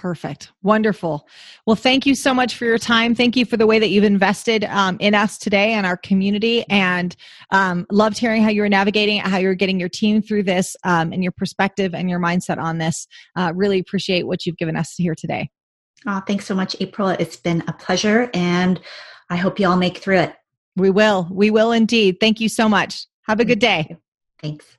Perfect. 0.00 0.50
Wonderful. 0.62 1.28
Well, 1.66 1.76
thank 1.76 2.06
you 2.06 2.14
so 2.14 2.32
much 2.32 2.56
for 2.56 2.64
your 2.64 2.78
time. 2.78 3.14
Thank 3.14 3.36
you 3.36 3.44
for 3.44 3.58
the 3.58 3.66
way 3.66 3.78
that 3.78 3.90
you've 3.90 4.02
invested 4.02 4.64
um, 4.64 4.96
in 4.98 5.14
us 5.14 5.36
today 5.36 5.74
and 5.74 5.84
our 5.84 5.98
community. 5.98 6.64
And 6.70 7.14
um, 7.50 7.86
loved 7.90 8.16
hearing 8.16 8.42
how 8.42 8.48
you 8.48 8.62
were 8.62 8.68
navigating 8.70 9.18
it, 9.18 9.26
how 9.26 9.36
you're 9.36 9.54
getting 9.54 9.78
your 9.78 9.90
team 9.90 10.22
through 10.22 10.44
this, 10.44 10.74
um, 10.84 11.12
and 11.12 11.22
your 11.22 11.32
perspective 11.32 11.94
and 11.94 12.08
your 12.08 12.18
mindset 12.18 12.56
on 12.56 12.78
this. 12.78 13.06
Uh, 13.36 13.52
really 13.54 13.78
appreciate 13.78 14.26
what 14.26 14.46
you've 14.46 14.56
given 14.56 14.74
us 14.74 14.94
here 14.96 15.14
today. 15.14 15.50
Oh, 16.06 16.22
thanks 16.26 16.46
so 16.46 16.54
much, 16.54 16.74
April. 16.80 17.10
It's 17.10 17.36
been 17.36 17.62
a 17.68 17.74
pleasure, 17.74 18.30
and 18.32 18.80
I 19.28 19.36
hope 19.36 19.60
you 19.60 19.68
all 19.68 19.76
make 19.76 19.98
through 19.98 20.20
it. 20.20 20.34
We 20.76 20.88
will. 20.88 21.28
We 21.30 21.50
will 21.50 21.72
indeed. 21.72 22.16
Thank 22.20 22.40
you 22.40 22.48
so 22.48 22.70
much. 22.70 23.04
Have 23.24 23.38
a 23.38 23.44
good 23.44 23.58
day. 23.58 23.98
Thanks. 24.40 24.78